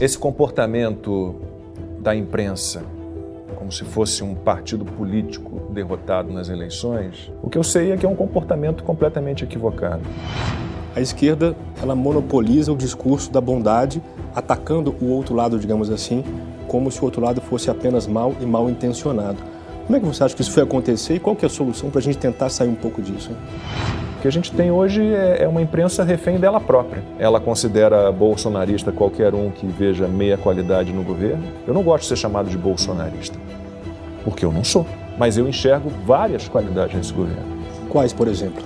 [0.00, 1.36] Esse comportamento
[2.00, 2.82] da imprensa,
[3.56, 8.04] como se fosse um partido político derrotado nas eleições, o que eu sei é que
[8.04, 10.02] é um comportamento completamente equivocado.
[10.94, 14.02] A esquerda, ela monopoliza o discurso da bondade,
[14.34, 16.24] atacando o outro lado, digamos assim,
[16.66, 19.38] como se o outro lado fosse apenas mal e mal intencionado.
[19.86, 21.90] Como é que você acha que isso foi acontecer e qual que é a solução
[21.90, 23.30] para a gente tentar sair um pouco disso?
[23.30, 23.36] Hein?
[24.22, 27.02] Que a gente tem hoje é, é uma imprensa refém dela própria.
[27.18, 31.42] Ela considera bolsonarista qualquer um que veja meia qualidade no governo.
[31.66, 33.36] Eu não gosto de ser chamado de bolsonarista,
[34.22, 34.86] porque eu não sou.
[35.18, 37.42] Mas eu enxergo várias qualidades nesse governo.
[37.88, 38.62] Quais, por exemplo?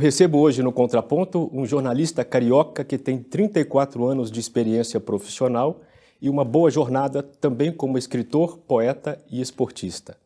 [0.00, 5.82] Eu recebo hoje no Contraponto um jornalista carioca que tem 34 anos de experiência profissional
[6.22, 10.16] e uma boa jornada também como escritor, poeta e esportista.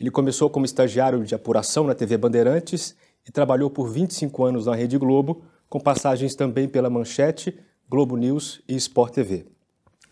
[0.00, 4.74] Ele começou como estagiário de apuração na TV Bandeirantes e trabalhou por 25 anos na
[4.74, 7.56] Rede Globo, com passagens também pela Manchete,
[7.88, 9.46] Globo News e Sport TV.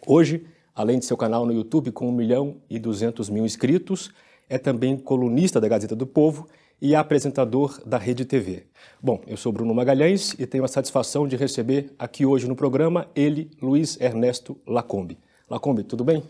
[0.07, 4.13] Hoje, além de seu canal no YouTube com 1 milhão e 200 mil inscritos,
[4.49, 6.47] é também colunista da Gazeta do Povo
[6.81, 8.67] e apresentador da Rede TV.
[9.03, 13.09] Bom, eu sou Bruno Magalhães e tenho a satisfação de receber aqui hoje no programa
[13.15, 15.19] ele, Luiz Ernesto Lacombe.
[15.51, 16.23] Lacombe, tudo bem?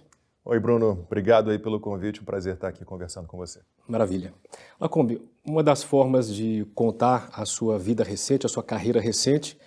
[0.44, 1.05] Oi, Bruno.
[1.06, 2.22] Obrigado aí pelo convite.
[2.22, 3.60] Um prazer estar aqui conversando com você.
[3.86, 4.32] Maravilha.
[4.80, 9.58] Lacombe, uma das formas de contar a sua vida recente, a sua carreira recente,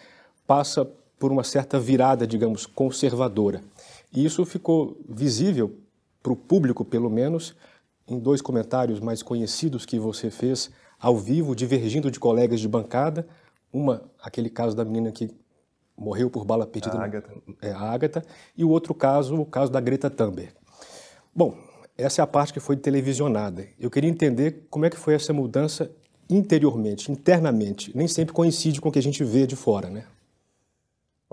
[0.48, 0.84] passa
[1.20, 3.62] por uma certa virada, digamos, conservadora.
[4.12, 5.78] E isso ficou visível
[6.24, 7.56] para o público, pelo menos,
[8.12, 13.26] em dois comentários mais conhecidos que você fez ao vivo, divergindo de colegas de bancada.
[13.72, 15.30] Uma, aquele caso da menina que
[15.98, 16.98] morreu por bala perdida.
[16.98, 17.34] A Agatha.
[17.62, 18.24] É, a Agatha.
[18.58, 20.52] E o outro caso, o caso da Greta Thunberg.
[21.34, 21.56] Bom,
[21.98, 23.66] essa é a parte que foi televisionada.
[23.80, 25.90] Eu queria entender como é que foi essa mudança
[26.30, 27.96] interiormente, internamente.
[27.96, 30.06] Nem sempre coincide com o que a gente vê de fora, né?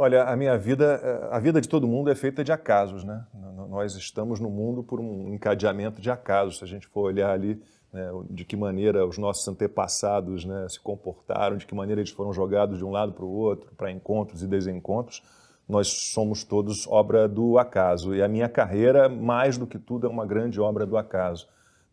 [0.01, 3.27] Olha, a minha vida, eh, a vida de todo mundo é feita de acasos, né?
[3.69, 6.59] Nós estamos no mundo por um encadeamento de acasos.
[6.59, 7.61] Se a gente for olhar ali
[7.93, 12.33] né, de que maneira os nossos antepassados né, se comportaram, de que maneira eles foram
[12.33, 15.21] jogados de um lado para o outro, para encontros e desencontros,
[15.69, 18.15] nós somos todos obra do acaso.
[18.15, 21.49] E a minha carreira, mais do que tudo, é uma grande obra do acaso.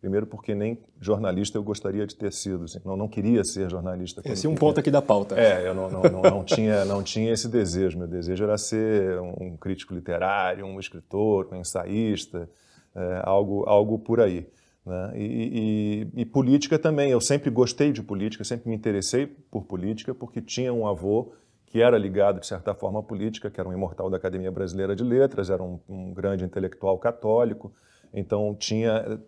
[0.06, 4.22] Primeiro porque nem jornalista eu gostaria de ter sido, assim, não, não queria ser jornalista.
[4.24, 5.34] Esse é um ponto aqui da pauta.
[5.36, 7.98] É, eu não, não, não, não, tinha, não tinha esse desejo.
[7.98, 12.48] Meu desejo era ser um crítico literário, um escritor, um ensaísta,
[12.96, 14.48] é, algo, algo por aí.
[14.86, 15.14] Né?
[15.16, 17.10] E, e, e, política também.
[17.10, 21.34] Eu sempre gostei de política, sempre me interessei por política, porque tinha um avô
[21.66, 24.96] que era ligado, de certa forma, à política, que era um imortal da Academia Brasileira
[24.96, 27.74] de Letras, era um, um grande intelectual católico.
[28.16, 29.20] Então tinha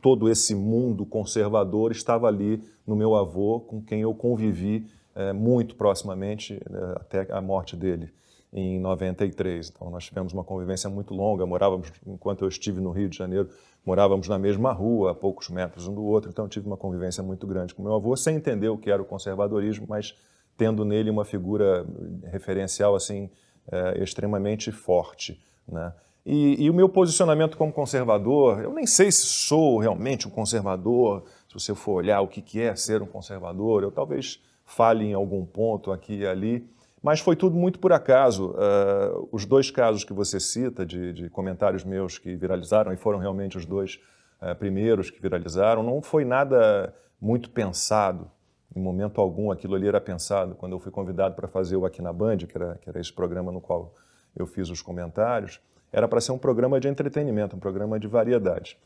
[0.00, 4.86] todo esse mundo conservador estava ali no meu avô, com quem eu convivi
[5.16, 8.08] é, muito proximamente né, até a morte dele
[8.52, 9.70] em 93.
[9.70, 11.44] Então nós tivemos uma convivência muito longa.
[11.44, 13.48] Morávamos, enquanto eu estive no Rio de Janeiro,
[13.84, 16.30] morávamos na mesma rua, a poucos metros um do outro.
[16.30, 19.04] Então tive uma convivência muito grande com meu avô, sem entender o que era o
[19.04, 20.14] conservadorismo, mas
[20.56, 21.84] tendo nele uma figura
[22.30, 23.28] referencial assim
[23.70, 25.92] é, extremamente forte, né?
[26.28, 31.22] E, e, o meu posicionamento como conservador, eu nem sei se sou realmente um conservador,
[31.46, 35.46] se você for olhar o que é ser um conservador, eu talvez fale em algum
[35.46, 36.68] ponto aqui e ali,
[37.00, 38.50] mas foi tudo muito por acaso.
[38.50, 43.20] Uh, os dois casos que você cita de, de, comentários meus que viralizaram, e foram
[43.20, 44.00] realmente os dois
[44.42, 48.28] uh, primeiros que viralizaram, não foi nada muito pensado.
[48.74, 50.56] Em momento algum aquilo ali era pensado.
[50.56, 53.12] Quando eu fui convidado para fazer o Aqui na Band, que era, que era esse
[53.12, 53.94] programa no qual
[54.34, 55.60] eu fiz os comentários,
[55.92, 58.78] era para ser um programa de entretenimento, um programa de variedade.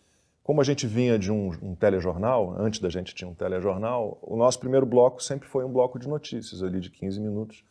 [0.43, 4.37] Como a gente vinha de um, um, telejornal, antes da gente tinha um telejornal, o
[4.37, 7.65] nosso primeiro bloco sempre foi um bloco de notícias, ali de 15 minutos,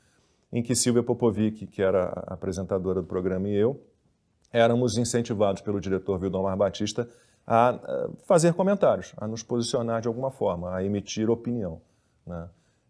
[0.51, 3.81] em que Silvia Popovic, que era a apresentadora do programa, e eu,
[4.51, 7.07] éramos incentivados pelo diretor Vildomar Batista
[7.45, 11.81] a fazer comentários, a nos posicionar de alguma forma, a emitir opinião.
[12.25, 12.47] Né?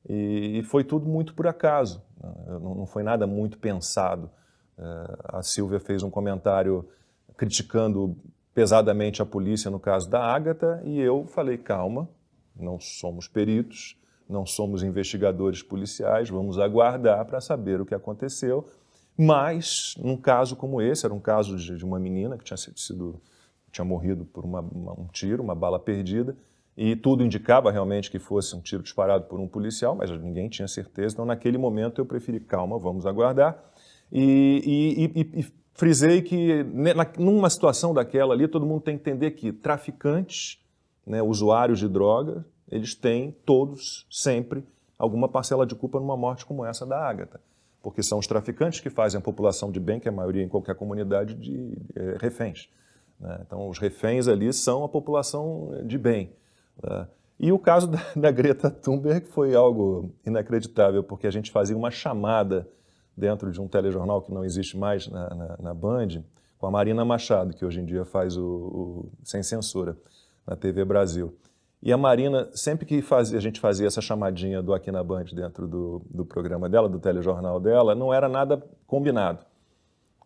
[0.07, 2.31] E, foi tudo muito por acaso, né?
[2.59, 4.29] não foi nada muito pensado.
[4.79, 6.87] Eh, a Silvia fez um comentário
[7.35, 8.15] criticando
[8.53, 12.09] pesadamente a polícia no caso da Ágata e eu falei: calma,
[12.55, 13.97] não somos peritos,
[14.27, 18.67] não somos investigadores policiais, vamos aguardar para saber o que aconteceu.
[19.17, 23.21] Mas, num caso como esse, era um caso de, de uma menina que tinha sido
[23.71, 26.35] tinha morrido por uma, uma, um tiro, uma bala perdida,
[26.75, 30.67] e tudo indicava realmente que fosse um tiro disparado por um policial, mas ninguém tinha
[30.67, 31.13] certeza.
[31.13, 33.61] Então, naquele momento, eu preferi calma, vamos aguardar.
[34.11, 36.65] E, e, e, e frisei que,
[37.17, 40.61] numa situação daquela ali, todo mundo tem que entender que traficantes,
[41.05, 44.63] né, usuários de droga, eles têm todos, sempre,
[44.97, 47.39] alguma parcela de culpa numa morte como essa da Ágata.
[47.81, 50.49] Porque são os traficantes que fazem a população de bem, que é a maioria em
[50.49, 52.69] qualquer comunidade, de é, reféns.
[53.19, 53.39] Né?
[53.45, 56.31] Então, os reféns ali são a população de bem.
[56.83, 57.07] Né?
[57.39, 61.89] E o caso da, da, Greta Thunberg foi algo inacreditável, porque a gente fazia uma
[61.89, 62.67] chamada
[63.19, 66.23] dentro de um telejornal que não existe mais na, na, na Band,
[66.57, 69.97] com a Marina Machado, que hoje em dia faz o, o Sem Censura
[70.47, 71.35] na TV Brasil.
[71.81, 75.25] E a Marina, sempre que fazia, a gente fazia essa chamadinha do Aqui na Band
[75.33, 79.45] dentro do, do programa dela, do telejornal dela, não era nada combinado.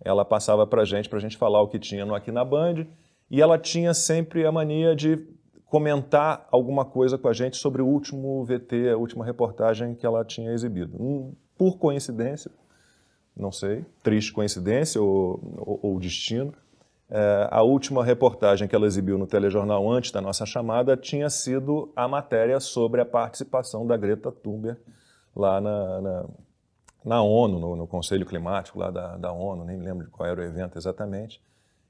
[0.03, 2.43] Ela passava para a gente, para a gente falar o que tinha no Aqui na
[2.43, 2.87] Band,
[3.29, 5.17] e ela tinha sempre a mania de
[5.65, 10.25] comentar alguma coisa com a gente sobre o último VT, a última reportagem que ela
[10.25, 11.01] tinha exibido.
[11.01, 12.51] Um, por coincidência,
[13.35, 16.53] não sei, triste coincidência ou, ou, ou destino,
[17.09, 21.91] é, a última reportagem que ela exibiu no telejornal antes da nossa chamada tinha sido
[21.95, 24.79] a matéria sobre a participação da Greta Thunberg
[25.35, 26.25] lá na, na,
[27.05, 30.27] na ONU, no, no, Conselho Climático lá da, da ONU, nem me lembro de qual
[30.27, 31.41] era o evento exatamente.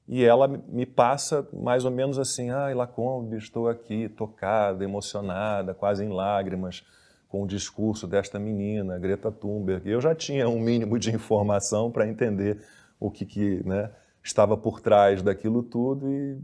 [0.06, 6.04] E ela me passa mais ou menos assim: ai, Lacombe, estou aqui tocada, emocionada, quase
[6.04, 6.84] em lágrimas,
[7.34, 9.90] com o discurso desta menina, Greta Thunberg.
[9.90, 12.64] Eu já tinha um mínimo de informação para entender
[13.00, 13.90] o que, que né,
[14.22, 16.40] estava por trás daquilo tudo e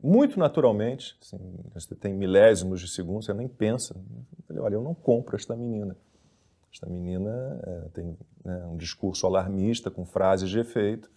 [0.00, 1.40] muito naturalmente, assim,
[1.74, 3.96] você tem milésimos de segundo, você nem pensa.
[3.96, 5.96] Eu falei, olha, eu não compro esta menina.
[6.72, 11.10] Esta menina é, tem né, um discurso alarmista com frases de efeito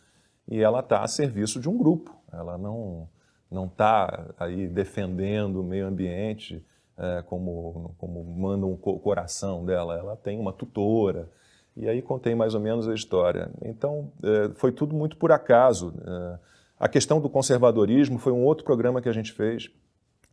[0.48, 2.20] e ela está a serviço de um grupo.
[2.34, 3.08] Ela não
[3.52, 6.66] não está aí defendendo o meio ambiente
[6.98, 9.98] é, como, como manda um coração dela.
[9.98, 11.30] Ela tem uma tutora,
[11.76, 13.52] e aí contei mais ou menos a história.
[13.64, 15.94] Então, é, foi tudo muito por acaso.
[16.06, 16.40] É,
[16.80, 19.70] a questão do conservadorismo foi um outro programa que a gente fez,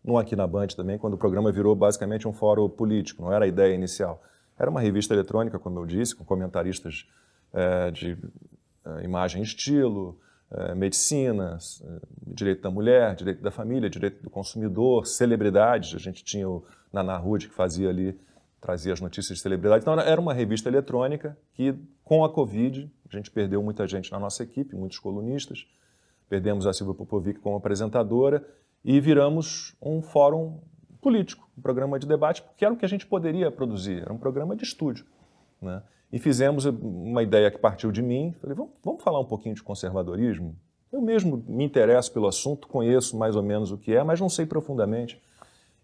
[0.05, 3.45] no Aqui na Band também, quando o programa virou basicamente um fórum político, não era
[3.45, 4.23] a ideia inicial.
[4.59, 7.07] Era uma revista eletrônica, como eu disse, com comentaristas
[7.53, 8.17] é, de
[9.03, 10.19] imagem e estilo,
[10.77, 11.59] medicina,
[12.27, 15.95] direito da mulher, direito da família, direito do consumidor, celebridades.
[15.95, 18.19] A gente tinha o Nana Rude, que fazia ali
[18.61, 19.83] trazia as notícias de celebridade.
[19.83, 21.75] Então, era uma revista eletrônica que,
[22.05, 25.67] com a Covid, a gente perdeu muita gente na nossa equipe, muitos colunistas,
[26.29, 28.45] perdemos a Silvia Popovic como apresentadora
[28.85, 30.61] e viramos um fórum
[31.01, 34.19] político, um programa de debate, porque era o que a gente poderia produzir, era um
[34.19, 35.07] programa de estúdio.
[35.63, 35.83] Né?
[36.13, 39.63] E fizemos uma ideia que partiu de mim, falei, vamos, vamos falar um pouquinho de
[39.63, 40.57] conservadorismo?
[40.91, 44.29] Eu mesmo me interesso pelo assunto, conheço mais ou menos o que é, mas não
[44.29, 45.21] sei profundamente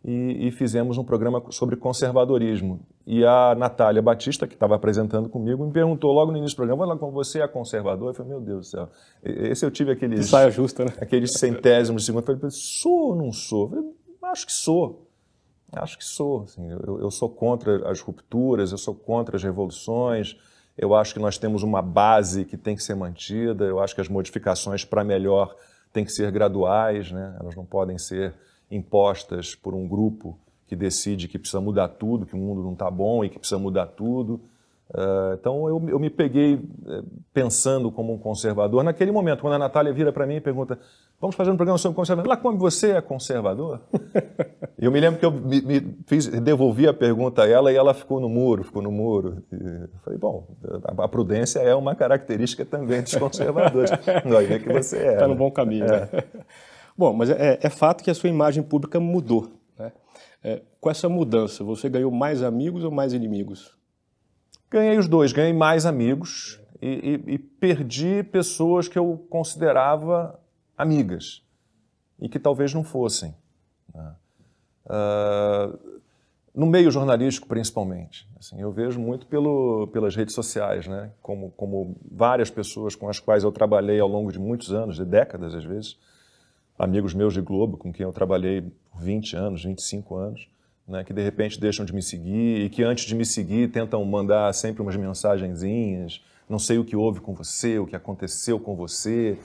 [0.05, 2.81] e, e, fizemos um programa sobre conservadorismo.
[3.07, 6.99] E a Natália Batista, que estava apresentando comigo, me perguntou logo no início do programa,
[6.99, 8.11] como você é conservador?
[8.11, 8.89] Eu falei, meu Deus do céu.
[9.23, 10.27] Esse eu tive aqueles...
[10.27, 10.93] Saia justa, né?
[11.01, 12.21] Aqueles centésimos de segundo.
[12.21, 13.65] Eu falei, sou ou não sou?
[13.65, 15.04] Eu falei, acho que sou.
[15.77, 16.43] Acho que sou.
[16.43, 20.37] Assim, eu, eu sou contra as rupturas, eu sou contra as revoluções,
[20.77, 24.01] eu acho que nós temos uma base que tem que ser mantida, eu acho que
[24.01, 25.55] as modificações para melhor
[25.93, 27.37] têm que ser graduais, né?
[27.41, 28.35] elas não podem ser
[28.71, 32.91] impostas por um grupo que decide que precisa mudar tudo, que o mundo não está
[32.91, 34.41] bom e que precisa mudar tudo.
[34.91, 37.03] Uh, então eu, eu, me peguei eh,
[37.33, 38.85] pensando como um conservador.
[38.85, 40.79] Naquele momento, quando a Natália vira para mim e pergunta:
[41.25, 42.29] Vamos fazer um programa sobre conservador?
[42.29, 43.81] Lá como você é conservador?
[44.79, 47.95] eu me lembro que eu me, me fiz, devolvi a pergunta a ela e ela
[47.95, 49.43] ficou no muro, ficou no muro.
[49.51, 50.47] E falei: Bom,
[50.85, 53.91] a, a, prudência é uma característica também dos conservadores.
[54.23, 55.13] Não, aí é que você é.
[55.15, 55.87] Está no bom caminho.
[55.87, 56.01] É.
[56.01, 56.09] Né?
[56.95, 59.51] Bom, mas é, é, fato que a sua imagem pública mudou.
[59.79, 59.93] Né?
[60.43, 63.75] É, com essa mudança, você ganhou mais amigos ou mais inimigos?
[64.71, 70.39] Ganhei os dois, ganhei mais amigos e, e, e perdi pessoas que eu considerava
[70.77, 71.43] amigas
[72.19, 73.35] e que talvez não fossem.
[73.95, 74.15] Né?
[74.87, 75.95] Uh,
[76.55, 78.29] no meio jornalístico, principalmente.
[78.39, 81.11] Assim, eu vejo muito pelo, pelas redes sociais, né?
[81.21, 85.05] como, como várias pessoas com as quais eu trabalhei ao longo de muitos anos, de
[85.05, 85.99] décadas às vezes,
[86.79, 90.49] amigos meus de Globo, com quem eu trabalhei por 20 anos, 25 anos,
[90.87, 94.05] né, que de repente deixam de me seguir e que antes de me seguir tentam
[94.05, 98.77] mandar sempre umas mensagenzinhas, não sei o que houve com você, o que aconteceu com
[98.77, 99.39] você,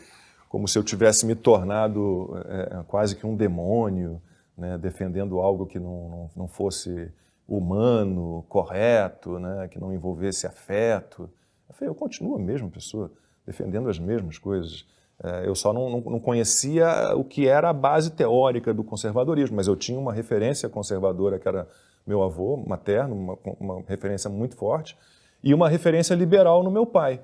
[0.49, 4.19] como se eu tivesse me tornado é, quase que um demônio,
[4.57, 7.11] né, defendendo algo que não, não, não, fosse
[7.47, 11.29] humano, correto, né, que não envolvesse afeto.
[11.69, 13.11] Eu, falei, eu continuo a mesma pessoa,
[13.45, 14.87] defendendo as mesmas coisas.
[15.23, 19.67] É, eu só não, não, conhecia o que era a base teórica do conservadorismo, mas
[19.67, 21.67] eu tinha uma referência conservadora que era
[22.07, 24.97] meu avô materno, uma, uma referência muito forte,
[25.43, 27.21] e uma referência liberal no meu pai,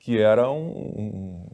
[0.00, 1.46] que era um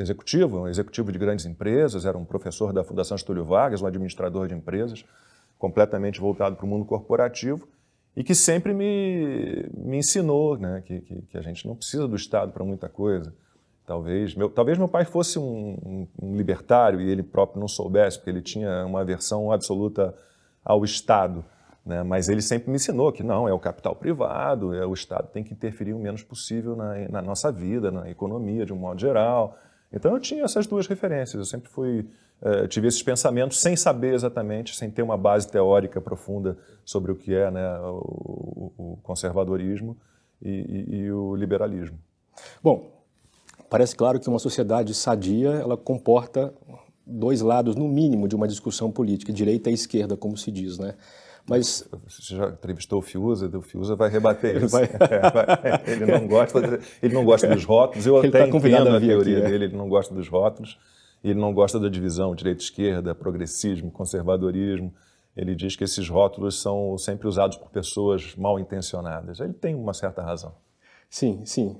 [0.00, 4.48] executivo, um executivo de grandes empresas, era um professor da Fundação Estúlio Vargas, um administrador
[4.48, 5.04] de empresas,
[5.58, 7.68] completamente voltado para o mundo corporativo,
[8.16, 12.16] e que sempre me, me ensinou né, que, que, que a gente não precisa do
[12.16, 13.32] Estado para muita coisa.
[13.86, 18.30] Talvez meu, talvez meu pai fosse um, um, libertário e ele próprio não soubesse, porque
[18.30, 20.14] ele tinha uma aversão absoluta
[20.64, 21.44] ao Estado.
[21.86, 22.02] Né?
[22.02, 25.42] Mas ele sempre me ensinou que não, é o capital privado, é o Estado tem
[25.42, 29.56] que interferir o menos possível na, na nossa vida, na economia de um modo geral.
[29.92, 32.06] Então eu tinha essas duas referências, eu sempre fui,
[32.42, 37.16] eh, tive esses pensamentos sem saber exatamente, sem ter uma base teórica profunda sobre o
[37.16, 39.96] que é né, o, o conservadorismo
[40.42, 41.98] e, e, e o liberalismo.
[42.62, 42.90] Bom,
[43.70, 46.52] parece claro que uma sociedade sadia ela comporta
[47.06, 50.94] dois lados no mínimo de uma discussão política, direita e esquerda, como se diz, né?
[51.48, 54.76] Mas você já entrevistou o Fiuza, o Fiuza vai rebater ele isso.
[54.76, 54.84] Vai...
[55.00, 55.82] É, vai...
[55.86, 58.06] ele não gosta, ele não gosta dos rótulos.
[58.06, 59.50] Eu ele até tá entendo a, teoria aqui, é.
[59.50, 59.64] dele.
[59.64, 60.78] Ele não gosta dos rótulos.
[61.24, 64.92] Ele não gosta da divisão direita-esquerda, progressismo, conservadorismo.
[65.36, 69.40] Ele diz que esses rótulos são sempre usados por pessoas mal intencionadas.
[69.40, 70.54] Ele tem uma certa razão.
[71.08, 71.76] Sim, sim.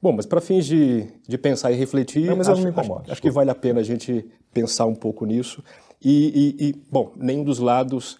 [0.00, 2.80] Bom, mas para fins de, de pensar e refletir, não, mas acho, eu não me
[2.80, 5.62] acho, acho que vale a pena a gente pensar um pouco nisso.
[6.04, 8.18] E, e, e bom, nenhum dos lados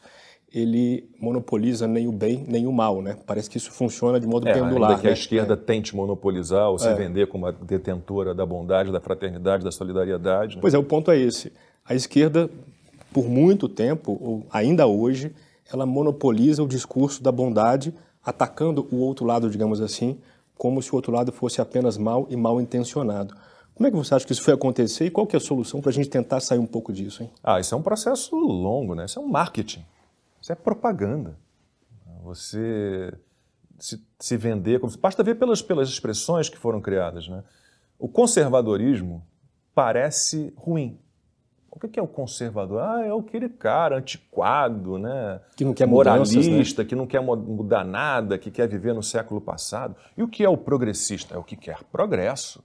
[0.53, 3.17] ele monopoliza nem o bem nem o mal, né?
[3.27, 4.91] Parece que isso funciona de modo é, pendular.
[4.91, 5.11] Ainda que né?
[5.11, 5.57] a esquerda é.
[5.57, 6.95] tente monopolizar ou se é.
[6.95, 10.57] vender como a detentora da bondade, da fraternidade, da solidariedade.
[10.57, 10.61] Né?
[10.61, 11.53] Pois é, o ponto é esse.
[11.85, 12.51] A esquerda,
[13.13, 15.33] por muito tempo, ou ainda hoje,
[15.73, 17.95] ela monopoliza o discurso da bondade,
[18.25, 20.19] atacando o outro lado, digamos assim,
[20.57, 23.35] como se o outro lado fosse apenas mal e mal intencionado.
[23.75, 25.81] Como é que você acha que isso foi acontecer e qual que é a solução
[25.81, 27.23] para a gente tentar sair um pouco disso?
[27.23, 27.31] Hein?
[27.43, 29.07] Ah, isso é um processo longo, né?
[29.07, 29.83] Isso é um marketing.
[30.43, 31.39] Isso é propaganda.
[32.25, 33.17] Você
[33.79, 34.81] se, se vender.
[35.01, 37.29] Basta ver pelas, pelas expressões que foram criadas.
[37.29, 37.45] Né?
[37.97, 39.25] O conservadorismo
[39.73, 40.99] parece ruim.
[41.71, 42.83] O que é o conservador?
[42.83, 45.41] Ah, é aquele cara antiquado, né?
[45.57, 46.89] que não quer moralista, né?
[46.89, 49.97] que não quer mudar nada, que quer viver no século passado.
[50.17, 51.35] E o que é o progressista?
[51.35, 52.63] É o que quer progresso.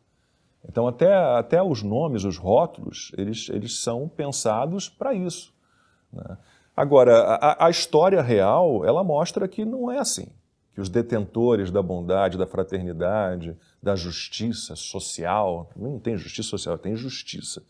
[0.68, 5.54] Então, até, até os nomes, os rótulos, eles, eles são pensados para isso.
[6.12, 6.38] Né?
[6.78, 10.28] Agora, a, a, história real, ela mostra que não é assim.
[10.76, 16.96] Que os detentores da bondade, da fraternidade, da justiça social, não tem justiça social, tem
[16.96, 17.64] justiça.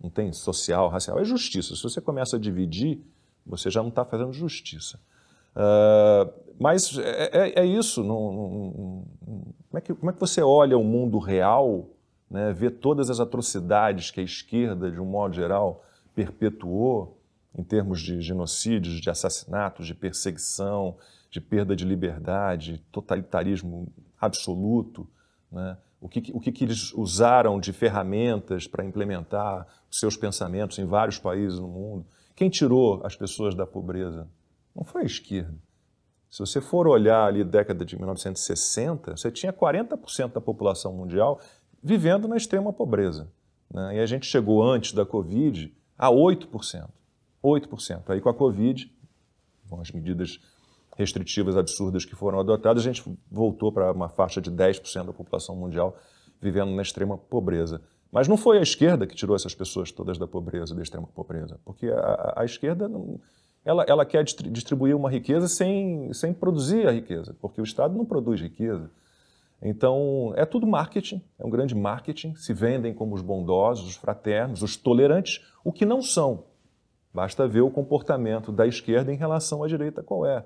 [0.00, 1.74] Não tem social, racial, é justiça.
[1.74, 3.00] Se você começa a dividir,
[3.44, 5.00] você já não está fazendo justiça.
[5.56, 8.04] Uh, mas é, é, é isso.
[8.04, 9.04] Não, não, não,
[9.68, 11.88] como, é que, como é que você olha o mundo real,
[12.30, 17.18] né, vê todas as atrocidades que a esquerda, de um modo geral, perpetuou,
[17.56, 20.96] em termos de genocídios, de assassinatos, de perseguição,
[21.30, 25.08] de perda de liberdade, totalitarismo absoluto,
[25.50, 25.76] né?
[26.00, 31.18] o, que, o que, que eles usaram de ferramentas para implementar seus pensamentos em vários
[31.18, 32.06] países no mundo.
[32.34, 34.28] Quem tirou as pessoas da pobreza?
[34.74, 35.54] Não foi a esquerda.
[36.30, 41.38] Se você for olhar ali década de 1960, você tinha 40% da população mundial
[41.82, 43.30] vivendo na extrema pobreza.
[43.72, 43.96] Né?
[43.96, 46.88] E a gente chegou antes da Covid a 8%.
[47.42, 48.02] 8%.
[48.08, 48.90] Aí com a Covid,
[49.68, 50.40] com as medidas
[50.96, 55.56] restritivas absurdas que foram adotadas, a gente voltou para uma faixa de 10% da população
[55.56, 55.96] mundial
[56.40, 57.80] vivendo na extrema pobreza.
[58.10, 61.58] Mas não foi a esquerda que tirou essas pessoas todas da pobreza, da extrema pobreza,
[61.64, 63.18] porque a, a esquerda não,
[63.64, 68.04] ela, ela quer distribuir uma riqueza sem, sem produzir a riqueza, porque o Estado não
[68.04, 68.90] produz riqueza.
[69.62, 72.34] Então, é tudo marketing, é um grande marketing.
[72.34, 76.44] Se vendem como os bondosos, os fraternos, os tolerantes, o que não são.
[77.12, 80.44] Basta ver o comportamento da esquerda em relação à direita qual é.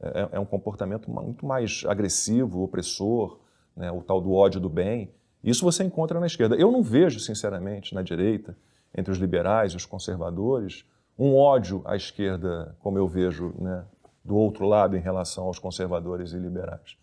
[0.00, 3.38] É, é um comportamento muito mais agressivo, opressor,
[3.76, 5.10] né, o tal do ódio do bem.
[5.44, 6.56] Isso você encontra na esquerda.
[6.56, 8.56] Eu não vejo, sinceramente, na direita,
[8.94, 10.84] entre os liberais e os conservadores,
[11.18, 13.84] um ódio à esquerda, como eu vejo né,
[14.24, 16.96] do outro lado em relação aos conservadores e liberais.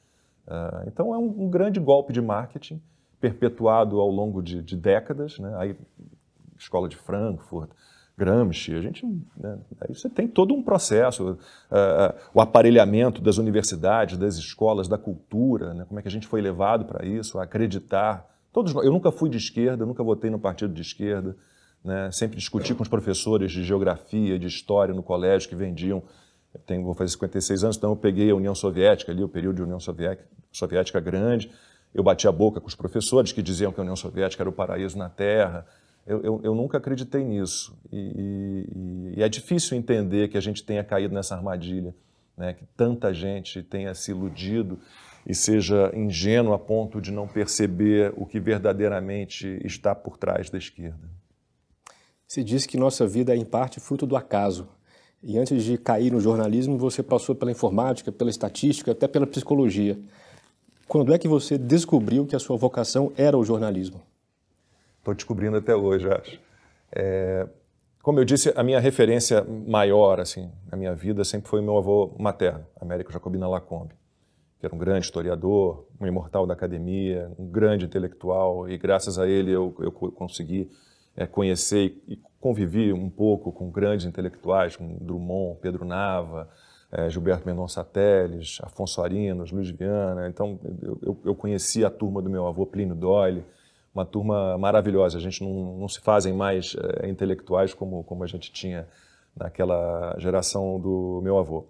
[0.48, 2.82] Uh, então é um, um, grande golpe de marketing
[3.20, 5.40] perpetuado ao longo de, de décadas.
[5.40, 5.54] Né?
[5.58, 5.78] Aí,
[6.58, 7.70] escola de Frankfurt,
[8.18, 9.06] Gramsci, a gente,
[9.38, 11.38] né, aí você tem todo um processo, uh,
[12.34, 16.42] o aparelhamento das universidades, das escolas, da cultura, né, como é que a gente foi
[16.42, 20.72] levado para isso, a acreditar Todos Eu nunca fui de esquerda, nunca votei no partido
[20.72, 21.36] de esquerda.
[21.84, 22.12] Né?
[22.12, 26.04] Sempre discuti com os professores de geografia, de história no colégio que vendiam.
[26.54, 29.56] Eu tenho, vou fazer 56 anos, então eu peguei a União Soviética ali, o período
[29.56, 31.52] de União Soviética, Soviética grande.
[31.92, 34.54] Eu bati a boca com os professores que diziam que a União Soviética era o
[34.54, 35.66] paraíso na Terra.
[36.06, 37.78] Eu, eu, eu nunca acreditei nisso.
[37.92, 41.96] E, e, e, é difícil entender que a gente tenha caído nessa armadilha,
[42.38, 42.54] né?
[42.54, 44.80] que tanta gente tenha se iludido
[45.26, 50.58] e seja ingênuo a ponto de não perceber o que verdadeiramente está por trás da
[50.58, 51.10] esquerda.
[52.28, 54.68] Você disse que nossa vida é, em parte, fruto do acaso.
[55.22, 59.98] E antes de cair no jornalismo, você passou pela informática, pela estatística, até pela psicologia.
[60.86, 64.02] Quando é que você descobriu que a sua vocação era o jornalismo?
[65.04, 66.40] Estou descobrindo até hoje, acho.
[66.90, 67.46] É,
[68.02, 72.16] como eu disse, a minha referência maior assim, na minha vida sempre foi meu avô
[72.18, 73.94] materno, Américo Jacobina Lacombe,
[74.58, 79.28] que era um grande historiador, um imortal da academia, um grande intelectual, e graças a
[79.28, 80.72] ele eu, eu consegui
[81.18, 86.48] é, conhecer e convivi um pouco com grandes intelectuais, como Drummond, Pedro Nava,
[86.90, 90.30] é, Gilberto Mendonça Teles, Afonso Arinos, Luiz Viana.
[90.30, 93.44] Então, eu, eu, conheci a turma do meu avô Plínio Doyle,
[93.94, 95.18] uma turma maravilhosa.
[95.18, 98.88] A gente não, não se fazem mais é, intelectuais como, como a gente tinha
[99.36, 101.66] naquela geração do meu avô.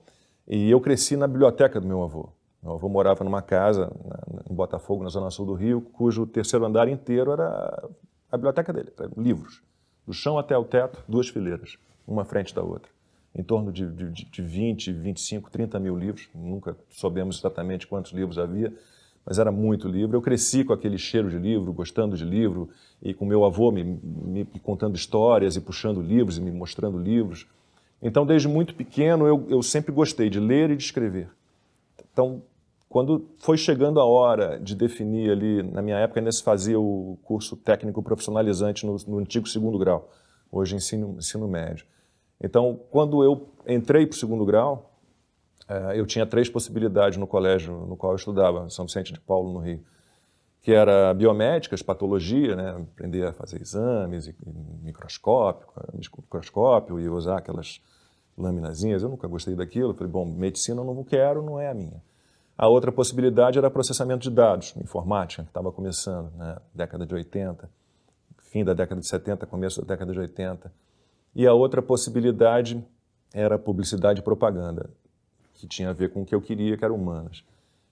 [0.48, 2.30] E eu cresci na biblioteca do meu avô.
[2.62, 3.92] Meu avô morava numa casa
[4.50, 7.90] em Botafogo, na zona sul do Rio, cujo terceiro andar inteiro era
[8.32, 9.62] a biblioteca dele, livros.
[10.06, 11.78] Do chão até o teto, duas fileiras,
[12.08, 12.92] uma frente da outra.
[13.36, 16.30] Em torno de, de, de 20, 25, 30 mil livros.
[16.36, 18.74] Nunca soubemos exatamente quantos livros havia,
[19.26, 20.18] mas era muito livro.
[20.18, 22.70] Eu cresci com aquele cheiro de livro, gostando de livro,
[23.02, 27.48] e com meu avô me, me, contando histórias e puxando livros e me mostrando livros.
[28.02, 31.30] Então, desde muito pequeno, eu, eu sempre gostei de ler e de escrever.
[32.12, 32.42] Então,
[32.90, 37.18] quando foi chegando a hora de definir ali, na minha época ainda se fazia o
[37.24, 40.12] curso técnico profissionalizante no, no antigo segundo grau,
[40.52, 41.86] hoje ensino, ensino médio.
[42.40, 44.93] Então, quando eu entrei para o segundo grau,
[45.96, 49.60] eu tinha três possibilidades no colégio no qual eu estudava, São Vicente de Paulo, no
[49.60, 49.84] Rio,
[50.62, 54.36] que era biomédicas, patologia, né, aprender a fazer exames, e,
[54.82, 57.82] microscópio, microscópio e usar aquelas
[58.38, 59.04] laminazinhas.
[59.04, 59.94] Eu nunca gostei daquilo.
[59.94, 62.02] Falei, bom, medicina eu não quero, não é a minha.
[62.58, 67.70] A outra possibilidade era processamento de dados, informática, que estava começando, né, década de 80,
[68.38, 70.72] fim da década de 70, começo da década de 80.
[71.36, 72.82] E a outra possibilidade
[73.34, 74.90] era publicidade e propaganda
[75.54, 77.44] que tinha a ver com o que eu queria, que era humanas.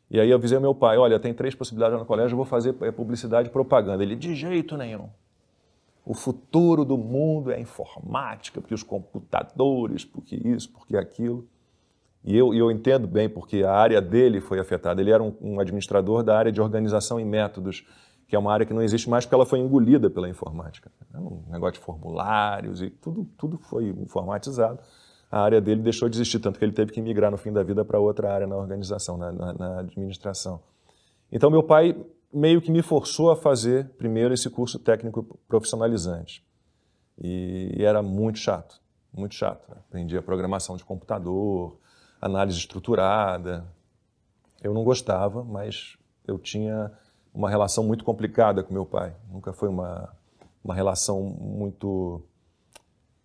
[0.10, 2.46] E aí eu avisei ao meu pai, olha, tem três possibilidades no colégio, eu vou
[2.46, 4.04] fazer é, publicidade e propaganda.
[4.04, 5.08] Ele, de jeito nenhum.
[6.06, 11.48] O futuro do mundo é a informática, porque os computadores, porque isso, porque aquilo.
[12.24, 15.00] E eu, eu entendo bem, porque a área dele foi afetada.
[15.00, 17.88] Ele era um, um administrador da área de organização e métodos,
[18.28, 20.92] que é uma área que não existe mais porque ela foi engolida pela informática.
[21.16, 24.80] Um negócio de formulários e tudo, tudo foi informatizado
[25.32, 27.64] a área dele deixou de existir, tanto que ele teve que migrar no fim da
[27.64, 30.62] vida para outra área na organização, na, na, na, administração.
[31.32, 31.96] Então, meu pai
[32.34, 36.44] meio que me forçou a fazer primeiro esse curso técnico profissionalizante.
[37.18, 38.82] E, e era muito chato,
[39.14, 39.70] muito chato.
[39.70, 39.78] Né?
[39.88, 41.78] Aprendia programação de computador,
[42.22, 43.66] análise estruturada.
[44.62, 46.92] Eu não gostava, mas eu tinha
[47.34, 49.14] uma relação muito complicada com meu pai.
[49.32, 50.10] Nunca foi uma,
[50.64, 52.22] uma relação muito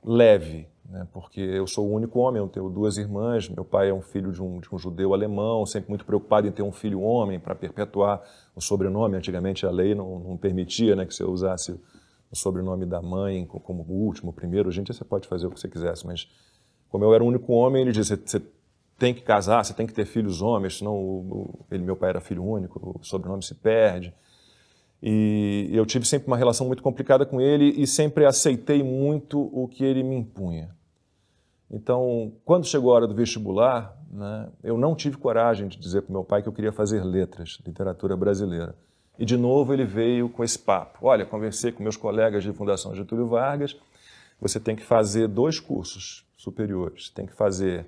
[0.05, 3.95] leve, né, porque eu sou o único homem, eu tenho duas irmãs, meu pai é
[3.95, 7.01] um filho de um, de um judeu alemão, sempre muito preocupado em ter um filho
[7.01, 8.23] homem para perpetuar
[8.55, 9.17] o sobrenome.
[9.17, 11.73] Antigamente a lei não, não permitia né, que você usasse
[12.31, 14.71] o sobrenome da mãe como o último, o primeiro.
[14.71, 16.29] Dia você pode fazer o que você quisesse, mas
[16.89, 18.43] como eu era o único homem, ele disse: você
[18.99, 22.21] tem que casar, você tem que ter filhos homens, senão o, ele, meu pai era
[22.21, 24.15] filho único, o sobrenome se perde.
[25.03, 29.69] E eu tive sempre uma relação muito complicada com ele e sempre aceitei muito o
[29.69, 30.76] que ele me impunha.
[31.71, 36.13] Então, quando chegou a hora do vestibular, né, eu não tive coragem de dizer para
[36.13, 38.75] meu pai que eu queria fazer letras, literatura brasileira.
[39.19, 40.99] E de novo ele veio com esse papo.
[41.03, 43.77] Olha, conversei com meus colegas de Fundação Getúlio Vargas,
[44.41, 47.09] você tem que fazer dois cursos superiores.
[47.09, 47.87] Tem que fazer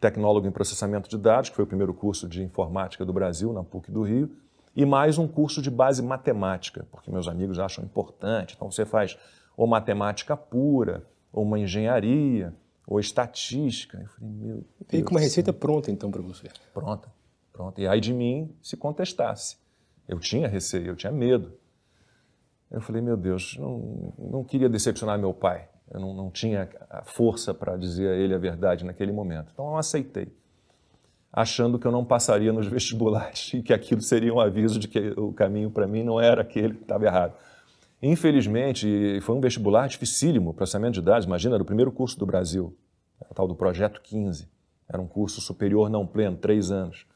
[0.00, 3.62] tecnólogo em processamento de dados, que foi o primeiro curso de informática do Brasil, na
[3.62, 4.30] PUC do Rio,
[4.74, 8.54] e mais um curso de base matemática, porque meus amigos acham importante.
[8.56, 9.18] Então você faz
[9.56, 12.54] ou matemática pura, ou uma engenharia,
[12.90, 13.98] ou estatística.
[13.98, 14.64] Eu falei, meu Deus.
[14.92, 16.48] E com uma receita pronta, então, para você?
[16.74, 17.08] Pronta,
[17.52, 17.80] pronta.
[17.80, 19.56] E aí de mim se contestasse.
[20.08, 21.52] Eu tinha receio, eu tinha medo.
[22.68, 25.68] Eu falei, meu Deus, não, não queria decepcionar meu pai.
[25.88, 29.50] Eu não, não tinha a força para dizer a ele a verdade naquele momento.
[29.52, 30.32] Então eu aceitei.
[31.32, 35.14] achando que eu não passaria nos vestibulares e que aquilo seria um aviso de que
[35.16, 37.34] o caminho para mim não era aquele que estava errado.
[38.02, 41.26] Infelizmente, foi um vestibular dificílimo, processamento de dados.
[41.26, 42.74] Imagina, era o primeiro curso do Brasil,
[43.28, 44.48] o tal do Projeto 15.
[44.88, 47.06] Era um curso superior não pleno, três anos.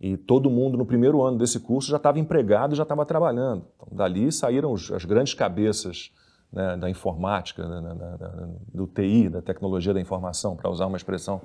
[0.00, 3.66] E todo mundo no primeiro ano desse curso já estava empregado já estava trabalhando.
[3.76, 6.10] Então, dali saíram os, as grandes cabeças
[6.52, 10.96] né, da informática, da, da, da, do TI, da tecnologia da informação, para usar uma
[10.96, 11.42] expressão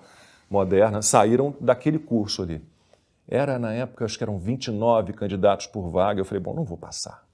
[0.49, 2.61] moderna, saíram daquele curso ali.
[3.27, 6.19] Era, na época, acho que eram 29 candidatos por vaga.
[6.19, 7.28] Eu falei, bom, não vou passar.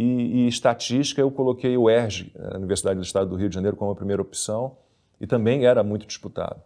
[0.00, 0.04] E,
[0.44, 3.90] e estatística, eu coloquei o ERJ, a Universidade do Estado do Rio de Janeiro, como
[3.90, 4.76] a primeira opção,
[5.20, 6.62] e também era muito disputado.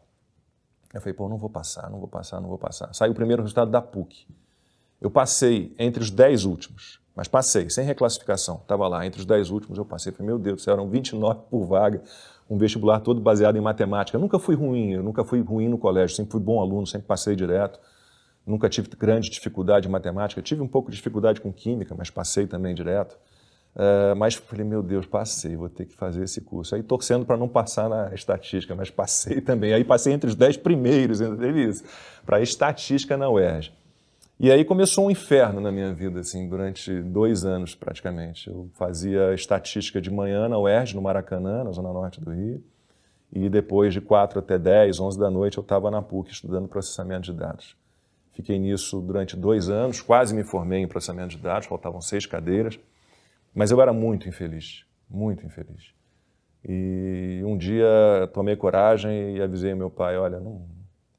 [0.93, 2.93] Eu falei, pô, não vou passar, não vou passar, não vou passar.
[2.93, 4.27] Saiu o primeiro resultado da PUC.
[5.01, 8.57] Eu passei entre os 10 últimos, mas passei, sem reclassificação.
[8.57, 10.13] Estava lá, entre os 10 últimos eu passei.
[10.13, 12.03] Falei, meu Deus do céu, eram 29 por vaga,
[12.51, 14.15] um vestibular todo baseado em matemática.
[14.15, 17.07] Eu nunca fui ruim, eu nunca fui ruim no colégio, sempre fui bom aluno, sempre
[17.07, 17.81] passei direto.
[18.47, 20.43] Nunca tive grande dificuldade em matemática.
[20.43, 23.17] Tive um pouco de dificuldade com química, mas passei também direto.
[23.75, 26.75] Uh, mas falei, meu Deus, passei, vou ter que fazer esse curso.
[26.75, 29.73] Aí torcendo para não passar na estatística, mas passei também.
[29.73, 31.85] Aí passei entre os dez primeiros, teve isso,
[32.27, 33.73] para estatística na UERJ.
[34.39, 38.51] E aí começou um inferno na minha vida, assim, durante dois anos praticamente.
[38.51, 42.63] Eu fazia estatística de manhã na UERJ, no Maracanã, na zona norte do Rio.
[43.33, 47.23] E depois de quatro até dez, onze da noite, eu estava na PUC estudando processamento
[47.23, 47.77] de dados.
[48.33, 52.79] Fiquei nisso durante dois anos, quase me formei em processamento de dados, faltavam seis cadeiras,
[53.55, 55.93] mas eu era muito infeliz, muito infeliz.
[56.67, 57.87] E um dia
[58.33, 60.65] tomei coragem e avisei meu pai: olha, não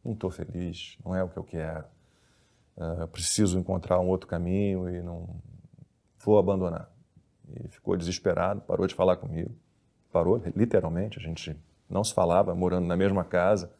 [0.05, 1.85] estou feliz, não é o que eu quero,
[2.77, 5.29] uh, preciso encontrar um outro caminho e não
[6.17, 6.89] vou abandonar.
[7.47, 9.51] E ficou desesperado, parou de falar comigo,
[10.11, 11.55] parou, literalmente, a gente
[11.87, 13.71] não se falava, morando na mesma casa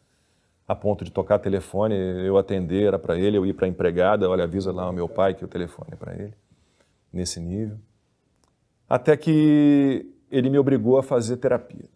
[0.68, 1.96] a ponto de tocar telefone,
[2.26, 5.10] eu atender, era para ele, eu ir para a empregada, olha, avisa lá ao meu
[5.10, 6.34] pai que o telefone é para ele,
[7.12, 7.78] nesse nível.
[8.88, 11.90] Até que ele me obrigou a fazer terapia.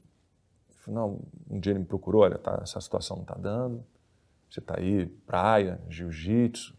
[0.88, 3.84] Não, um dia ele me procurou, olha, tá, essa situação não está dando,
[4.50, 6.74] você está aí, praia, jiu-jitsu,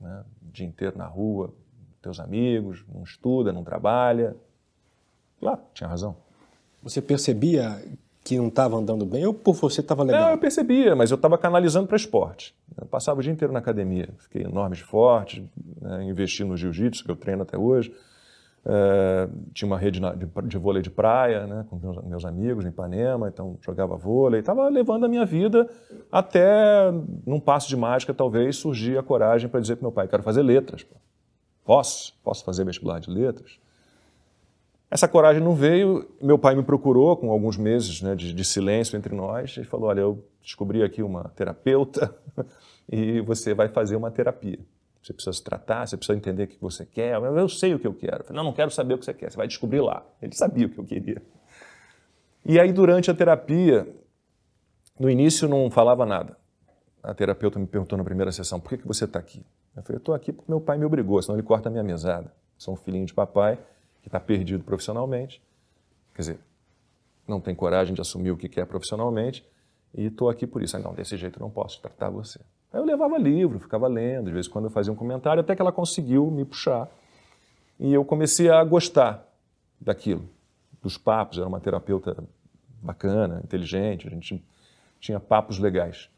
[0.00, 1.54] né, o dia inteiro na rua,
[2.02, 4.36] teus amigos, não estuda, não trabalha.
[5.40, 6.16] Lá, tinha razão.
[6.82, 7.82] Você percebia
[8.26, 10.22] que não estava andando bem ou por você estava legal?
[10.22, 12.52] Não, eu percebia, mas eu estava canalizando para esporte.
[12.76, 15.48] Eu passava o dia inteiro na academia, fiquei enorme de forte,
[15.80, 17.94] né, investi no jiu-jitsu, que eu treino até hoje.
[18.68, 22.68] É, tinha uma rede de, de, vôlei de praia né, com meus, meus, amigos em
[22.68, 24.40] Ipanema, então jogava vôlei.
[24.40, 25.70] Estava levando a minha vida
[26.10, 26.90] até,
[27.24, 30.42] num passo de mágica, talvez, surgir a coragem para dizer para meu pai, quero fazer
[30.42, 30.84] letras.
[31.64, 32.12] Posso?
[32.24, 33.56] Posso fazer vestibular de letras?
[34.90, 36.08] Essa coragem não veio.
[36.22, 39.88] Meu pai me procurou com alguns meses né, de, de, silêncio entre nós e falou:
[39.88, 42.14] Olha, eu descobri aqui uma terapeuta
[42.90, 44.58] e você vai fazer uma terapia.
[45.02, 47.14] Você precisa se tratar, você precisa entender o que você quer.
[47.16, 48.18] Eu sei o que eu quero.
[48.18, 50.04] Eu falei, não, não quero saber o que você quer, você vai descobrir lá.
[50.20, 51.22] Ele sabia o que eu queria.
[52.44, 53.88] E aí, durante a terapia,
[54.98, 56.36] no início não falava nada.
[57.02, 59.44] A terapeuta me perguntou na primeira sessão: por que, que você está aqui?
[59.76, 61.84] Eu falei: eu estou aqui porque meu pai me obrigou, senão ele corta a minha
[61.84, 62.32] mesada.
[62.56, 63.58] Sou um filhinho de papai
[64.06, 65.42] que está perdido profissionalmente,
[66.14, 66.38] quer dizer,
[67.26, 69.44] não tem coragem de assumir o que quer profissionalmente,
[69.92, 70.76] e estou aqui por isso.
[70.76, 72.38] Ah, não, desse jeito não posso tratar você.
[72.72, 75.56] Aí eu levava livro, ficava lendo, de vez em quando eu fazia um comentário, até
[75.56, 76.88] que ela conseguiu me puxar.
[77.80, 79.26] E eu comecei a gostar
[79.80, 80.28] daquilo,
[80.80, 81.38] dos papos.
[81.38, 82.16] Era uma terapeuta
[82.80, 84.44] bacana, inteligente, a gente
[85.00, 86.08] tinha papos legais.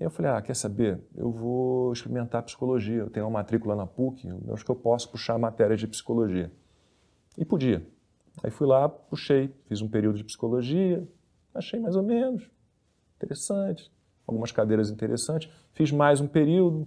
[0.00, 1.00] E eu falei, ah, quer saber?
[1.16, 2.98] Eu vou experimentar psicologia.
[2.98, 6.52] Eu tenho uma matrícula na PUC, eu acho que eu posso puxar matéria de psicologia.
[7.36, 7.86] E podia.
[8.42, 11.06] Aí fui lá, puxei, fiz um período de psicologia,
[11.54, 12.48] achei mais ou menos
[13.16, 13.90] interessante,
[14.26, 15.50] algumas cadeiras interessantes.
[15.72, 16.86] Fiz mais um período,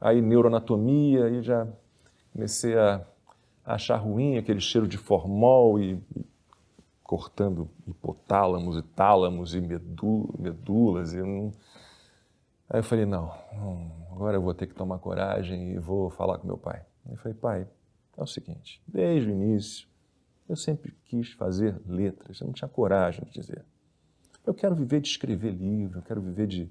[0.00, 1.66] aí neuroanatomia, aí já
[2.32, 3.04] comecei a,
[3.64, 6.24] achar ruim aquele cheiro de formol e, e
[7.02, 11.12] cortando hipotálamos e tálamos e medulas.
[11.12, 11.52] E não...
[12.68, 13.32] Aí eu falei, não,
[14.12, 16.84] agora eu vou ter que tomar coragem e vou falar com meu pai.
[17.06, 17.66] Aí eu falei, pai,
[18.20, 19.88] é o seguinte, desde o início
[20.48, 23.64] eu sempre quis fazer letras, eu não tinha coragem de dizer.
[24.44, 26.68] Eu quero viver de escrever livro, eu quero viver de,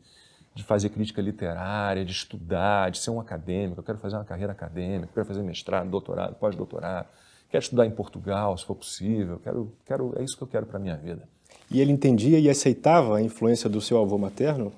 [0.53, 4.51] de fazer crítica literária, de estudar, de ser um acadêmico, eu quero fazer uma carreira
[4.51, 7.07] acadêmica, eu quero fazer mestrado, doutorado, pós-doutorado,
[7.49, 10.77] quero estudar em Portugal, se for possível, quero, quero, é isso que eu quero para
[10.77, 11.27] a minha vida.
[11.71, 14.73] E ele entendia e aceitava a influência do seu avô materno?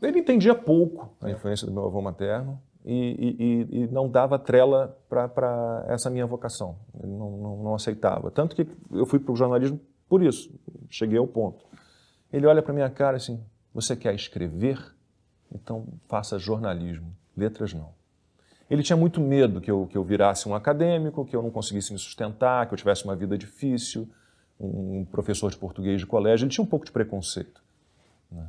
[0.00, 4.96] Ele entendia pouco a influência do meu avô materno, e, e, e não dava trela
[5.08, 6.76] para essa minha vocação.
[7.02, 8.30] Ele não, não, não, aceitava.
[8.30, 10.50] Tanto que eu fui para o jornalismo por isso,
[10.88, 11.64] cheguei ao ponto.
[12.32, 13.40] Ele olha para minha cara assim:
[13.74, 14.78] Você quer escrever?
[15.52, 17.90] então faça jornalismo, letras não.
[18.70, 21.90] Ele tinha muito medo que eu, que eu virasse um acadêmico, que eu não conseguisse
[21.90, 24.06] me sustentar, que eu tivesse uma vida difícil,
[24.60, 26.44] um professor de português de colégio.
[26.44, 27.62] Ele tinha um pouco de preconceito.
[28.30, 28.46] Né?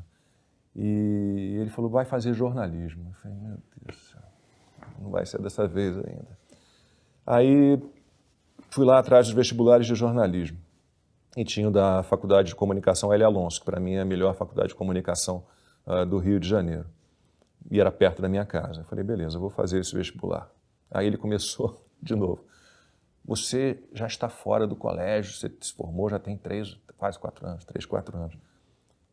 [0.76, 3.08] E ele falou, vai fazer jornalismo.
[3.10, 4.09] Eu falei, meu Deus
[5.01, 6.38] não vai ser dessa vez ainda.
[7.25, 7.81] Aí
[8.69, 10.57] fui lá atrás dos vestibulares de jornalismo.
[11.38, 13.23] E tinha da Faculdade de Comunicação L.
[13.23, 15.45] Alonso, que para mim é a melhor faculdade de comunicação
[15.85, 16.85] uh, do Rio de Janeiro.
[17.69, 18.81] E era perto da minha casa.
[18.81, 20.49] Eu falei, beleza, eu vou fazer esse vestibular.
[20.89, 22.43] Aí ele começou de novo.
[23.23, 27.63] Você já está fora do colégio, você se formou, já tem três, quase quatro anos,
[27.63, 28.35] três, quatro anos.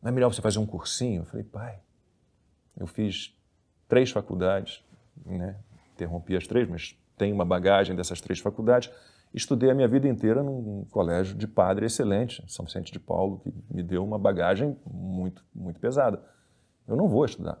[0.01, 1.21] Não é melhor você fazer um cursinho?
[1.21, 1.79] Eu falei, pai,
[2.75, 3.35] eu fiz
[3.87, 4.83] três faculdades,
[5.23, 5.55] né?
[5.97, 8.91] Interrompi as três, mas tenho uma bagagem dessas três faculdades.
[9.33, 13.53] Estudei a minha vida inteira num colégio de padre excelente, São Vicente de Paulo, que
[13.69, 16.21] me deu uma bagagem muito, muito pesada.
[16.87, 17.59] Eu não vou estudar.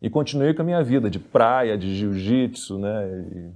[0.00, 3.52] E continuei com a minha vida de praia, de jiu-jitsu, né, e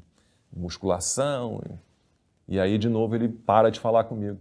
[0.52, 1.62] musculação.
[2.48, 4.38] E, e aí, de novo, ele para de falar comigo.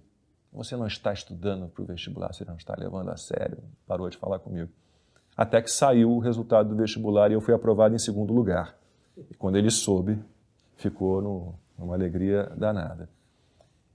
[0.52, 3.58] Você não está estudando para o vestibular, você não está levando a sério.
[3.88, 4.70] Parou de falar comigo.
[5.36, 8.76] Até que saiu o resultado do vestibular e eu fui aprovado em segundo lugar.
[9.18, 10.20] E quando ele soube,
[10.76, 13.10] ficou no, numa alegria danada.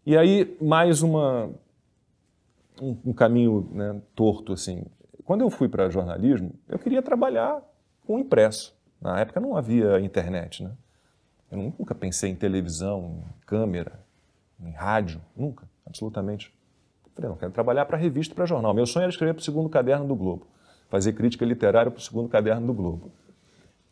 [0.06, 1.50] E aí, mais uma,
[2.80, 4.84] um, um caminho né, torto, assim.
[5.24, 7.62] Quando eu fui para jornalismo, eu queria trabalhar
[8.06, 8.74] com impresso.
[9.00, 10.72] Na época não havia internet, né?
[11.50, 14.00] Eu nunca pensei em televisão, em câmera,
[14.60, 16.52] em rádio, nunca, absolutamente.
[17.04, 18.74] Eu falei, não, quero trabalhar para revista, para jornal.
[18.74, 20.46] Meu sonho era escrever para o segundo caderno do Globo,
[20.88, 23.10] fazer crítica literária para o segundo caderno do Globo.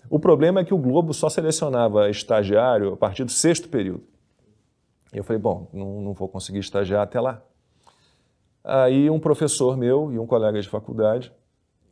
[0.09, 4.05] O problema é que o Globo só selecionava estagiário a partir do sexto período.
[5.13, 7.43] Eu falei, bom, não, não vou conseguir estagiar até lá.
[8.63, 11.33] Aí um professor meu e um colega de faculdade,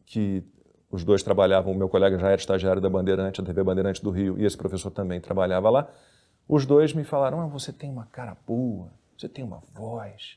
[0.04, 0.42] que
[0.90, 4.10] os dois trabalhavam, o meu colega já era estagiário da Bandeirante, da TV Bandeirante do
[4.10, 5.88] Rio, e esse professor também trabalhava lá,
[6.48, 10.36] os dois me falaram, ah, você tem uma cara boa, você tem uma voz,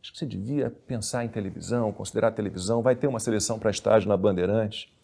[0.00, 4.08] acho que você devia pensar em televisão, considerar televisão, vai ter uma seleção para estágio
[4.08, 4.94] na Bandeirante.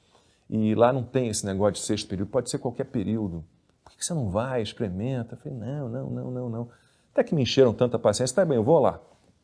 [0.49, 3.45] E lá não tem esse negócio de sexto período, pode ser qualquer período.
[3.83, 5.35] Por que você não vai, experimenta?
[5.35, 6.69] Eu falei, não, não, não, não, não.
[7.13, 9.01] Até que me encheram tanta paciência, tá bem, eu vou lá.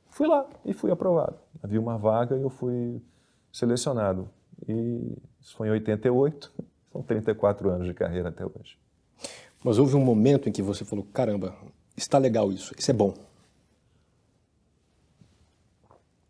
[0.08, 1.36] Fui lá e fui aprovado.
[1.62, 3.00] Havia uma vaga e eu fui
[3.52, 4.28] selecionado.
[4.68, 6.52] E isso foi em 88,
[6.92, 8.78] são 34 anos de carreira até hoje.
[9.64, 11.54] Mas houve um momento em que você falou, caramba,
[11.96, 13.14] está legal isso, isso é bom.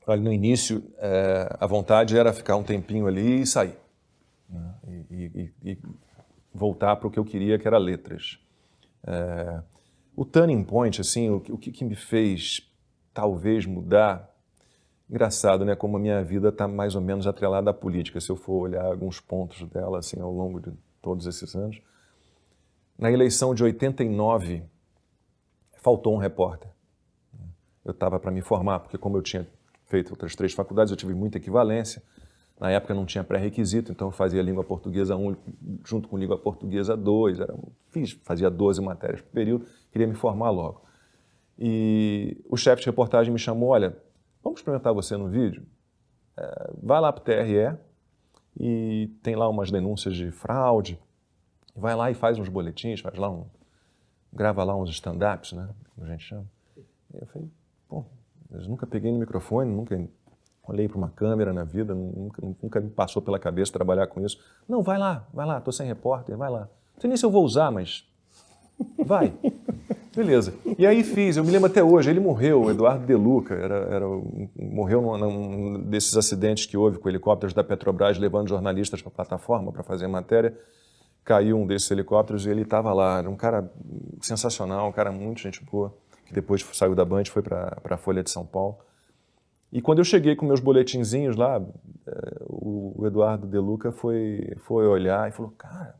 [0.07, 3.77] Olha, no início, é, a vontade era ficar um tempinho ali e sair
[4.51, 4.75] né?
[5.11, 5.79] e, e, e,
[6.53, 8.39] voltar para o que eu queria, que era letras.
[9.07, 9.63] É,
[10.17, 12.69] o turning point, assim, o, o que, que, me fez
[13.15, 14.29] talvez mudar,
[15.09, 15.75] engraçado, né?
[15.75, 18.85] Como a minha vida está mais ou menos atrelada à política, se eu for olhar
[18.85, 21.81] alguns pontos dela, assim, ao longo de todos esses anos.
[22.99, 24.63] Na eleição de 89,
[25.79, 26.71] faltou um repórter.
[27.85, 29.49] Eu estava para me formar, porque como eu tinha
[29.87, 32.03] feito outras três faculdades, eu tive muita equivalência.
[32.61, 35.35] Na época não tinha pré-requisito, então eu fazia língua portuguesa 1
[35.83, 37.55] junto com língua portuguesa 2, era,
[37.89, 40.83] fiz, fazia 12 matérias por período, queria me formar logo.
[41.59, 43.97] E o chefe de reportagem me chamou, olha,
[44.45, 45.67] vamos experimentar você no vídeo?
[46.37, 47.79] É, vai lá para o TRE
[48.59, 51.01] e tem lá umas denúncias de fraude,
[51.75, 53.47] vai lá e faz uns boletins, faz lá um,
[54.31, 56.45] grava lá uns stand-ups, né, como a gente chama.
[56.77, 57.49] E eu falei,
[57.89, 58.05] pô,
[58.51, 59.97] eu nunca peguei no microfone, nunca
[60.71, 64.39] olhei para uma câmera na vida, nunca, nunca me passou pela cabeça trabalhar com isso.
[64.69, 66.69] Não, vai lá, vai lá, estou sem repórter, vai lá.
[66.95, 68.05] Não sei nem se eu vou usar, mas
[69.05, 69.33] vai.
[70.15, 70.55] Beleza.
[70.77, 73.77] E aí fiz, eu me lembro até hoje, ele morreu, o Eduardo De Luca, era,
[73.91, 74.07] era,
[74.57, 79.15] morreu num, num desses acidentes que houve com helicópteros da Petrobras levando jornalistas para a
[79.15, 80.57] plataforma para fazer matéria.
[81.25, 83.19] Caiu um desses helicópteros e ele estava lá.
[83.19, 83.71] Era um cara
[84.21, 85.95] sensacional, um cara muito gente boa,
[86.27, 88.79] que depois saiu da Band e foi para a Folha de São Paulo.
[89.73, 91.63] E quando eu cheguei com meus boletinzinhos lá,
[92.07, 95.95] é, o Eduardo De Luca foi, foi olhar e falou: Cara,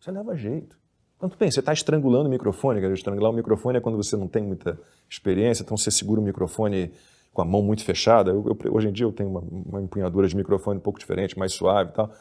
[0.00, 0.76] você leva jeito.
[1.18, 2.80] Tudo bem, você está estrangulando o microfone.
[2.80, 2.92] Cara.
[2.92, 6.92] Estrangular o microfone é quando você não tem muita experiência, então você segura o microfone
[7.32, 8.30] com a mão muito fechada.
[8.30, 11.38] Eu, eu, hoje em dia eu tenho uma, uma, empunhadura de microfone um pouco diferente,
[11.38, 12.12] mais suave e tal.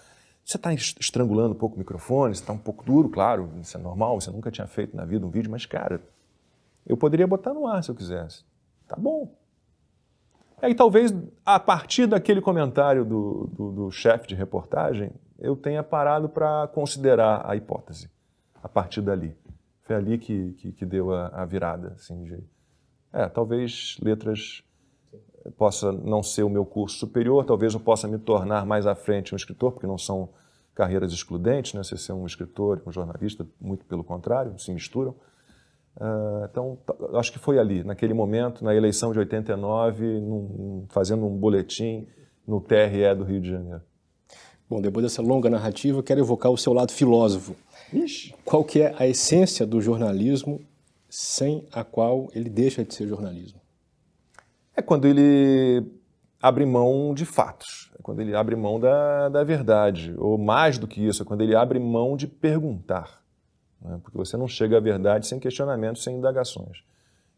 [0.45, 3.79] Você está estrangulando um pouco o microfone, você está um pouco duro, claro, isso é
[3.79, 6.01] normal, você nunca tinha feito na vida um vídeo, mas, cara,
[6.85, 8.43] eu poderia botar no ar se eu quisesse.
[8.87, 9.33] Tá bom,
[10.63, 11.13] Aí talvez
[11.45, 17.43] a partir daquele comentário do, do, do chefe de reportagem, eu tenha parado para considerar
[17.45, 18.09] a hipótese,
[18.63, 19.35] a partir dali.
[19.81, 21.89] Foi ali que, que, que deu a, a, virada.
[21.97, 22.41] Assim, de,
[23.11, 24.63] é, talvez letras
[25.57, 29.33] possa não ser o meu curso superior, talvez eu possa me tornar mais à frente
[29.33, 30.29] um escritor, porque não são
[30.73, 31.83] carreiras excludentes, né?
[31.83, 35.13] Você ser um escritor um jornalista, muito pelo contrário, se misturam.
[35.95, 36.77] Uh, então,
[37.13, 42.07] acho que foi ali, naquele momento, na eleição de 89, num, fazendo um boletim
[42.47, 43.81] no TRE do Rio de Janeiro.
[44.69, 47.55] Bom, depois dessa longa narrativa, quero evocar o seu lado filósofo.
[47.91, 48.33] Ixi.
[48.43, 50.61] Qual que é a essência do jornalismo
[51.07, 53.61] sem a qual ele deixa de ser jornalismo?
[54.75, 55.85] É quando ele
[56.41, 60.87] abre mão de fatos, é quando ele abre mão da, da verdade, ou mais do
[60.87, 63.22] que isso, é quando ele abre mão de perguntar.
[63.83, 63.99] Né?
[64.01, 66.83] Porque você não chega à verdade sem questionamentos, sem indagações.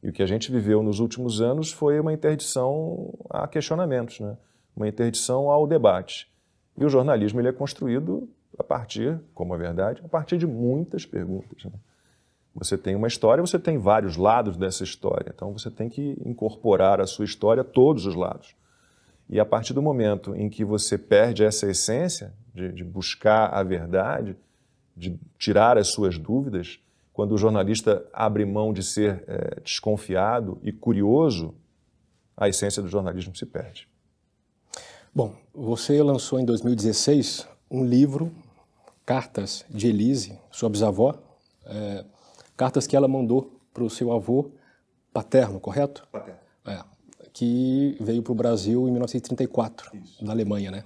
[0.03, 4.37] E o que a gente viveu nos últimos anos foi uma interdição a questionamentos, né?
[4.75, 6.31] uma interdição ao debate.
[6.77, 11.05] E o jornalismo ele é construído a partir, como a verdade, a partir de muitas
[11.05, 11.63] perguntas.
[11.65, 11.71] Né?
[12.53, 15.31] Você tem uma história, você tem vários lados dessa história.
[15.33, 18.55] Então você tem que incorporar à sua história todos os lados.
[19.29, 23.63] E a partir do momento em que você perde essa essência de, de buscar a
[23.63, 24.37] verdade,
[24.95, 26.79] de tirar as suas dúvidas,
[27.11, 31.53] quando o jornalista abre mão de ser é, desconfiado e curioso,
[32.35, 33.87] a essência do jornalismo se perde.
[35.13, 38.31] Bom, você lançou em 2016 um livro,
[39.05, 41.15] Cartas de Elise, sua bisavó,
[41.65, 42.03] é,
[42.57, 44.51] cartas que ela mandou para o seu avô
[45.13, 46.05] paterno, correto?
[46.11, 46.39] Paterno.
[46.65, 46.83] É,
[47.31, 50.25] que veio para o Brasil em 1934, Isso.
[50.25, 50.83] na Alemanha, né?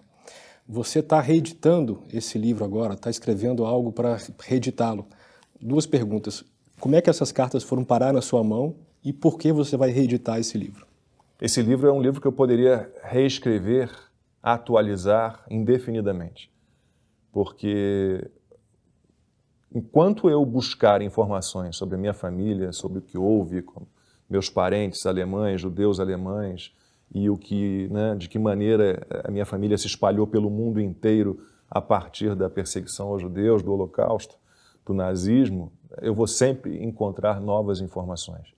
[0.71, 5.07] Você está reeditando esse livro agora, está escrevendo algo para reeditá-lo.
[5.59, 6.45] Duas perguntas.
[6.79, 9.89] Como é que essas cartas foram parar na sua mão e por que você vai
[9.89, 10.85] reeditar esse livro?
[11.41, 13.89] Esse livro é um livro que eu poderia reescrever
[14.43, 16.51] atualizar indefinidamente.
[17.31, 18.29] Porque
[19.73, 23.87] enquanto eu buscar informações sobre a minha família, sobre o que houve com
[24.29, 26.71] meus parentes alemães, judeus alemães,
[27.13, 31.39] e o que, né, de que maneira a minha família se espalhou pelo mundo inteiro
[31.69, 34.35] a partir da perseguição aos judeus, do Holocausto,
[34.85, 38.53] do nazismo, eu vou sempre encontrar novas informações.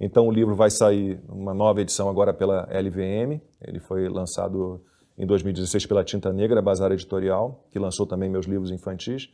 [0.00, 4.80] Então o livro vai sair uma nova edição agora pela LVM, ele foi lançado
[5.16, 9.28] em 2016 pela Tinta Negra, Bazar Editorial, que lançou também meus livros infantis,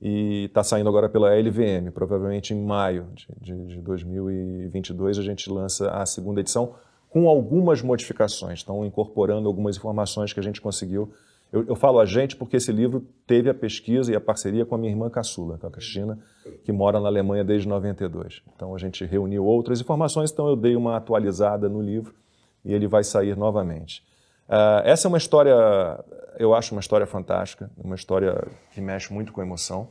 [0.00, 1.90] e está saindo agora pela LVM.
[1.92, 6.74] Provavelmente em maio de, de, de 2022 a gente lança a segunda edição
[7.14, 11.14] com algumas modificações, estão incorporando algumas informações que a gente conseguiu.
[11.52, 14.74] Eu, eu, falo a gente porque esse livro teve a pesquisa e a parceria com
[14.74, 16.18] a minha irmã caçula, com a Cristina,
[16.64, 18.42] que mora na Alemanha desde 92.
[18.56, 22.12] Então a gente reuniu outras informações, então eu dei uma atualizada no livro
[22.64, 24.02] e ele vai sair novamente.
[24.48, 25.54] Uh, essa é uma história,
[26.36, 29.82] eu acho uma história fantástica, uma história que mexe muito com a emoção.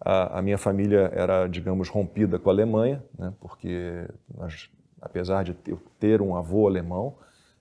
[0.00, 4.68] Uh, a minha família era, digamos, rompida com a Alemanha, né, porque nós,
[5.00, 5.54] apesar de
[5.98, 7.14] ter, um avô alemão,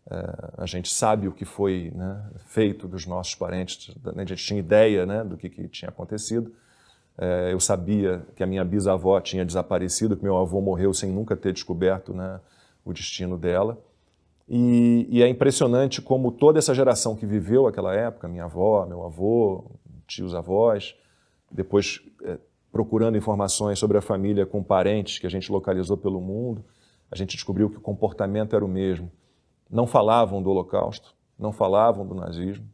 [0.07, 4.59] uh, a gente sabe o que foi né, feito dos nossos parentes, a gente tinha
[4.59, 6.51] ideia né, do que, que tinha acontecido.
[7.21, 11.35] Eh, eu sabia que a minha bisavó tinha desaparecido, que meu avô morreu sem nunca
[11.35, 12.39] ter descoberto né,
[12.85, 13.77] o destino dela.
[14.47, 19.05] E, e, é impressionante como toda essa geração que viveu aquela época, minha avó, meu
[19.05, 19.65] avô,
[20.07, 20.95] tios avós,
[21.51, 22.37] depois é,
[22.71, 26.63] procurando informações sobre a família com parentes que a gente localizou pelo mundo,
[27.11, 29.11] a gente descobriu que o comportamento era o mesmo.
[29.69, 32.65] Não falavam do Holocausto, não falavam do nazismo.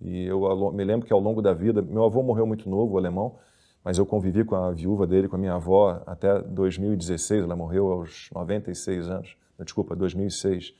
[0.00, 3.36] E eu me lembro que ao longo da vida, meu avô morreu muito novo, alemão,
[3.84, 7.90] mas eu convivi com a viúva dele, com a minha avó, até 2016, ela morreu
[7.90, 10.74] aos 96 anos, desculpa, 2006.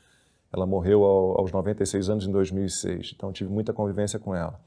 [0.52, 4.60] Ela morreu aos 96 anos em 2006, então tive muita convivência com ela.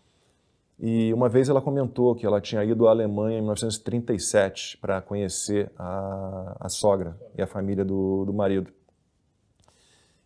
[0.79, 5.71] E uma vez ela comentou que ela tinha ido à Alemanha em 1937 para conhecer
[5.77, 8.71] a, a, sogra e a família do, do marido.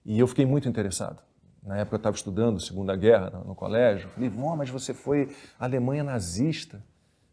[0.06, 1.22] E eu fiquei muito interessado.
[1.62, 4.10] Na época eu estava estudando Segunda Guerra no, no colégio.
[4.10, 6.82] Falei, vó, mas você foi à Alemanha nazista?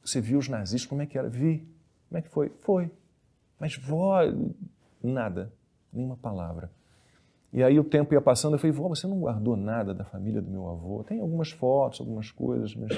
[0.05, 0.89] Você viu os nazistas?
[0.89, 1.29] Como é que era?
[1.29, 1.67] Vi.
[2.09, 2.53] Como é que foi?
[2.63, 2.91] Foi.
[3.59, 4.19] Mas vó,
[5.03, 5.53] nada,
[5.93, 6.71] nenhuma palavra.
[7.55, 10.43] E aí o tempo ia passando, eu falei, vó, você não guardou nada da família
[10.43, 11.05] do meu avô?
[11.05, 12.91] Tem algumas fotos, algumas coisas, mas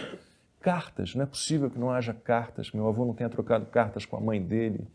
[0.62, 4.16] cartas, não é possível que não haja cartas, meu avô não tenha trocado cartas com
[4.16, 4.88] a mãe dele,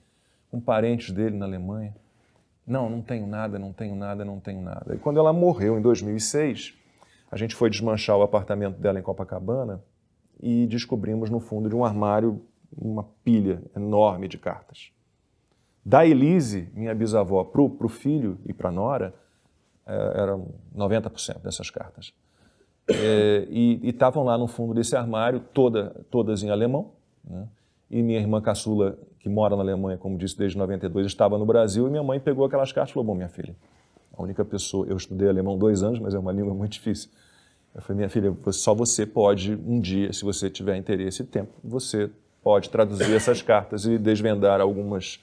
[0.50, 1.96] com parentes dele na Alemanha.
[2.66, 4.96] Não, não tenho nada, não tenho nada, não tenho nada.
[4.96, 6.74] E quando ela morreu em 2006,
[7.30, 9.80] a gente foi desmanchar o apartamento dela em Copacabana
[10.42, 12.42] e descobrimos no fundo de um armário
[12.76, 14.92] uma pilha enorme de cartas.
[15.86, 19.14] Da Elise, minha bisavó, para o filho e para a nora,
[19.86, 22.14] eram 90% dessas cartas.
[22.90, 26.92] É, e estavam lá no fundo desse armário, toda, todas em alemão.
[27.24, 27.48] Né?
[27.90, 31.88] E minha irmã caçula, que mora na Alemanha, como disse, desde 92, estava no Brasil.
[31.88, 33.56] E minha mãe pegou aquelas cartas e falou: Bom, minha filha,
[34.18, 34.86] a única pessoa.
[34.88, 37.10] Eu estudei alemão dois anos, mas é uma língua muito difícil.
[37.74, 41.52] Eu falei, minha filha, só você pode, um dia, se você tiver interesse e tempo,
[41.64, 42.10] você
[42.44, 45.20] pode traduzir essas cartas e desvendar algumas,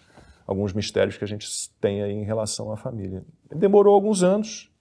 [0.49, 1.47] alguns mistérios que a gente
[1.79, 3.23] tem aí em relação à família.
[3.55, 4.73] Demorou alguns anos.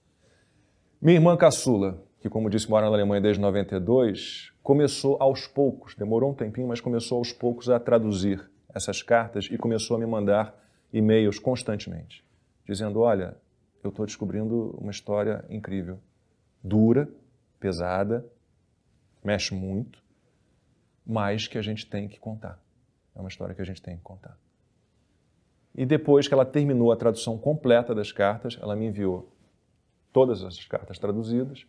[0.98, 6.30] Minha irmã caçula, que como disse mora na Alemanha desde 92, começou aos poucos, demorou
[6.30, 10.58] um tempinho, mas começou aos poucos a traduzir essas cartas e começou a me mandar
[10.90, 12.24] e-mails constantemente,
[12.66, 13.36] dizendo: Olha,
[13.84, 15.98] eu estou descobrindo uma história incrível,
[16.64, 17.06] dura,
[17.60, 18.24] pesada,
[19.22, 20.02] mexe muito,
[21.06, 22.58] mas que a gente tem que contar.
[23.14, 24.38] É uma história que a gente tem que contar.
[25.74, 29.28] E depois que ela terminou a tradução completa das cartas, ela me enviou
[30.12, 31.64] todas essas cartas traduzidas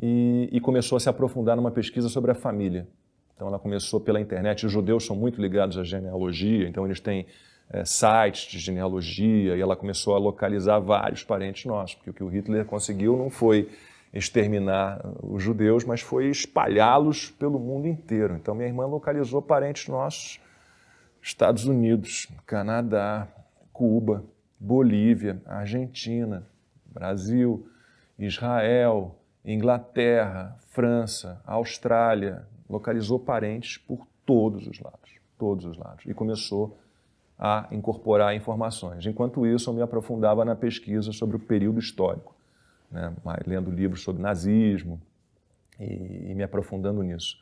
[0.00, 2.88] e, e, começou a se aprofundar numa pesquisa sobre a família.
[3.34, 4.64] Então ela começou pela internet.
[4.64, 7.26] Os judeus são muito ligados à genealogia, então eles têm
[7.70, 12.24] é, sites de genealogia e ela começou a localizar vários parentes nossos, porque o que
[12.24, 13.68] o Hitler conseguiu não foi
[14.12, 18.34] exterminar os judeus, mas foi espalhá-los pelo mundo inteiro.
[18.34, 20.38] Então minha irmã localizou parentes nossos,
[21.22, 23.28] Estados Unidos, Canadá,
[23.72, 24.24] Cuba,
[24.58, 26.44] Bolívia, Argentina,
[26.84, 27.66] Brasil,
[28.18, 29.14] Israel,
[29.44, 36.76] Inglaterra, França, Austrália, localizou parentes por todos os lados, todos os lados, e começou
[37.38, 39.06] a incorporar informações.
[39.06, 42.34] Enquanto isso, eu me aprofundava na pesquisa sobre o período histórico,
[42.90, 43.12] né,
[43.46, 45.00] lendo livros sobre nazismo
[45.78, 47.36] e, e me aprofundando nisso.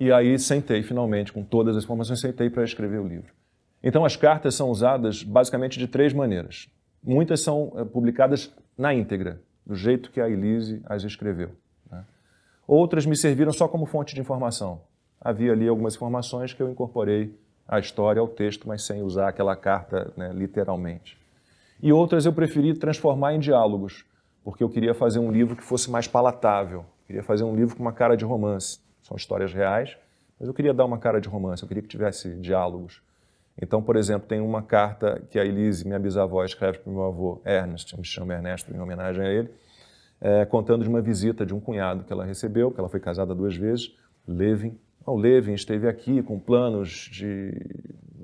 [0.00, 3.34] E aí sentei finalmente com todas as informações, sentei para escrever o livro.
[3.82, 6.70] Então as cartas são usadas basicamente de três maneiras.
[7.04, 11.50] Muitas são eh, publicadas na íntegra, do jeito que a Elise as escreveu.
[11.90, 12.02] Né?
[12.66, 14.80] Outras me serviram só como fonte de informação.
[15.20, 17.38] Havia ali algumas informações que eu incorporei
[17.68, 21.18] à história, ao texto, mas sem usar aquela carta né, literalmente.
[21.82, 24.06] E outras eu preferi transformar em diálogos,
[24.42, 26.86] porque eu queria fazer um livro que fosse mais palatável.
[27.06, 28.78] Queria fazer um livro com uma cara de romance.
[29.02, 29.96] São histórias reais,
[30.38, 33.02] mas eu queria dar uma cara de romance, eu queria que tivesse diálogos.
[33.60, 37.04] Então, por exemplo, tem uma carta que a Elise, minha bisavó, escreve para o meu
[37.04, 39.50] avô Ernest, me chama Ernesto em homenagem a ele,
[40.20, 43.34] é, contando de uma visita de um cunhado que ela recebeu, que ela foi casada
[43.34, 43.94] duas vezes,
[44.26, 44.78] Levin.
[45.04, 47.52] O Levin esteve aqui com planos de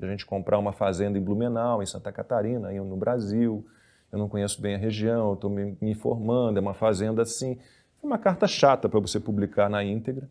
[0.01, 3.67] a gente comprar uma fazenda em Blumenau, em Santa Catarina, aí no Brasil.
[4.13, 7.59] Eu não conheço bem a região, estou me, me informando, é uma fazenda assim.
[8.03, 10.29] É uma carta chata para você publicar na íntegra.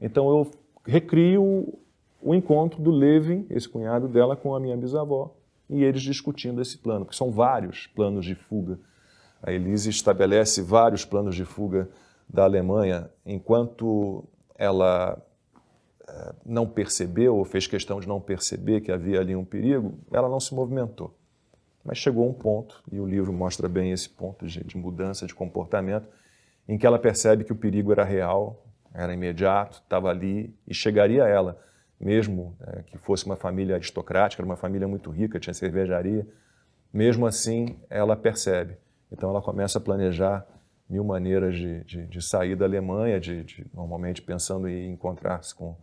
[0.00, 0.50] Então eu
[0.86, 1.78] recrio
[2.20, 5.34] o encontro do Levin, esse cunhado dela, com a minha bisavó,
[5.68, 8.78] e eles discutindo esse plano, que são vários planos de fuga.
[9.42, 11.88] A Elise estabelece vários planos de fuga
[12.28, 14.24] da Alemanha, enquanto
[14.56, 15.20] ela
[16.08, 20.28] eh, não percebeu, ou fez questão de não perceber que havia ali um perigo, ela
[20.28, 21.14] não se movimentou.
[21.84, 25.34] Mas chegou um ponto, e o livro mostra bem esse ponto de, de mudança de
[25.34, 26.08] comportamento,
[26.68, 31.24] em que ela percebe que o perigo era real, era imediato, estava ali e chegaria
[31.24, 31.58] a ela
[32.00, 36.26] mesmo é, que fosse uma família aristocrática, era uma família muito rica, tinha cervejaria,
[36.92, 38.76] mesmo assim ela percebe.
[39.10, 40.46] Então ela começa a planejar
[40.88, 45.76] mil maneiras de, de, de sair da Alemanha, de, de normalmente pensando em encontrar-se com,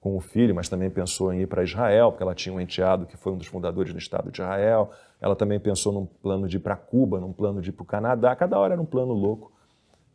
[0.00, 3.06] com o filho, mas também pensou em ir para Israel, porque ela tinha um enteado
[3.06, 4.90] que foi um dos fundadores do Estado de Israel.
[5.20, 7.86] Ela também pensou num plano de ir para Cuba, num plano de ir para o
[7.86, 8.34] Canadá.
[8.34, 9.52] Cada hora era um plano louco.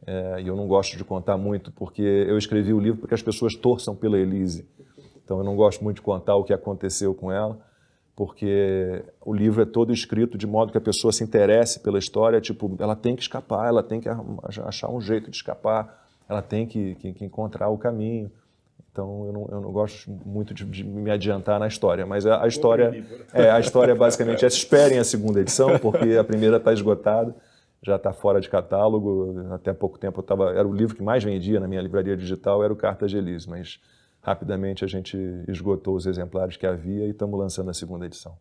[0.05, 3.13] É, e eu não gosto de contar muito, porque eu escrevi o livro para que
[3.13, 4.65] as pessoas torçam pela Elise.
[5.23, 7.59] Então eu não gosto muito de contar o que aconteceu com ela,
[8.15, 12.39] porque o livro é todo escrito de modo que a pessoa se interesse pela história,
[12.39, 14.09] tipo, ela tem que escapar, ela tem que
[14.63, 18.31] achar um jeito de escapar, ela tem que, que, que encontrar o caminho.
[18.91, 22.43] Então eu não, eu não gosto muito de, de, me adiantar na história, mas a,
[22.43, 26.73] a história é a história basicamente é esperem a segunda edição porque a primeira está
[26.73, 27.35] esgotada,
[27.81, 29.35] já está fora de catálogo.
[29.51, 32.63] Até pouco tempo eu tava, era o livro que mais vendia na minha livraria digital
[32.63, 33.79] era o Cartas de Elise, mas
[34.21, 35.17] rapidamente a gente
[35.47, 38.37] esgotou os exemplares que havia e estamos lançando a segunda edição.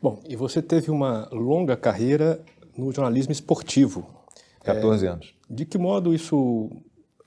[0.00, 2.40] Bom, e você teve uma longa carreira
[2.76, 4.06] no jornalismo esportivo.
[4.62, 5.34] 14 é, anos.
[5.50, 6.70] De que modo isso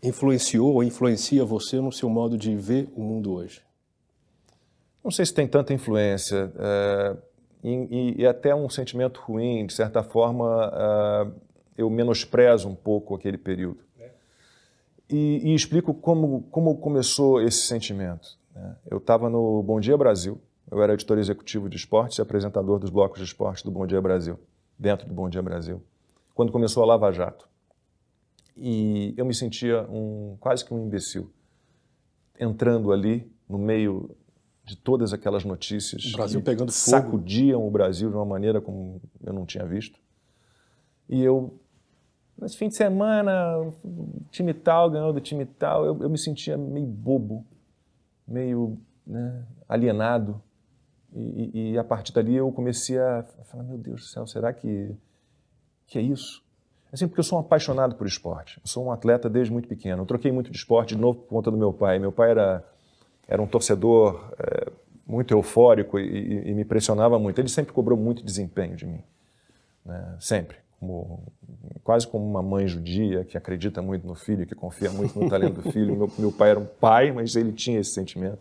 [0.02, 3.62] influenciou ou influencia você no seu modo de ver o mundo hoje?
[5.04, 6.52] Não sei se tem tanta influência.
[6.58, 7.18] É,
[7.64, 13.38] e, e, até um sentimento ruim, de certa forma, é, eu menosprezo um pouco aquele
[13.38, 13.84] período.
[15.10, 18.40] E, e explico como, como começou esse sentimento.
[18.56, 18.76] Né?
[18.90, 20.42] Eu estava no Bom Dia Brasil,
[20.72, 24.02] eu era editor executivo de esportes e apresentador dos blocos de esportes do Bom Dia
[24.02, 24.40] Brasil,
[24.80, 25.84] dentro do Bom Dia Brasil,
[26.34, 27.48] quando começou a Lava Jato.
[28.56, 31.30] E eu me sentia um, quase que um imbecil,
[32.40, 34.16] entrando ali no meio
[34.72, 36.98] de todas aquelas notícias o Brasil pegando fogo.
[36.98, 40.00] sacudiam o Brasil de uma maneira como eu não tinha visto.
[41.10, 41.60] E eu
[42.38, 43.34] Mas fim de semana,
[44.32, 47.46] time tal ganhou do time tal, eu, eu me sentia meio bobo,
[48.26, 50.42] meio né, alienado.
[51.14, 54.54] E, e, e, a partir dali eu comecei a falar, meu Deus do céu, será
[54.54, 54.96] que,
[55.86, 56.42] que é isso?
[56.94, 58.60] Assim, porque eu sou um apaixonado por esporte.
[58.64, 60.04] Eu sou um atleta desde muito pequeno.
[60.04, 62.00] Eu troquei muito de esporte, de novo, por conta do meu pai.
[62.00, 62.66] Meu pai era,
[63.32, 64.70] era um torcedor é,
[65.08, 67.40] muito eufórico e, e, me pressionava muito.
[67.40, 69.02] Ele sempre cobrou muito desempenho de mim.
[69.86, 70.18] Né?
[70.20, 70.58] Sempre.
[70.78, 71.32] Como,
[71.82, 75.62] quase como uma mãe judia que acredita muito no filho, que confia muito no talento
[75.62, 75.96] do filho.
[75.96, 78.40] Meu, meu pai era um pai, mas ele tinha esse sentimento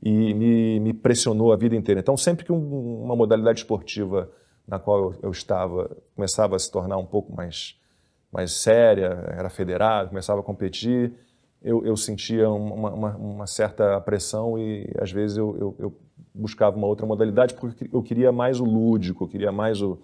[0.00, 2.00] e me, me pressionou a vida inteira.
[2.00, 4.30] Então, sempre que um, uma modalidade esportiva
[4.68, 7.76] na qual eu, eu, estava começava a se tornar um pouco mais,
[8.30, 11.12] mais séria, era federado, começava a competir,
[11.64, 15.96] eu, eu sentia uma, uma, uma, certa pressão e às vezes eu, eu, eu,
[16.34, 19.98] buscava uma outra modalidade porque eu queria mais o lúdico, eu queria mais o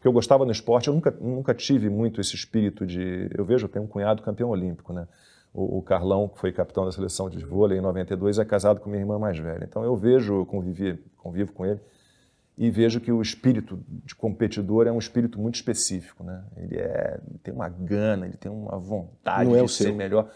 [0.00, 0.88] que eu gostava no esporte.
[0.88, 3.30] Eu nunca, nunca tive muito esse espírito de.
[3.36, 5.06] Eu vejo, eu tenho um cunhado campeão olímpico, né?
[5.52, 8.88] O, o, Carlão, que foi capitão da seleção de vôlei em 92, é casado com
[8.88, 9.64] minha irmã mais velha.
[9.64, 11.80] Então eu vejo, eu convivi, convivo com ele
[12.56, 16.44] e vejo que o espírito de competidor é um espírito muito específico, né?
[16.58, 20.30] Ele, é, ele tem uma gana, ele tem uma vontade não é de ser melhor.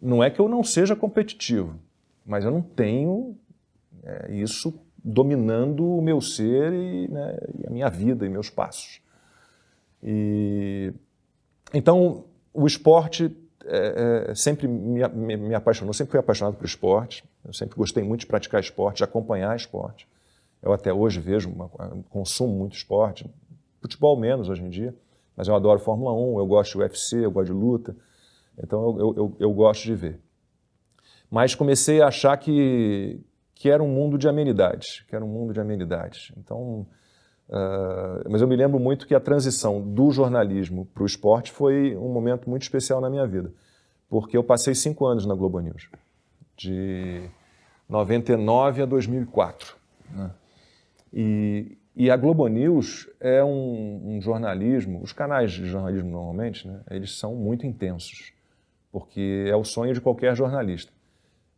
[0.00, 1.78] Não é que eu não seja competitivo,
[2.24, 3.36] mas eu não tenho
[4.02, 9.00] é, isso dominando o meu ser e, né, e, a minha vida e meus passos.
[10.02, 10.92] E
[11.72, 13.34] então o esporte
[13.64, 18.02] é, é, sempre me, me, me, apaixonou, sempre fui apaixonado por esporte, eu sempre gostei
[18.02, 20.08] muito de praticar esporte, de acompanhar esporte.
[20.62, 21.68] Eu até hoje vejo, uma,
[22.10, 23.28] consumo muito esporte,
[23.80, 24.94] futebol menos hoje em dia,
[25.36, 27.96] mas eu adoro Fórmula 1, eu gosto de UFC, eu gosto de luta,
[28.62, 30.20] então eu, eu, eu gosto de ver.
[31.30, 33.20] Mas comecei a achar que,
[33.54, 36.32] que era um mundo de amenidades, que era um mundo de amenidades.
[36.36, 36.86] Então,
[37.48, 41.96] Uh, mas eu me lembro muito que a transição do jornalismo para o esporte foi
[41.96, 43.52] um momento muito especial na minha vida,
[44.08, 45.88] porque eu passei cinco anos na Globo News,
[46.56, 47.30] de
[47.88, 49.76] 99 a 2004.
[50.10, 50.30] Né?
[51.12, 56.80] E, e, a Globo News é um, um, jornalismo, os canais de jornalismo normalmente, né,
[56.90, 58.32] eles são muito intensos,
[58.90, 60.92] porque é o sonho de qualquer jornalista.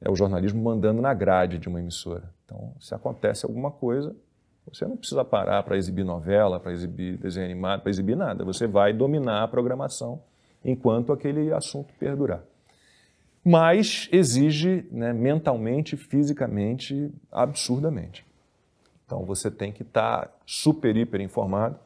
[0.00, 2.32] É o jornalismo mandando na grade de uma emissora.
[2.44, 4.14] Então, se acontece alguma coisa,
[4.72, 8.44] você não precisa parar para exibir novela, para exibir desenho animado, para exibir nada.
[8.44, 10.22] Você vai dominar a programação
[10.64, 12.42] enquanto aquele assunto perdurar.
[13.44, 18.26] Mas exige né, mentalmente, fisicamente, absurdamente.
[19.06, 21.78] Então você tem que estar tá super, hiper informado.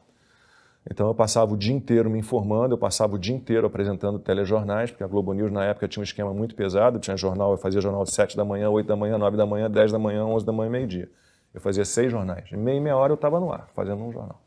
[0.89, 4.91] Então eu passava o dia inteiro me informando, eu passava o dia inteiro apresentando telejornais,
[4.91, 7.79] porque a Globo News na época tinha um esquema muito pesado, tinha jornal, eu fazia
[7.79, 10.45] jornal de 7 da manhã, 8 da manhã, 9 da manhã, 10 da manhã, 11
[10.45, 11.09] da manhã, meio-dia.
[11.53, 12.51] Eu fazia seis jornais.
[12.51, 14.41] Em meia, meia hora eu estava no ar, fazendo um jornal.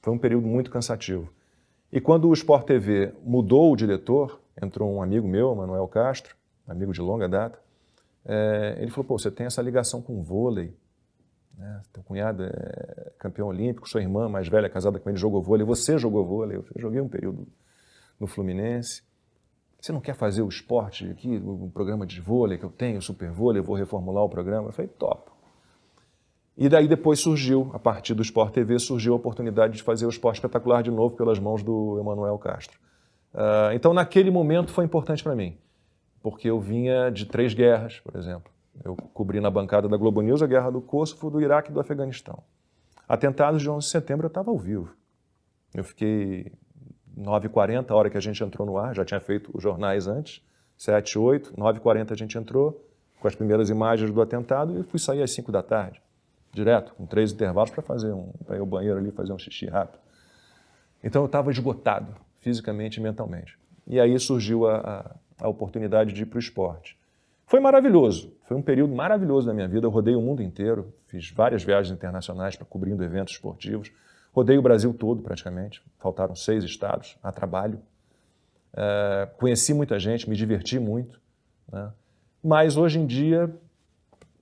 [0.00, 1.28] Foi um período muito cansativo.
[1.92, 6.92] E quando o Sport TV mudou o diretor, entrou um amigo meu, Manuel Castro, amigo
[6.92, 7.58] de longa data,
[8.24, 10.74] é, ele falou, pô, você tem essa ligação com o vôlei,
[11.56, 11.82] né?
[11.92, 15.98] teu cunhado é campeão olímpico, sua irmã mais velha, casada com ele, jogou vôlei, você
[15.98, 17.46] jogou vôlei, eu joguei um período
[18.18, 19.02] no Fluminense.
[19.80, 23.30] Você não quer fazer o esporte aqui, o programa de vôlei que eu tenho, super
[23.30, 24.68] vôlei, eu vou reformular o programa?
[24.68, 25.34] Eu falei, topo.
[26.56, 30.08] E daí depois surgiu, a partir do Sport TV, surgiu a oportunidade de fazer o
[30.08, 32.78] Esporte Espetacular de novo pelas mãos do Emanuel Castro.
[33.34, 35.58] Uh, então, naquele momento foi importante para mim,
[36.22, 38.53] porque eu vinha de três guerras, por exemplo.
[38.82, 41.80] Eu cobri na bancada da Globo News a guerra do Kosovo, do Iraque e do
[41.80, 42.42] Afeganistão.
[43.08, 44.94] Atentados de 11 de setembro eu estava ao vivo.
[45.74, 46.52] Eu fiquei
[47.16, 50.42] 9h40, a hora que a gente entrou no ar, já tinha feito os jornais antes,
[50.76, 52.84] 7, 8, 9h40 a gente entrou
[53.20, 56.02] com as primeiras imagens do atentado e fui sair às 5 da tarde
[56.54, 59.66] direto, com três intervalos para fazer um, para ir ao banheiro ali fazer um xixi
[59.66, 59.98] rápido.
[61.02, 63.58] Então eu estava esgotado, fisicamente e mentalmente.
[63.86, 64.76] E aí surgiu a,
[65.40, 66.96] a, a oportunidade de ir para o esporte.
[67.46, 69.86] Foi maravilhoso, foi um período maravilhoso da minha vida.
[69.86, 73.92] Eu rodei o mundo inteiro, fiz várias viagens internacionais para cobrindo eventos esportivos.
[74.32, 77.78] Rodei o Brasil todo praticamente, faltaram seis estados a trabalho.
[78.76, 81.20] É, conheci muita gente, me diverti muito.
[81.70, 81.92] Né?
[82.42, 83.54] Mas hoje em dia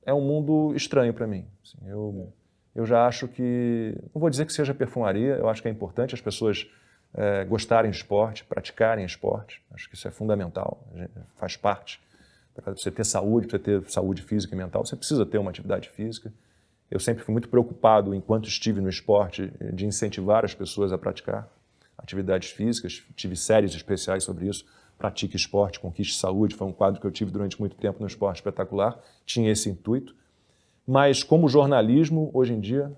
[0.07, 1.45] é um mundo estranho para mim.
[1.63, 2.33] Assim, eu,
[2.75, 6.15] eu já acho que, não vou dizer que seja perfumaria, eu acho que é importante
[6.15, 6.67] as pessoas
[7.15, 9.63] é, gostarem de esporte, praticarem esporte.
[9.73, 10.83] Acho que isso é fundamental,
[11.37, 12.01] faz parte.
[12.55, 15.51] Para você ter saúde, para você ter saúde física e mental, você precisa ter uma
[15.51, 16.33] atividade física.
[16.91, 21.49] Eu sempre fui muito preocupado, enquanto estive no esporte, de incentivar as pessoas a praticar
[21.97, 23.03] atividades físicas.
[23.17, 24.67] Tive séries especiais sobre isso
[24.99, 28.37] pratique esporte, conquiste saúde, foi um quadro que eu tive durante muito tempo no esporte
[28.37, 28.97] espetacular,
[29.27, 30.15] tinha esse intuito.
[30.87, 32.93] Mas como jornalismo, hoje em dia,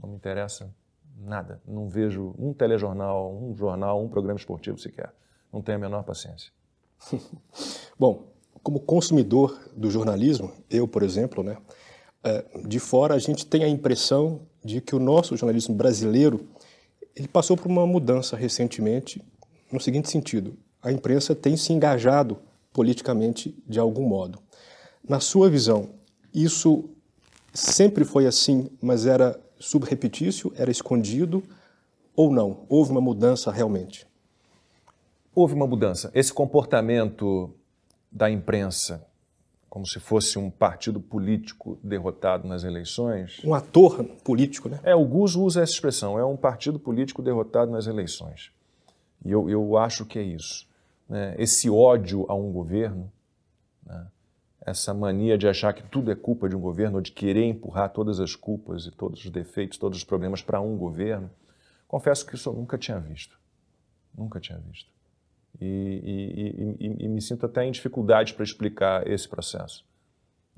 [0.00, 0.72] não me interessa
[1.18, 1.60] Nada.
[1.66, 5.12] Não vejo um telejornal, um jornal, um programa esportivo sequer.
[5.52, 6.52] Não tenho a menor paciência.
[7.98, 8.28] Bom,
[8.66, 11.56] como consumidor do jornalismo, eu, por exemplo, né,
[12.24, 16.48] é, de fora a gente tem a impressão de que o nosso jornalismo brasileiro
[17.14, 19.22] ele passou por uma mudança recentemente
[19.70, 22.38] no seguinte sentido: a imprensa tem se engajado
[22.72, 24.40] politicamente de algum modo.
[25.08, 25.90] Na sua visão,
[26.34, 26.90] isso
[27.54, 31.40] sempre foi assim, mas era subrepetício, era escondido
[32.16, 32.66] ou não?
[32.68, 34.08] Houve uma mudança realmente?
[35.32, 36.10] Houve uma mudança.
[36.12, 37.54] Esse comportamento
[38.16, 39.06] da imprensa,
[39.68, 43.42] como se fosse um partido político derrotado nas eleições.
[43.44, 44.80] Um ator político, né?
[44.82, 48.50] É, o Gus usa essa expressão, é um partido político derrotado nas eleições.
[49.22, 50.66] E eu, eu acho que é isso.
[51.06, 51.34] Né?
[51.38, 53.12] Esse ódio a um governo,
[53.84, 54.06] né?
[54.62, 57.92] essa mania de achar que tudo é culpa de um governo, ou de querer empurrar
[57.92, 61.30] todas as culpas e todos os defeitos, todos os problemas para um governo,
[61.86, 63.38] confesso que isso eu nunca tinha visto.
[64.16, 64.95] Nunca tinha visto.
[65.60, 65.66] E,
[66.78, 69.84] e, e, e me sinto até em dificuldade para explicar esse processo.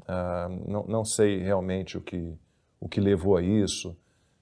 [0.01, 2.35] Uh, não, não sei realmente o que,
[2.81, 3.97] o que levou a isso,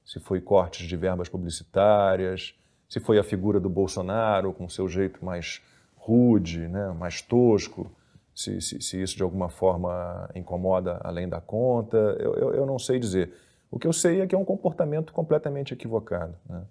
[0.05, 2.55] se foi cortes de verbas publicitárias,
[2.89, 5.61] se foi a figura do Bolsonaro com seu jeito mais
[5.97, 7.91] rude, né, mais tosco,
[8.33, 12.79] se, se, se, isso de alguma forma incomoda além da conta, eu, eu, eu, não
[12.79, 13.33] sei dizer.
[13.71, 16.35] O que eu sei é que é um comportamento completamente equivocado.
[16.49, 16.63] Né?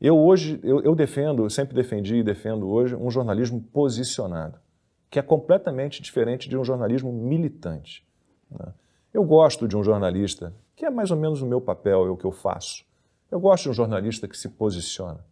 [0.00, 4.58] Eu hoje, eu, eu defendo, sempre defendi e defendo hoje um jornalismo posicionado,
[5.10, 8.06] que é completamente diferente de um jornalismo militante.
[8.50, 8.72] Né?
[9.12, 12.16] Eu gosto de um jornalista, que é mais ou menos o meu papel, é o
[12.16, 12.84] que eu faço.
[13.30, 15.24] Eu gosto de um jornalista que se posiciona,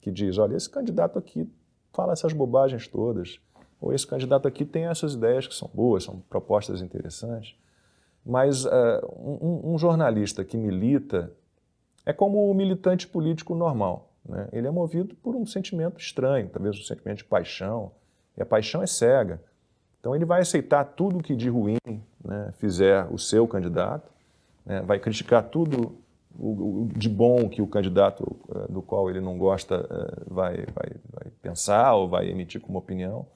[0.00, 1.48] que diz, olha, esse candidato aqui
[1.92, 3.40] fala essas bobagens todas,
[3.80, 7.54] ou esse candidato aqui tem essas ideias que são boas, são propostas interessantes.
[8.24, 8.70] Mas uh,
[9.18, 11.30] um, um, jornalista que milita
[12.06, 14.10] é como o militante político normal.
[14.28, 14.48] Né?
[14.52, 17.92] Ele é movido por um sentimento estranho, talvez um sentimento de paixão,
[18.36, 19.40] e a paixão é cega.
[20.00, 21.78] Então ele vai aceitar tudo que de ruim
[22.24, 24.10] né, fizer o seu candidato,
[24.64, 25.96] né, vai criticar tudo
[26.38, 30.56] o, o, de bom que o candidato uh, do qual ele não gosta uh, vai,
[30.56, 33.26] vai, vai pensar ou vai emitir como opinião.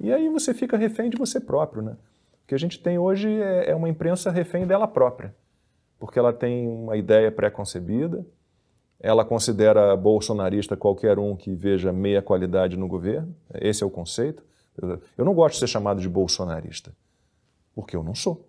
[0.00, 1.96] E aí você fica refém de você próprio, né?
[2.44, 5.34] O que a gente tem hoje é, é uma imprensa refém dela própria,
[6.00, 8.26] porque ela tem uma ideia pré-concebida,
[8.98, 14.42] ela considera bolsonarista qualquer um que veja meia qualidade no governo, esse é o conceito.
[15.16, 16.90] Eu não gosto de ser chamado de bolsonarista,
[17.74, 18.48] porque eu não sou.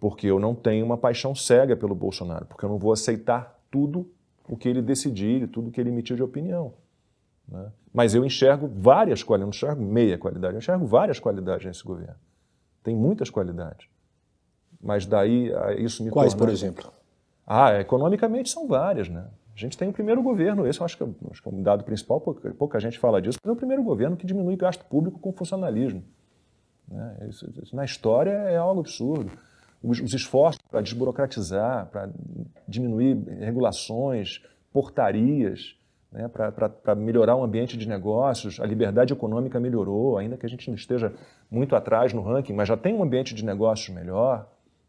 [0.00, 4.10] Porque eu não tenho uma paixão cega pelo Bolsonaro, porque eu não vou aceitar tudo
[4.48, 6.74] o que ele decidir, tudo o que ele emitir de opinião.
[7.46, 7.70] Né?
[7.94, 12.16] Mas eu enxergo várias qualidades, não enxergo meia qualidade, eu enxergo várias qualidades nesse governo.
[12.82, 13.86] Tem muitas qualidades.
[14.82, 16.46] Mas daí isso me Quais, torna...
[16.46, 16.92] por exemplo?
[17.46, 19.26] Ah, economicamente são várias, né?
[19.54, 21.62] A gente tem o primeiro governo, esse eu acho que, é, acho que é um
[21.62, 24.84] dado principal, pouca, pouca gente fala disso, mas é o primeiro governo que diminui gasto
[24.86, 26.02] público com funcionalismo.
[26.88, 27.26] Né?
[27.28, 29.30] Isso, isso, na história é algo absurdo.
[29.82, 32.08] Os, os esforços para desburocratizar, para
[32.66, 35.76] diminuir regulações, portarias,
[36.10, 38.60] né, para melhorar o ambiente de negócios.
[38.60, 41.12] A liberdade econômica melhorou, ainda que a gente não esteja
[41.50, 44.46] muito atrás no ranking, mas já tem um ambiente de negócios melhor.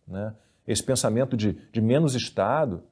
[0.07, 0.33] Né?
[0.67, 2.83] Esse pensamento de, de menos Estado.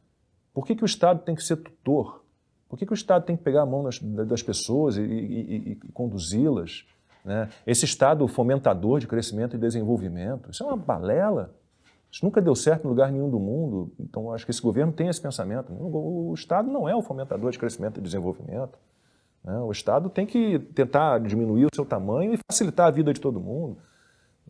[0.54, 2.24] Por que, que o Estado tem que ser tutor?
[2.68, 5.72] Por que, que o Estado tem que pegar a mão das, das pessoas e, e,
[5.72, 6.86] e conduzi-las?
[7.24, 7.50] Né?
[7.66, 11.54] Esse Estado fomentador de crescimento e desenvolvimento, isso é uma balela.
[12.12, 15.08] Isso nunca deu certo em lugar nenhum do mundo, então acho que esse governo tem
[15.08, 15.72] esse pensamento.
[15.72, 18.78] O Estado não é o fomentador de crescimento e desenvolvimento.
[19.44, 19.58] Né?
[19.60, 23.40] O Estado tem que tentar diminuir o seu tamanho e facilitar a vida de todo
[23.40, 23.78] mundo.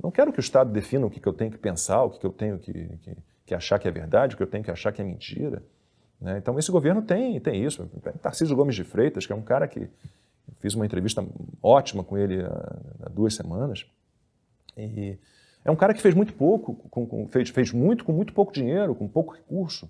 [0.02, 2.32] Não quero que o Estado defina o que eu tenho que pensar, o que eu
[2.32, 5.02] tenho que, que, que achar que é verdade, o que eu tenho que achar que
[5.02, 5.62] é mentira.
[6.20, 6.38] Né?
[6.38, 7.90] Então esse governo tem, tem isso.
[8.22, 9.90] Tarcísio Gomes de Freitas, que é um cara que
[10.60, 11.26] fiz uma entrevista
[11.62, 13.86] ótima com ele há, há duas semanas,
[14.78, 15.18] e
[15.64, 18.52] é um cara que fez muito pouco, com, com, fez, fez muito com muito pouco
[18.52, 19.90] dinheiro, com pouco recurso,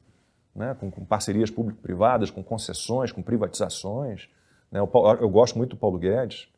[0.55, 0.75] né?
[0.79, 4.29] com, com parcerias público-privadas, com concessões, com privatizações.
[4.71, 4.79] Né?
[4.79, 4.89] Eu,
[5.21, 6.49] eu, gosto muito do Paulo Guedes,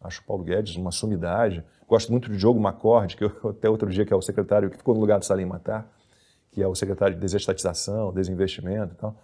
[0.00, 1.64] acho o Paulo Guedes uma sumidade.
[1.88, 4.76] Gosto muito do Diogo Macorde, que eu, até outro dia que é o secretário que
[4.76, 5.90] ficou no lugar do Salim Matar,
[6.50, 9.16] que é o secretário de desestatização, desinvestimento e tal.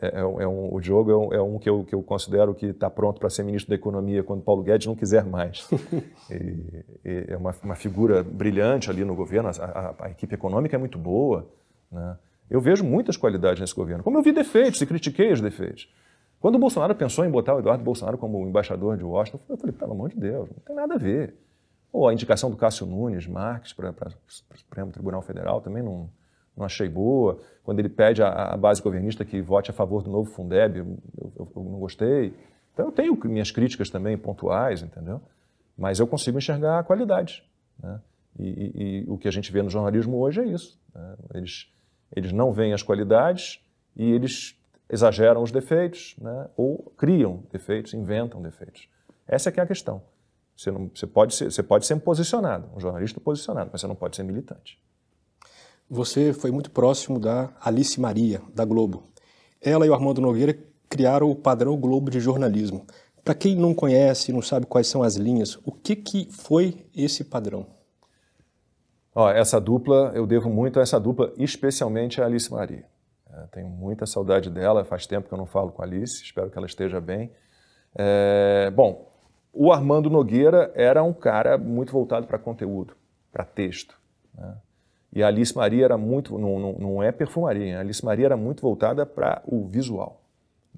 [0.00, 2.54] É, é, é um, o Diogo é um, é um, que, eu, que eu considero
[2.54, 5.68] que está pronto para ser ministro da Economia quando Paulo Guedes não quiser mais.
[6.30, 10.76] e, e é uma, uma, figura brilhante ali no governo, a, a, a equipe econômica
[10.76, 11.48] é muito boa.
[11.90, 12.16] Né?
[12.50, 15.92] Eu vejo muitas qualidades nesse governo, como eu vi defeitos e critiquei os defeitos.
[16.40, 19.72] Quando o Bolsonaro pensou em botar o Eduardo Bolsonaro como embaixador de Washington, eu falei,
[19.72, 21.34] pelo amor de Deus, não tem nada a ver.
[21.92, 26.10] Ou a indicação do Cássio Nunes Marques para o Supremo Tribunal Federal também não,
[26.56, 27.40] não achei boa.
[27.64, 31.52] Quando ele pede à base governista que vote a favor do novo Fundeb, eu, eu,
[31.56, 32.34] eu não gostei.
[32.74, 35.20] Então eu tenho minhas críticas também pontuais, entendeu?
[35.76, 37.42] Mas eu consigo enxergar a qualidade.
[37.82, 38.00] Né?
[38.38, 40.78] E, e, e, o que a gente vê no jornalismo hoje é isso.
[40.94, 41.16] Né?
[41.34, 41.72] Eles,
[42.14, 43.60] eles não veem as qualidades
[43.96, 44.56] e eles
[44.90, 46.48] exageram os defeitos, né?
[46.56, 48.88] ou criam defeitos, inventam defeitos.
[49.26, 50.02] Essa é que é a questão.
[50.58, 53.94] Você, não, você, pode ser, você pode ser posicionado, um jornalista posicionado, mas você não
[53.94, 54.76] pode ser militante.
[55.88, 59.04] Você foi muito próximo da Alice Maria, da Globo.
[59.62, 62.84] Ela e o Armando Nogueira criaram o padrão Globo de jornalismo.
[63.24, 67.22] Para quem não conhece, não sabe quais são as linhas, o que, que foi esse
[67.22, 67.64] padrão?
[69.14, 72.84] Ó, essa dupla, eu devo muito a essa dupla, especialmente a Alice Maria.
[73.32, 76.50] É, tenho muita saudade dela, faz tempo que eu não falo com a Alice, espero
[76.50, 77.30] que ela esteja bem.
[77.94, 79.08] É, bom,
[79.52, 82.96] o Armando Nogueira era um cara muito voltado para conteúdo,
[83.32, 83.98] para texto.
[84.34, 84.56] Né?
[85.12, 88.36] E a Alice Maria era muito, não, não, não é perfumaria, a Alice Maria era
[88.36, 90.22] muito voltada para o visual.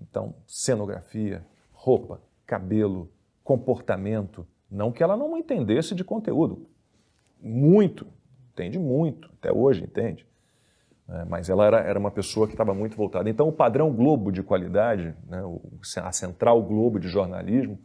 [0.01, 3.11] Então, cenografia, roupa, cabelo,
[3.45, 4.47] comportamento.
[4.71, 6.66] Não que ela não entendesse de conteúdo.
[7.43, 8.07] Muito,
[8.53, 10.27] entende muito, até hoje entende.
[11.09, 13.29] É, mas ela era, era uma pessoa que estava muito voltada.
[13.29, 15.43] Então, o padrão Globo de qualidade, né,
[15.97, 17.79] a central Globo de jornalismo,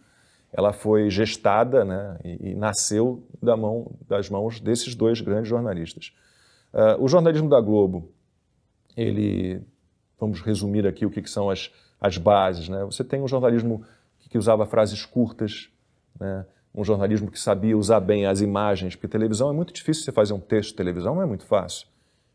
[0.56, 6.14] ela foi gestada né, e, e nasceu da mão, das mãos desses dois grandes jornalistas.
[6.74, 8.10] Uh, o jornalismo da Globo,
[8.96, 9.62] ele,
[10.18, 12.70] vamos resumir aqui o que, que são as, as bases.
[12.70, 12.86] Né?
[12.86, 13.84] Você tem um jornalismo
[14.18, 15.70] que, que usava frases curtas,
[16.18, 16.46] né?
[16.74, 20.34] um jornalismo que sabia usar bem as imagens, porque televisão é muito difícil você fazer
[20.34, 21.86] um texto de televisão, não é muito fácil.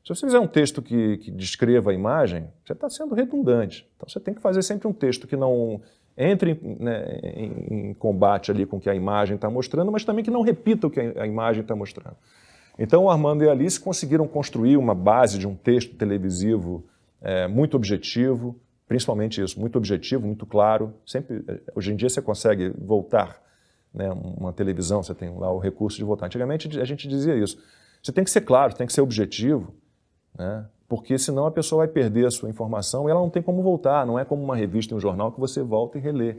[0.04, 3.88] Se você fizer um texto que, que descreva a imagem, você está sendo redundante.
[3.96, 5.80] Então você tem que fazer sempre um texto que não
[6.16, 10.24] entre né, em, em, combate ali com o que a imagem está mostrando, mas também
[10.24, 12.16] que não repita o que a, a imagem está mostrando.
[12.78, 16.84] Então o Armando e a Alice conseguiram construir uma base de um texto televisivo
[17.20, 18.58] é, muito objetivo,
[18.88, 20.94] principalmente isso, muito objetivo, muito claro.
[21.06, 23.40] Sempre, é, hoje em dia você consegue voltar
[23.92, 26.26] né, uma televisão, você tem lá o recurso de voltar.
[26.26, 27.58] Antigamente a gente dizia isso.
[28.02, 29.74] Você tem que ser claro, tem que ser objetivo,
[30.36, 30.64] né?
[30.91, 34.05] Porque senão a pessoa vai perder a sua informação e ela não tem como voltar,
[34.05, 36.34] não é como uma revista e um jornal que você volta e relê.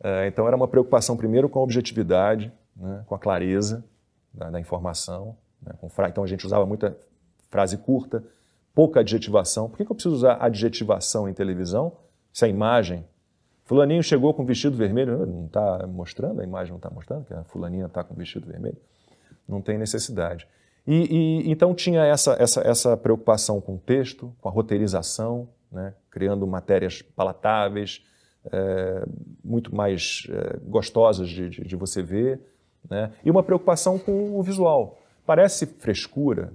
[0.00, 3.02] É, então era uma preocupação primeiro com a objetividade, né?
[3.08, 3.84] com a clareza
[4.32, 5.36] da, da informação.
[5.60, 5.74] Né?
[5.88, 6.08] Fra...
[6.08, 6.96] Então a gente usava muita
[7.50, 8.22] frase curta,
[8.72, 9.68] pouca adjetivação.
[9.68, 11.94] Por que, que eu preciso usar adjetivação em televisão
[12.32, 13.04] se a imagem
[13.64, 17.44] Fulaninho chegou com vestido vermelho, não está mostrando, a imagem não está mostrando que a
[17.44, 18.76] fulaninha está com vestido vermelho.
[19.48, 20.46] Não tem necessidade.
[20.86, 25.94] E, e, então tinha essa, essa, essa preocupação com o texto, com a roteirização, né?
[26.10, 28.04] criando matérias palatáveis,
[28.50, 29.04] é,
[29.44, 32.40] muito mais é, gostosas de, de, de, você ver,
[32.88, 33.12] né?
[33.24, 34.98] e uma preocupação com o visual.
[35.26, 36.52] Parece frescura,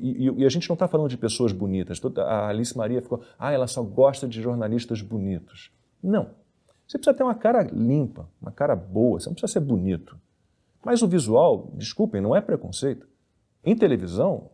[0.00, 2.00] e, e a gente não está falando de pessoas bonitas.
[2.18, 5.70] A Alice Maria ficou, ah, ela só gosta de jornalistas bonitos.
[6.02, 6.30] Não.
[6.86, 10.18] Você precisa ter uma cara limpa, uma cara boa, você não precisa ser bonito.
[10.84, 13.06] Mas o visual, desculpem, não é preconceito.
[13.64, 14.50] Em televisão,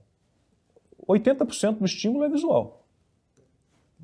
[1.08, 2.84] 80% do estímulo é visual.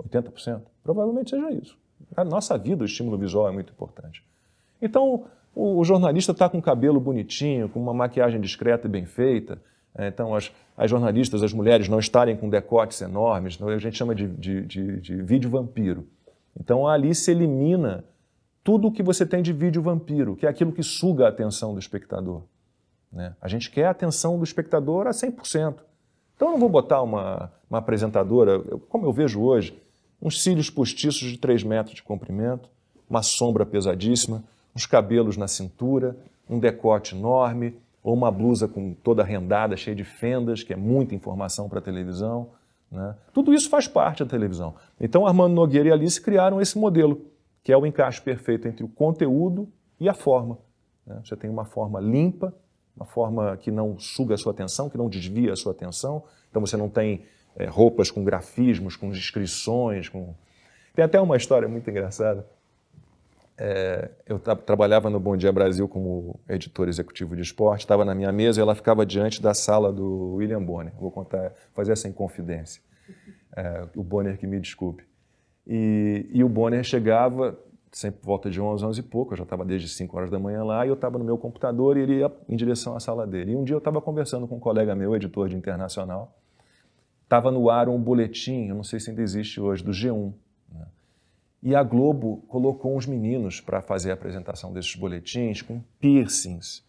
[0.02, 0.62] 80%.
[0.82, 1.78] Provavelmente seja isso.
[2.16, 4.24] Na nossa vida, o estímulo visual é muito importante.
[4.80, 5.24] Então,
[5.54, 9.60] o, jornalista está com o cabelo bonitinho, com uma maquiagem discreta e bem feita.
[9.94, 14.14] É, então, as, as, jornalistas, as mulheres, não estarem com decotes enormes, a gente chama
[14.14, 16.06] de, de, de, de vídeo vampiro.
[16.58, 18.04] Então, ali se elimina
[18.62, 21.72] tudo o que você tem de vídeo vampiro, que é aquilo que suga a atenção
[21.72, 22.42] do espectador.
[23.14, 23.34] Né?
[23.40, 25.76] A gente quer a atenção do espectador a 100%.
[26.34, 28.58] Então eu não vou botar uma, uma apresentadora,
[28.88, 29.80] como eu vejo hoje,
[30.20, 32.68] uns cílios postiços de 3 metros de comprimento,
[33.08, 34.42] uma sombra pesadíssima,
[34.74, 36.16] uns cabelos na cintura,
[36.50, 41.14] um decote enorme, ou uma blusa com toda rendada, cheia de fendas, que é muita
[41.14, 42.50] informação para a televisão.
[42.90, 43.14] Né?
[43.32, 44.74] Tudo isso faz parte da televisão.
[45.00, 47.20] Então Armando Nogueira e Alice criaram esse modelo
[47.62, 50.58] que é o encaixe perfeito entre o conteúdo e a forma.
[51.06, 51.18] Né?
[51.24, 52.54] Você tem uma forma limpa,
[52.96, 56.24] uma forma que não suga a sua atenção, que não desvia a sua atenção.
[56.50, 57.24] Então você não tem
[57.56, 60.08] é, roupas com grafismos, com inscrições.
[60.08, 60.34] Com...
[60.94, 62.46] Tem até uma história muito engraçada.
[63.56, 68.12] É, eu tra trabalhava no Bom Dia Brasil como editor executivo de esporte, estava na
[68.12, 70.92] minha mesa e ela ficava diante da sala do William Bonner.
[70.98, 72.82] Vou contar, fazer essa inconfidência.
[73.56, 75.04] É, o Bonner que me desculpe.
[75.66, 77.56] E, e o Bonner chegava
[77.94, 80.38] sempre por volta de 11, 11 e pouco, eu já estava desde 5 horas da
[80.38, 83.24] manhã lá, e eu estava no meu computador e ele ia em direção à sala
[83.24, 83.52] dele.
[83.52, 86.36] E um dia eu estava conversando com um colega meu, editor de internacional,
[87.22, 90.32] estava no ar um boletim, eu não sei se ainda existe hoje, do G1.
[90.72, 90.86] Né?
[91.62, 96.82] E a Globo colocou uns meninos para fazer a apresentação desses boletins com piercings,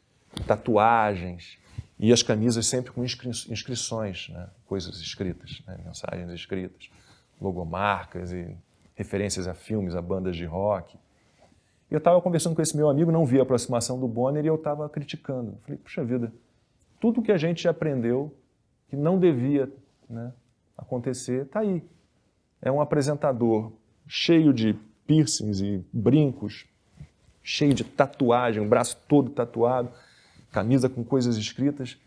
[0.48, 1.58] tatuagens,
[1.98, 4.50] E as camisas sempre com inscri inscrições, né?
[4.66, 5.78] coisas escritas, né?
[5.86, 6.90] mensagens escritas,
[7.40, 8.58] logomarcas e
[8.96, 10.98] referências a filmes, a bandas de rock.
[11.92, 14.48] E eu estava conversando com esse meu amigo, não vi a aproximação do Bonner e
[14.48, 15.58] eu estava criticando.
[15.62, 16.34] Falei, puxa vida,
[17.00, 18.34] tudo que a gente aprendeu
[18.90, 19.72] que não devia
[20.10, 20.34] né,
[20.78, 21.84] acontecer está aí.
[22.62, 23.72] É um apresentador
[24.08, 24.76] cheio de
[25.06, 26.66] piercings e brincos,
[27.44, 29.92] cheio de tatuagem, o braço todo tatuado,
[30.52, 31.98] camisa com coisas escritas.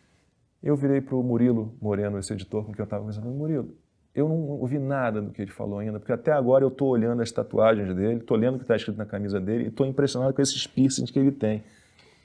[0.60, 3.76] Eu virei para o Murilo Moreno, esse editor com quem eu estava conversando, Murilo,
[4.14, 7.22] eu não ouvi nada do que ele falou ainda, porque até agora eu estou olhando
[7.22, 10.34] as tatuagens dele, estou lendo o que está escrito na camisa dele e estou impressionado
[10.34, 11.62] com esses piercings que ele tem.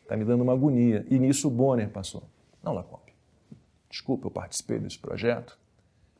[0.01, 1.05] Está me dando uma agonia.
[1.09, 2.23] E nisso o Bonner passou.
[2.63, 3.13] Não, Lacombe,
[3.89, 5.57] desculpa, eu participei desse projeto.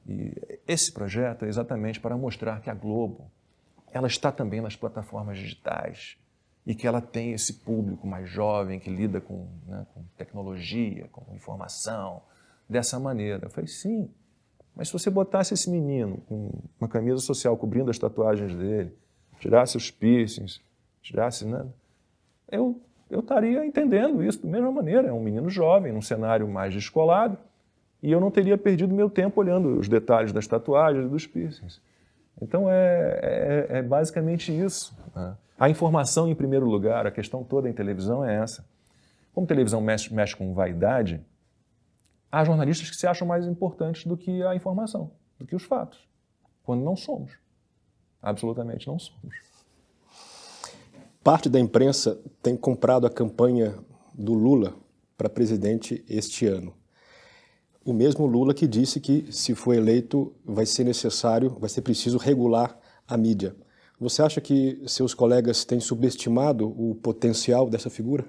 [0.08, 0.34] E
[0.68, 3.32] esse projeto é exatamente para mostrar que a Globo
[3.92, 6.18] ela está também nas plataformas digitais
[6.66, 11.34] e que ela tem esse público mais jovem que lida com, né, com tecnologia, com
[11.36, 12.22] informação,
[12.68, 13.46] dessa maneira.
[13.46, 14.10] Eu falei, sim,
[14.76, 16.50] mas se você botasse esse menino com
[16.80, 18.94] uma camisa social cobrindo as tatuagens dele,
[19.40, 20.62] tirasse os piercings,
[21.02, 21.66] tirasse, né,
[22.50, 25.10] eu, eu estaria entendendo isso da mesma maneira.
[25.10, 27.38] É um menino jovem, num cenário mais descolado,
[28.02, 31.82] e eu não teria perdido meu tempo olhando os detalhes das tatuagens e dos piercings.
[32.42, 34.96] Então é, é, é basicamente isso.
[35.16, 35.36] Né?
[35.58, 38.66] A informação em primeiro lugar, a questão toda em televisão é essa.
[39.34, 41.22] Como televisão mexe, mexe com vaidade,
[42.34, 46.00] há jornalistas que se acham mais importantes do que a informação, do que os fatos,
[46.64, 47.32] quando não somos.
[48.22, 49.36] Absolutamente não somos.
[51.24, 53.78] Parte da imprensa tem comprado a campanha
[54.14, 54.76] do Lula
[55.18, 56.74] para presidente este ano
[57.86, 62.18] o mesmo Lula que disse que, se for eleito, vai ser necessário, vai ser preciso
[62.18, 62.78] regular
[63.08, 63.56] a mídia.
[64.00, 68.26] Você acha que seus colegas têm subestimado o potencial dessa figura?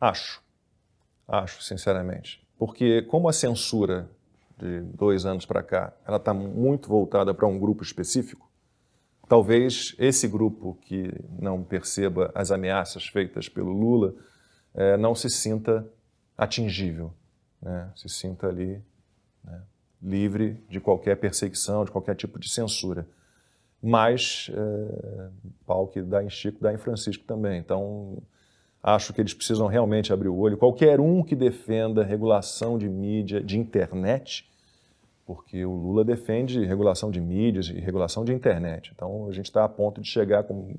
[0.00, 0.42] Acho.
[1.26, 2.46] Acho, sinceramente.
[2.58, 4.10] Porque, como a censura
[4.58, 8.50] de dois anos para cá ela está muito voltada para um grupo específico,
[9.28, 14.14] talvez esse grupo que não perceba as ameaças feitas pelo Lula
[14.74, 15.88] é, não se sinta
[16.36, 17.12] atingível
[17.60, 18.82] né, se sinta ali
[19.44, 19.62] né,
[20.02, 23.06] livre de qualquer perseguição, de qualquer tipo de censura.
[23.82, 25.30] Mas é,
[25.66, 27.58] pau que dá em Chico, dá em Francisco também.
[27.58, 28.20] Então,
[28.82, 30.56] acho que eles precisam realmente abrir o olho.
[30.56, 34.48] Qualquer um que defenda regulação de mídia, de internet,
[35.26, 38.92] porque o Lula defende regulação de mídias e regulação de internet.
[38.94, 40.74] Então, a gente está a ponto de chegar com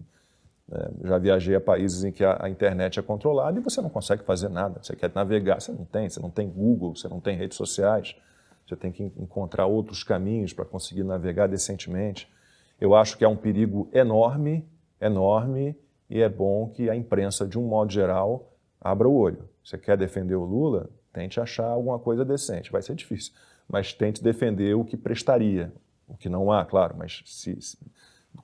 [0.72, 3.90] é, já viajei a países em que a, a, internet é controlada e você não
[3.90, 4.80] consegue fazer nada.
[4.84, 6.08] Você quer navegar, você não tem.
[6.08, 8.16] Você não tem Google, você não tem redes sociais.
[8.68, 12.32] Você tem que encontrar outros caminhos para conseguir navegar decentemente.
[12.80, 14.64] Eu acho que é um perigo enorme,
[15.02, 15.76] enorme,
[16.10, 18.52] e é bom que a imprensa, de um modo geral,
[18.82, 19.48] abra o olho.
[19.64, 20.90] Você quer defender o Lula?
[21.14, 22.72] Tente achar alguma coisa decente.
[22.72, 23.34] Vai ser difícil,
[23.68, 25.72] mas tente defender o que prestaria.
[26.08, 27.78] O que não há, claro, mas se, se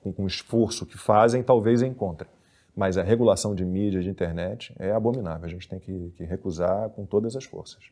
[0.00, 2.30] com, com o esforço que fazem, talvez encontrem.
[2.76, 5.46] Mas a regulação de mídia, de internet, é abominável.
[5.46, 7.84] A gente tem que, que recusar com todas as forças.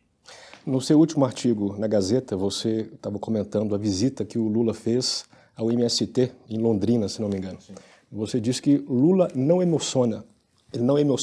[0.64, 5.24] No seu último artigo na Gazeta, você estava comentando a visita que o Lula fez
[5.56, 7.60] ao MST em Londrina, se não me engano.
[7.60, 7.74] Sim.
[8.10, 10.24] Você disse que Lula não emociona.
[10.72, 11.16] Ele não emo...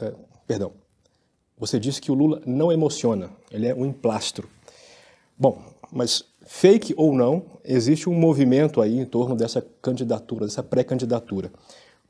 [0.00, 0.14] É,
[0.46, 0.72] perdão.
[1.58, 3.30] Você disse que o Lula não emociona.
[3.50, 4.48] Ele é um emplastro.
[5.36, 5.62] Bom,
[5.92, 11.48] mas Fake ou não, existe um movimento aí em torno dessa candidatura, dessa pré-candidatura.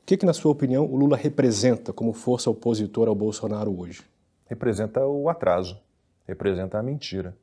[0.01, 4.01] O que, que, na sua opinião, o Lula representa como força opositora ao Bolsonaro hoje?
[4.45, 5.77] Representa o atraso,
[6.25, 7.35] representa a mentira,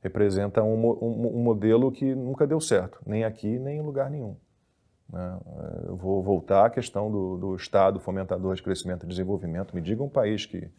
[0.00, 4.36] representa um, um, um modelo que nunca deu certo, nem aqui, nem em lugar nenhum.
[5.12, 5.40] Né?
[5.86, 9.74] Eu vou voltar à questão do, do Estado fomentador de crescimento e desenvolvimento.
[9.74, 10.70] Me diga um país que,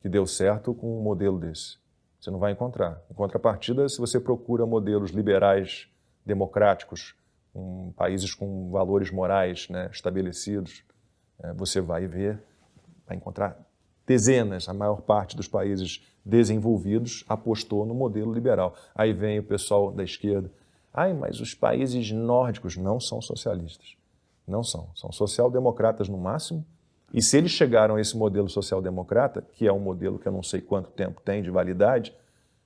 [0.00, 1.78] que deu certo com um modelo desse.
[2.20, 3.02] Você não vai encontrar.
[3.10, 5.88] Em contrapartida, se você procura modelos liberais,
[6.24, 7.14] democráticos,
[7.54, 10.84] um, países com valores morais né, estabelecidos,
[11.42, 12.42] é, você vai ver,
[13.06, 13.58] vai encontrar
[14.06, 18.74] dezenas, a maior parte dos países desenvolvidos apostou no modelo liberal.
[18.94, 20.50] Aí vem o pessoal da esquerda.
[20.94, 23.96] Ai, mas os países nórdicos não são socialistas.
[24.46, 24.88] Não são.
[24.94, 26.64] São social-democratas no máximo
[27.14, 30.42] e se eles chegaram a esse modelo social-democrata, que é um modelo que eu não
[30.42, 32.12] sei quanto tempo tem de validade,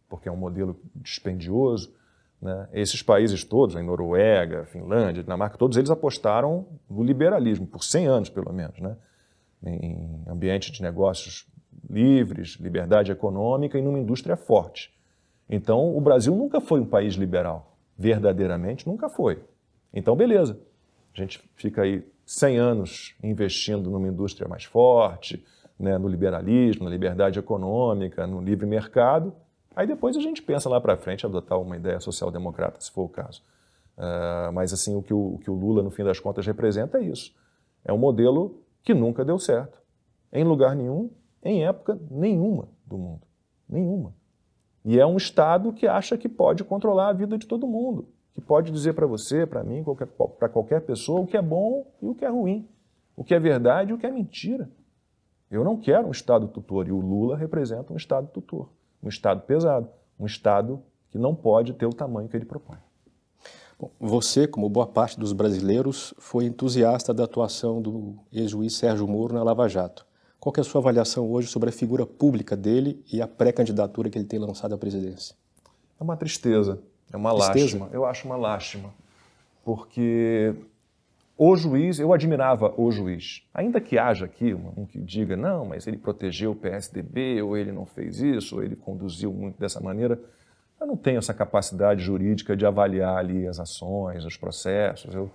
[0.09, 1.93] porque é um modelo dispendioso,
[2.41, 2.67] né?
[2.73, 8.31] esses países todos, a Noruega, Finlândia, Dinamarca, todos eles apostaram no liberalismo, por 100 anos
[8.31, 8.97] pelo menos, né?
[9.63, 11.47] em ambiente de negócios
[11.91, 14.91] livres, liberdade econômica e numa indústria forte.
[15.47, 17.68] Então, o Brasil nunca foi um país liberal,
[17.99, 19.43] verdadeiramente nunca foi.
[19.93, 20.61] Então, beleza,
[21.13, 25.45] a gente fica aí 100 anos investindo numa indústria mais forte,
[25.79, 29.35] né, no liberalismo, na liberdade econômica, no livre mercado.
[29.75, 33.09] Aí depois a gente pensa lá para frente adotar uma ideia social-democrata, se for o
[33.09, 33.43] caso.
[33.97, 36.99] Uh, mas assim, o que o, o que o Lula, no fim das contas, representa
[36.99, 37.35] é isso.
[37.85, 39.81] É um modelo que nunca deu certo,
[40.33, 41.11] em lugar nenhum,
[41.43, 43.23] em época nenhuma do mundo.
[43.69, 44.15] Nenhuma.
[44.89, 48.41] E é um Estado que acha que pode controlar a vida de todo mundo, que
[48.41, 49.85] pode dizer para você, para mim,
[50.39, 52.67] para qualquer pessoa o que é bom e o que é ruim,
[53.15, 54.71] o que é verdade e o que é mentira.
[55.51, 58.71] Eu não quero um Estado tutor e o Lula representa um Estado tutor,
[59.03, 62.79] um Estado pesado, um Estado que não pode ter o tamanho que ele propõe.
[63.79, 69.35] Bom, você, como boa parte dos brasileiros, foi entusiasta da atuação do ex-juiz Sérgio Moro
[69.35, 70.08] na Lava Jato.
[70.41, 74.17] Qual é a sua avaliação hoje sobre a figura pública dele e a pré-candidatura que
[74.17, 75.35] ele tem lançado à presidência?
[76.01, 76.81] É uma tristeza,
[77.13, 77.79] é uma tristeza?
[77.79, 77.91] lástima.
[77.93, 78.95] Eu acho uma lástima,
[79.65, 80.55] porque
[81.37, 83.43] o juiz, eu admirava o juiz.
[83.53, 87.73] Ainda que haja aqui um que diga, não, mas ele protegeu o PSDB, ou ele
[87.73, 90.21] não fez isso, ou ele conduziu muito dessa maneira.
[90.81, 95.13] Eu não tenho essa capacidade jurídica de avaliar ali as ações, os processos.
[95.13, 95.31] Eu,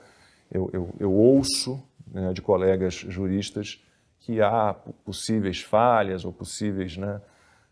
[0.49, 3.82] eu, eu, eu ouço né, de colegas juristas
[4.23, 7.21] que há possíveis falhas ou possíveis né,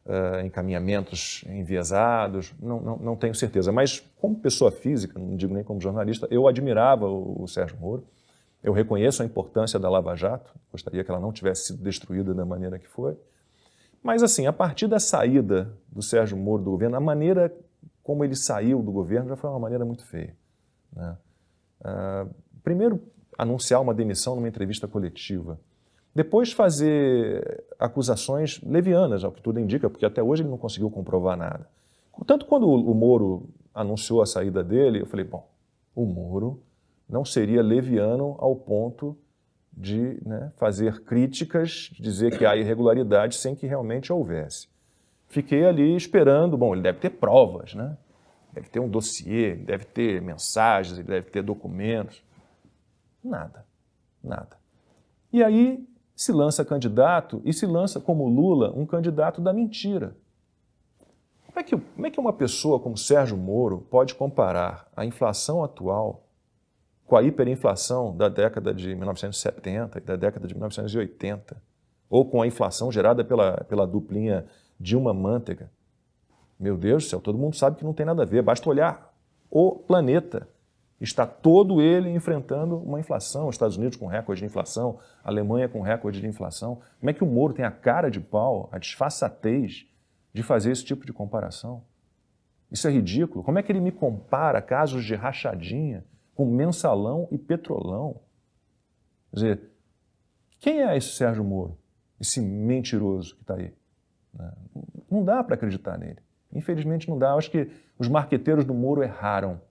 [0.05, 3.71] uh, encaminhamentos enviesados, não, não, não, tenho certeza.
[3.71, 8.05] Mas, como pessoa física, não digo nem como jornalista, eu admirava o, o Sérgio Moro,
[8.61, 12.45] eu reconheço a importância da Lava Jato, gostaria que ela não tivesse sido destruída da
[12.45, 13.17] maneira que foi,
[14.03, 17.53] mas, assim, a partir da saída do Sérgio Moro do governo, a maneira
[18.03, 20.35] como ele saiu do governo já foi uma maneira muito feia.
[20.93, 21.17] Né?
[21.79, 23.01] Uh, primeiro,
[23.37, 25.57] anunciar uma demissão numa entrevista coletiva.
[26.13, 31.37] Depois, fazer acusações levianas, ao que tudo indica, porque até hoje ele não conseguiu comprovar
[31.37, 31.67] nada.
[32.25, 35.47] Tanto quando o Moro anunciou a saída dele, eu falei: bom,
[35.95, 36.61] o Moro
[37.09, 39.17] não seria leviano ao ponto
[39.71, 44.67] de né, fazer críticas, dizer que há irregularidade sem que realmente houvesse.
[45.29, 47.97] Fiquei ali esperando, bom, ele deve ter provas, né?
[48.53, 52.21] deve ter um dossiê, deve ter mensagens, deve ter documentos.
[53.23, 53.65] Nada,
[54.23, 54.57] nada.
[55.31, 55.87] E aí
[56.21, 60.15] se lança candidato e se lança como Lula um candidato da mentira.
[61.47, 65.63] Como é que, como é que uma pessoa como Sérgio Moro pode comparar a inflação
[65.63, 66.27] atual
[67.07, 71.59] com a hiperinflação da década de 1970 e da década de 1980,
[72.07, 74.45] ou com a inflação gerada pela, pela duplinha
[74.79, 75.71] Dilma-Manteiga.
[76.59, 79.11] Meu Deus do céu, todo mundo sabe que não tem nada a ver, basta olhar
[79.49, 80.47] o planeta.
[81.01, 85.81] Está todo ele enfrentando uma inflação, os Estados Unidos com recorde de inflação, Alemanha com
[85.81, 86.79] recorde de inflação.
[86.99, 89.85] Como é que o Moro tem a cara de pau, a disfarçatez
[90.33, 91.83] de fazer esse tipo de comparação?
[92.71, 93.43] Isso é ridículo.
[93.43, 96.05] Como é que ele me compara casos de rachadinha
[96.41, 98.19] com mensalão e petrolão.
[99.29, 99.61] Quer dizer,
[100.59, 101.77] quem é esse Sérgio Moro,
[102.19, 103.73] esse mentiroso que está aí?
[104.33, 104.51] Né?
[105.09, 106.19] Não dá para acreditar nele.
[106.53, 107.29] Infelizmente não dá.
[107.29, 109.61] Eu acho que os marqueteiros do Moro erraram.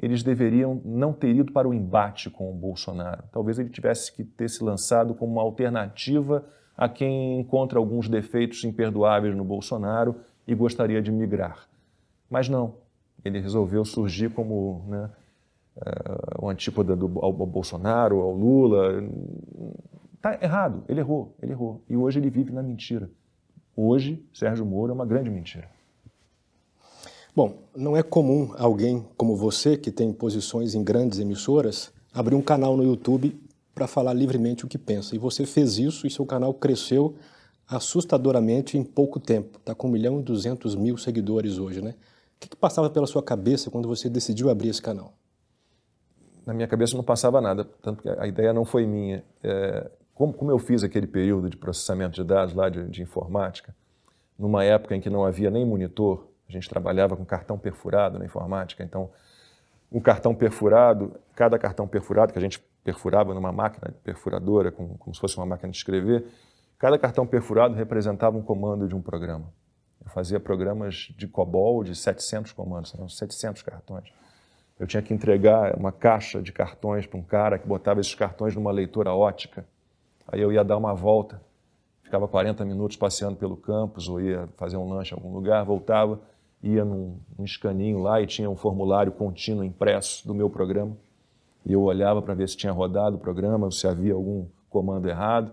[0.00, 3.24] Eles deveriam não ter ido para o embate com o Bolsonaro.
[3.32, 6.44] Talvez ele tivesse que ter se lançado como uma alternativa
[6.76, 10.14] a quem encontra alguns defeitos imperdoáveis no Bolsonaro
[10.46, 11.68] e gostaria de migrar.
[12.30, 12.76] Mas não.
[13.24, 15.10] Ele resolveu surgir como né,
[15.76, 19.02] uh, o antípoda do, ao, ao Bolsonaro, ao Lula.
[20.14, 21.82] Está errado, ele errou, ele errou.
[21.88, 23.10] E hoje ele vive na mentira.
[23.74, 25.68] Hoje, Sérgio Moro é uma grande mentira.
[27.38, 32.42] Bom, não é comum alguém como você, que tem posições em grandes emissoras, abrir um
[32.42, 33.40] canal no YouTube
[33.72, 35.14] para falar livremente o que pensa.
[35.14, 37.14] E você fez isso e seu canal cresceu
[37.68, 39.56] assustadoramente em pouco tempo.
[39.58, 41.90] Está com 1 milhão e 200 mil seguidores hoje, né?
[41.90, 45.14] O que, que passava pela sua cabeça quando você decidiu abrir esse canal?
[46.44, 49.22] na minha cabeça não passava nada, tanto que a ideia não foi minha.
[49.44, 53.76] É, como, como, eu fiz aquele período de processamento de dados lá de, de, informática,
[54.36, 58.24] numa época em que não havia nem monitor, a gente trabalhava com cartão perfurado na
[58.24, 59.10] informática, então
[59.90, 65.14] um cartão perfurado, cada cartão perfurado que a gente perfurava numa máquina perfuradora, como, como
[65.14, 66.26] se fosse uma máquina de escrever,
[66.78, 69.52] cada cartão perfurado representava um comando de um programa.
[70.04, 74.12] Eu fazia programas de COBOL de 700 comandos, eram 700 cartões.
[74.78, 78.54] Eu tinha que entregar uma caixa de cartões para um cara que botava esses cartões
[78.54, 79.66] numa leitora ótica.
[80.26, 81.40] Aí eu ia dar uma volta,
[82.02, 86.20] ficava 40 minutos passeando pelo campus ou ia fazer um lanche em algum lugar, voltava,
[86.62, 90.96] ia num, num escaninho lá e tinha um formulário contínuo impresso do meu programa.
[91.64, 95.52] E eu olhava para ver se tinha rodado o programa, se havia algum comando errado.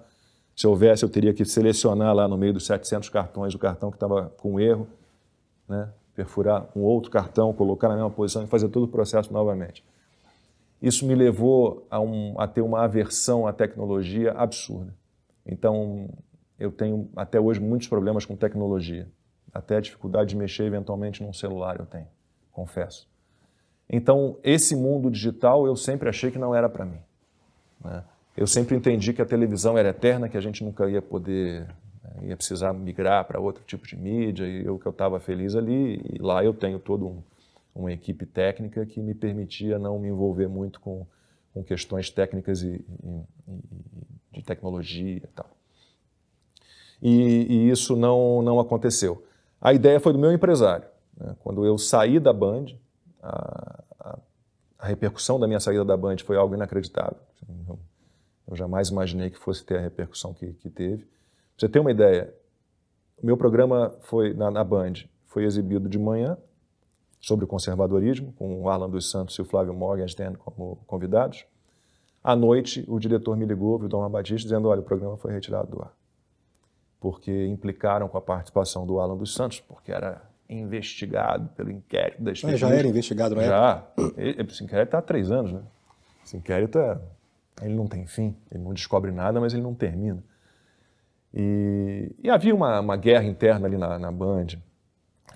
[0.55, 3.97] Se houvesse, eu teria que selecionar lá no meio dos 700 cartões o cartão que
[3.97, 4.87] estava com erro,
[5.67, 5.89] né?
[6.15, 9.83] perfurar um outro cartão, colocar na mesma posição e fazer todo o processo novamente.
[10.81, 14.93] Isso me levou a, um, a ter uma aversão à tecnologia absurda.
[15.45, 16.09] Então,
[16.57, 19.07] eu tenho até hoje muitos problemas com tecnologia.
[19.55, 22.07] Até a dificuldade de mexer eventualmente num celular eu tenho,
[22.51, 23.07] confesso.
[23.89, 26.99] Então, esse mundo digital eu sempre achei que não era para mim.
[27.81, 28.03] Né?
[28.35, 31.61] Eu sempre entendi que a televisão era eterna, que a gente nunca ia poder,
[32.03, 35.55] né, ia precisar migrar para outro tipo de mídia, e eu que eu estava feliz
[35.55, 37.23] ali, e lá eu tenho todo um,
[37.73, 41.07] uma equipe técnica que me permitia não me envolver muito com,
[41.53, 45.49] com questões técnicas e, e, e de tecnologia e tal.
[47.01, 49.23] E, e, isso não, não aconteceu.
[49.65, 50.85] A ideia foi do meu empresário.
[51.17, 51.35] Né?
[51.39, 52.65] Quando eu saí da Band,
[53.19, 54.19] a, a,
[54.77, 57.17] a, repercussão da minha saída da Band foi algo inacreditável.
[57.67, 57.79] Eu,
[58.47, 60.97] eu jamais imaginei que fosse ter a repercussão que, que teve.
[60.97, 61.07] Pra
[61.57, 62.31] você ter uma ideia,
[63.17, 64.93] o meu programa foi na, na Band
[65.25, 66.37] foi exibido de manhã
[67.19, 71.43] sobre o conservadorismo, com o Arlan dos Santos e o Flávio Morgenstern como convidados.
[72.23, 75.71] À noite, o diretor me ligou, o Dom Batista, dizendo: olha, o programa foi retirado
[75.71, 75.91] do ar.
[77.05, 82.41] Porque implicaram com a participação do Alan dos Santos, porque era investigado pelo inquérito das
[82.41, 83.45] Mas Já era investigado, não é?
[83.45, 83.87] Já.
[84.17, 85.61] Esse inquérito está há três anos, né?
[86.25, 86.99] Esse inquérito é,
[87.61, 90.23] ele não tem fim, ele não descobre nada, mas ele não termina.
[91.31, 94.47] E, e havia uma, uma, guerra interna ali na, na Band,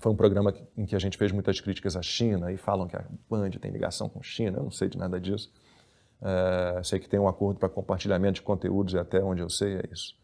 [0.00, 2.96] foi um programa em que a gente fez muitas críticas à China e falam que
[2.96, 4.58] a Band tem ligação com a China.
[4.58, 5.52] Eu não sei de nada disso.
[6.20, 9.76] É, sei que tem um acordo para compartilhamento de conteúdos e até onde eu sei
[9.76, 10.18] é isso.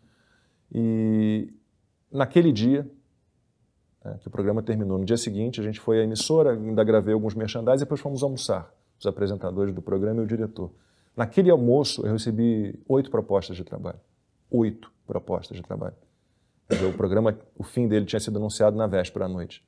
[0.73, 1.53] E
[2.11, 2.89] naquele dia,
[4.05, 7.15] é, que o programa terminou, no dia seguinte a gente foi à emissora, ainda gravei
[7.15, 10.71] alguns merchandising e depois fomos almoçar, os apresentadores do programa e o diretor.
[11.17, 13.99] Naquele almoço eu recebi oito propostas de trabalho.
[14.51, 15.95] Oito propostas de trabalho.
[16.89, 19.65] O programa, o fim dele tinha sido anunciado na véspera à noite.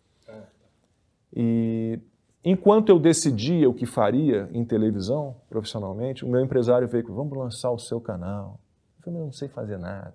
[1.34, 1.98] E
[2.44, 7.36] enquanto eu decidia o que faria em televisão, profissionalmente, o meu empresário veio com, vamos
[7.36, 8.58] lançar o seu canal.
[8.98, 10.14] Eu falei, não sei fazer nada,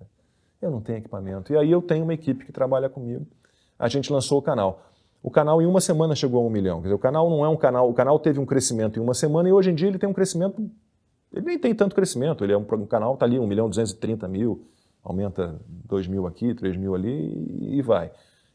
[0.64, 1.52] eu não tenho equipamento.
[1.52, 3.26] E aí eu tenho uma equipe que trabalha comigo.
[3.78, 4.82] A gente lançou o canal.
[5.22, 6.78] O canal em uma semana chegou a um milhão.
[6.78, 9.14] Quer dizer, o canal não é um canal, o canal teve um crescimento em uma
[9.14, 10.70] semana e hoje em dia ele tem um crescimento,
[11.32, 14.28] ele nem tem tanto crescimento, ele é um, um canal, está ali, 1 milhão 230
[14.28, 14.66] mil,
[15.02, 18.10] aumenta 2 mil aqui, 3 mil ali e vai.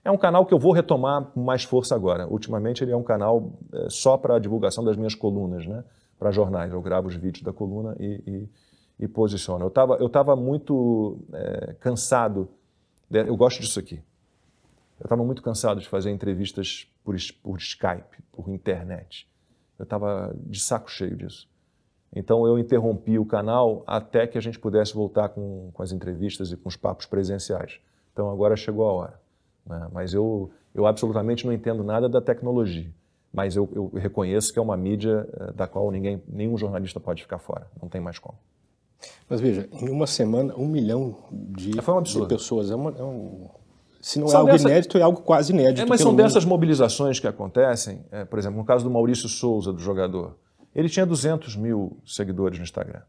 [0.05, 2.27] É um canal que eu vou retomar com mais força agora.
[2.27, 5.83] Ultimamente ele é um canal é, só para a divulgação das minhas colunas, né?
[6.19, 6.71] para jornais.
[6.71, 8.49] Eu gravo os vídeos da coluna e, e,
[8.99, 9.63] e posiciono.
[9.63, 12.49] Eu estava eu tava muito é, cansado,
[13.09, 14.01] de, eu gosto disso aqui.
[14.99, 19.27] Eu estava muito cansado de fazer entrevistas por, por Skype, por internet.
[19.77, 21.47] Eu estava de saco cheio disso.
[22.13, 26.51] Então eu interrompi o canal até que a gente pudesse voltar com, com as entrevistas
[26.51, 27.79] e com os papos presenciais.
[28.11, 29.21] Então agora chegou a hora.
[29.65, 29.87] Né?
[29.93, 32.91] Mas eu, eu absolutamente não entendo nada da tecnologia.
[33.31, 37.21] Mas eu, eu reconheço que é uma mídia eh, da qual ninguém, nenhum jornalista pode
[37.21, 37.67] ficar fora.
[37.79, 38.37] Não tem mais como.
[39.29, 42.71] Mas veja, em uma semana, um milhão de, é, um de pessoas.
[42.71, 43.47] É, uma, é um,
[44.01, 44.69] se não é são é algo dessa...
[44.69, 45.81] inédito, é algo quase inédito.
[45.81, 46.23] É, mas são mundo.
[46.23, 50.37] dessas mobilizações que acontecem, é, por exemplo, no caso do Maurício Souza, do jogador.
[50.73, 53.01] Ele tinha 200 mil seguidores no Instagram.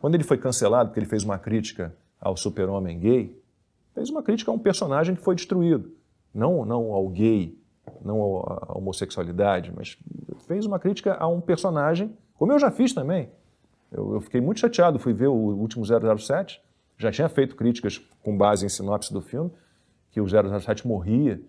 [0.00, 3.40] Quando ele foi cancelado, porque ele fez uma crítica ao super-homem gay,
[3.94, 5.92] fez uma crítica a um personagem que foi destruído.
[6.34, 7.56] Não, não ao gay,
[8.04, 9.96] não à homossexualidade, mas
[10.46, 13.30] fez uma crítica a um personagem, como eu já fiz também.
[13.90, 16.60] Eu, eu fiquei muito chateado, fui ver o último 007,
[16.96, 19.50] já tinha feito críticas com base em sinopse do filme,
[20.10, 21.40] que o 007 morria,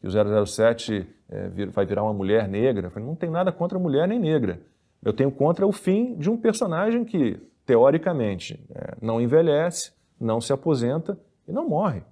[0.00, 2.86] que o 007 é, vai virar uma mulher negra.
[2.86, 4.60] Eu falei, não tem nada contra mulher nem negra.
[5.02, 10.52] Eu tenho contra o fim de um personagem que, teoricamente, é, não envelhece, não se
[10.52, 11.18] aposenta
[11.48, 12.02] e não morre.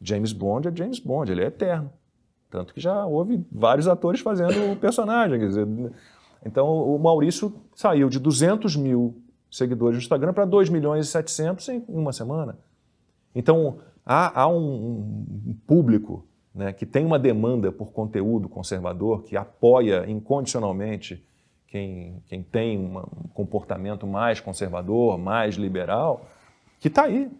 [0.00, 1.92] James Bond é James Bond, ele é eterno.
[2.50, 5.38] Tanto que já houve vários atores fazendo o personagem.
[5.38, 5.66] Quer dizer,
[6.44, 11.68] então, o Maurício saiu de 200 mil seguidores no Instagram para 2 milhões e 700
[11.68, 12.58] em uma semana.
[13.34, 19.36] Então, há, há um, um, público né, que tem uma demanda por conteúdo conservador, que
[19.36, 21.24] apoia incondicionalmente
[21.68, 26.26] quem, quem tem uma, um comportamento mais conservador, mais liberal,
[26.80, 27.30] que está aí.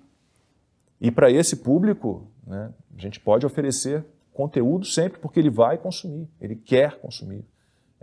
[1.01, 6.29] E para esse público, né, a gente pode oferecer conteúdo sempre porque ele vai consumir,
[6.41, 7.45] ele quer consumir.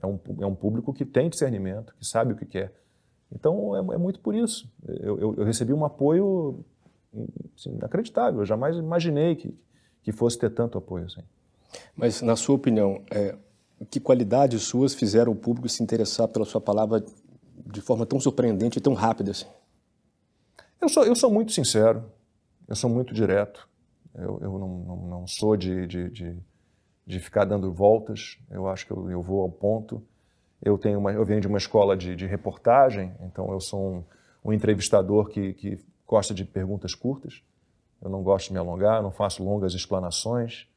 [0.02, 2.74] É um, é um público que tem discernimento, que sabe o que quer.
[3.32, 4.72] Então é, é muito por isso.
[4.88, 6.64] Eu, eu, eu recebi um apoio
[7.56, 8.42] assim, inacreditável.
[8.42, 9.54] Eu jamais imaginei que,
[10.02, 11.22] que fosse ter tanto apoio assim.
[11.96, 13.36] Mas, na sua opinião, é,
[13.90, 17.04] que qualidades suas fizeram o público se interessar pela sua palavra
[17.66, 19.46] de forma tão surpreendente e tão rápida assim?
[20.82, 22.04] Eu sou, eu sou muito sincero,
[22.68, 23.68] eu sou muito direto,
[24.16, 26.38] eu, eu não, não, não, sou de, de, de,
[27.10, 30.02] de, ficar dando voltas, eu acho que eu, eu vou ao ponto.
[30.62, 34.04] Eu, tenho uma, eu venho de uma escola de, de reportagem, então eu sou um,
[34.46, 37.42] um entrevistador que, que gosta de perguntas curtas.
[38.02, 40.68] eu não gosto de me alongar, não faço longas explanações,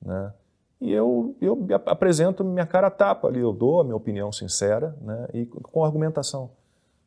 [0.00, 0.32] né?
[0.80, 5.28] E eu, eu apresento minha cara tapa ali, eu dou a minha opinião sincera né?
[5.34, 6.50] e com argumentação.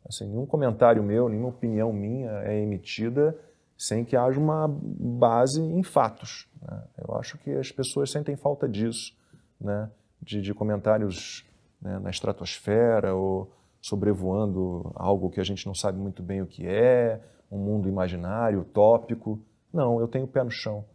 [0.07, 3.35] Assim, nenhum comentário meu, nenhuma opinião minha é emitida
[3.83, 6.47] sem que haja uma base em fatos.
[6.61, 6.83] Né?
[7.05, 9.13] Eu acho que as pessoas sentem falta disso,
[9.59, 9.89] né?
[10.21, 11.45] de, de comentários
[11.81, 13.51] né, na estratosfera ou
[13.81, 17.19] sobrevoando algo que a gente não sabe muito bem o que é,
[17.51, 19.37] um mundo imaginário, utópico.
[19.73, 20.85] Não, eu tenho o pé no chão.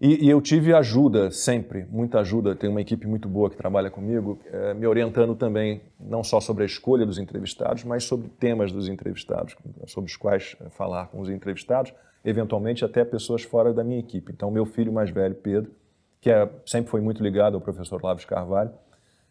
[0.00, 2.54] E, e, eu tive ajuda sempre, muita ajuda.
[2.54, 6.62] Tem uma equipe muito boa que trabalha comigo, é, me orientando também, não só sobre
[6.62, 9.56] a escolha dos entrevistados, mas sobre temas dos entrevistados,
[9.86, 11.92] sobre os quais falar com os entrevistados,
[12.24, 14.32] eventualmente até pessoas fora da minha equipe.
[14.32, 15.72] Então, meu filho mais velho, Pedro,
[16.20, 18.70] que é, sempre foi muito ligado ao professor de Carvalho,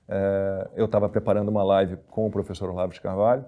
[0.10, 3.46] é, eu estava preparando uma live com o professor de Carvalho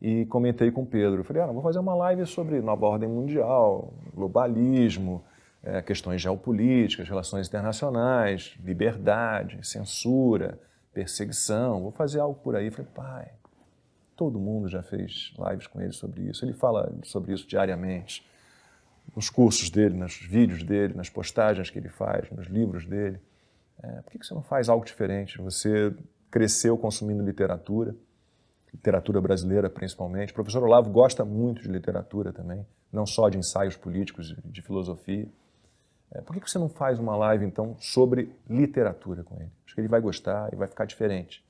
[0.00, 1.20] e comentei com o Pedro.
[1.20, 5.24] Eu falei, ah, vou fazer uma live sobre nova ordem mundial, globalismo,
[5.66, 10.58] é, questões geopolíticas, relações internacionais, liberdade, censura,
[10.94, 11.82] perseguição.
[11.82, 12.70] Vou fazer algo por aí.
[12.70, 13.32] Falei, pai,
[14.14, 16.44] todo mundo já fez lives com ele sobre isso.
[16.44, 18.24] Ele fala sobre isso diariamente,
[19.14, 23.18] nos cursos dele, nos vídeos dele, nas postagens que ele faz, nos livros dele.
[23.82, 25.36] É, por que você não faz algo diferente?
[25.42, 25.92] Você
[26.30, 27.94] cresceu consumindo literatura,
[28.72, 30.30] literatura brasileira principalmente.
[30.30, 35.28] O professor Olavo gosta muito de literatura também, não só de ensaios políticos, de filosofia.
[36.12, 39.50] É, por que você não faz uma live, então, sobre literatura com ele?
[39.64, 41.44] Acho que ele vai gostar e vai ficar diferente.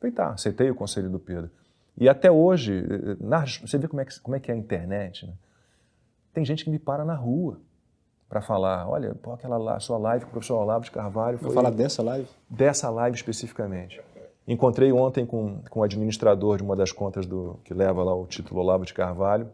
[0.00, 1.50] Falei, tá, aceitei o conselho do Pedro.
[1.96, 2.84] E até hoje,
[3.20, 5.34] na, você vê como é, que, como é que é a internet, né?
[6.32, 7.60] Tem gente que me para na rua
[8.28, 11.50] para falar, olha, pô, aquela lá, sua live com o professor Olavo de Carvalho foi...
[11.50, 12.28] Falar dessa live?
[12.48, 14.00] Dessa live especificamente.
[14.46, 18.26] Encontrei ontem com, com o administrador de uma das contas do que leva lá o
[18.26, 19.50] título Olavo de Carvalho,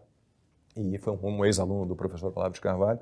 [0.77, 2.99] e foi um, um ex-aluno do professor Olavo de Carvalho,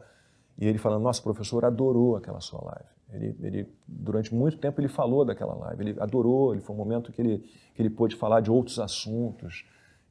[0.59, 2.89] e ele falando, nossa, professor adorou aquela sua live.
[3.13, 7.13] Ele, ele, durante muito tempo ele falou daquela live, ele adorou, ele foi um momento
[7.13, 7.39] que ele,
[7.75, 9.65] que ele pôde falar de outros assuntos,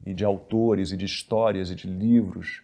[0.04, 2.62] e de autores, e de histórias, e de livros.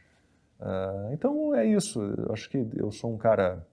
[0.61, 3.67] Uh, então é isso, eu acho que eu sou um cara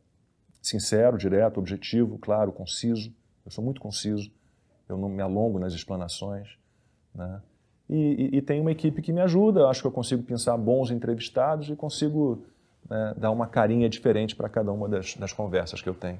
[0.61, 3.13] sincero, direto, objetivo, claro, conciso.
[3.45, 4.31] Eu sou muito conciso,
[4.87, 6.57] eu não me alongo nas explanações.
[7.13, 7.41] Né?
[7.89, 10.89] E, e, e tem uma equipe que me ajuda, acho que eu consigo pensar bons
[10.89, 12.43] entrevistados e consigo
[12.89, 16.19] né, dar uma carinha diferente para cada uma das, das conversas que eu tenho.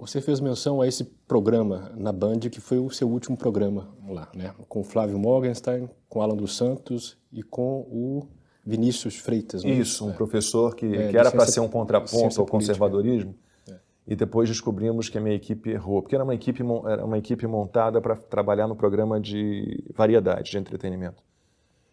[0.00, 4.28] Você fez menção a esse programa na Band, que foi o seu último programa lá,
[4.34, 4.54] né?
[4.66, 8.26] com o Flávio Morgenstein, com Alan dos Santos e com o
[8.64, 9.62] Vinícius Freitas.
[9.62, 9.72] Né?
[9.72, 10.14] Isso, um é.
[10.14, 13.34] professor que, é, que era para ser um contraponto ao conservadorismo.
[13.68, 13.74] É.
[14.06, 17.46] E depois descobrimos que a minha equipe errou, porque era uma equipe, era uma equipe
[17.46, 21.22] montada para trabalhar no programa de variedade, de entretenimento.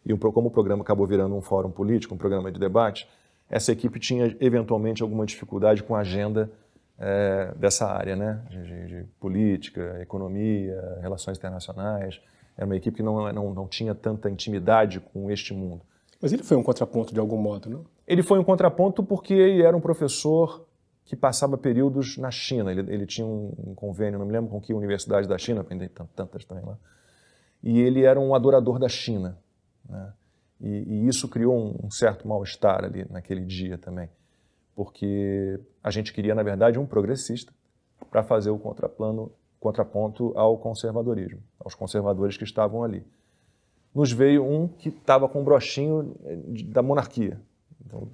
[0.06, 3.06] E como o programa acabou virando um fórum político, um programa de debate,
[3.50, 6.52] essa equipe tinha eventualmente alguma dificuldade com a agenda
[7.00, 8.42] é, dessa área, né?
[8.50, 12.20] De, de, política, economia, relações internacionais.
[12.58, 15.82] Era uma equipe que não, não, não tinha tanta intimidade com este mundo.
[16.22, 17.86] Mas ele foi um contraponto de algum modo, não?
[18.08, 20.66] Ele foi um contraponto porque ele era um professor
[21.06, 22.72] que passava períodos na China.
[22.72, 25.90] Ele, ele tinha um, um, convênio, não me lembro com que universidade da China, aprendi
[25.90, 26.78] tantas também lá.
[27.64, 29.38] E ele era um adorador da China.
[29.88, 30.12] Né?
[30.60, 34.10] E, e isso criou um, um certo mal-estar ali naquele dia também,
[34.76, 37.54] porque a gente queria, na verdade, um progressista
[38.10, 43.04] para fazer o contraplano, contraponto ao conservadorismo, aos conservadores que estavam ali.
[43.94, 47.40] Nos veio um que estava com um brochinho eh, da monarquia.
[47.84, 48.08] Então,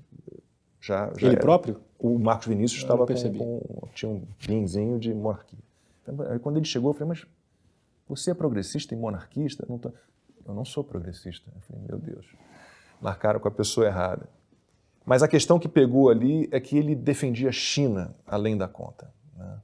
[0.79, 1.41] já, já Ele era.
[1.41, 1.79] próprio?
[1.99, 5.59] O Marcos Vinícius estava com, com, tinha um pinzinho de monarquia.
[6.01, 7.25] Então, aí, quando ele chegou, eu falei, mas
[8.07, 9.65] você é progressista e monarquista?
[9.67, 9.91] Não tô...
[10.45, 11.49] Eu não sou progressista.
[11.53, 12.25] Eu falei, meu Deus,
[13.01, 14.27] marcaram com a pessoa errada.
[15.05, 19.13] Mas a questão que pegou ali é que ele defendia a China além da conta.
[19.35, 19.61] Né?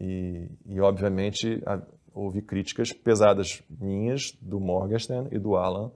[0.00, 1.80] E, e, obviamente, a,
[2.14, 5.90] houve críticas pesadas minhas, do Morgenstern e do Alan,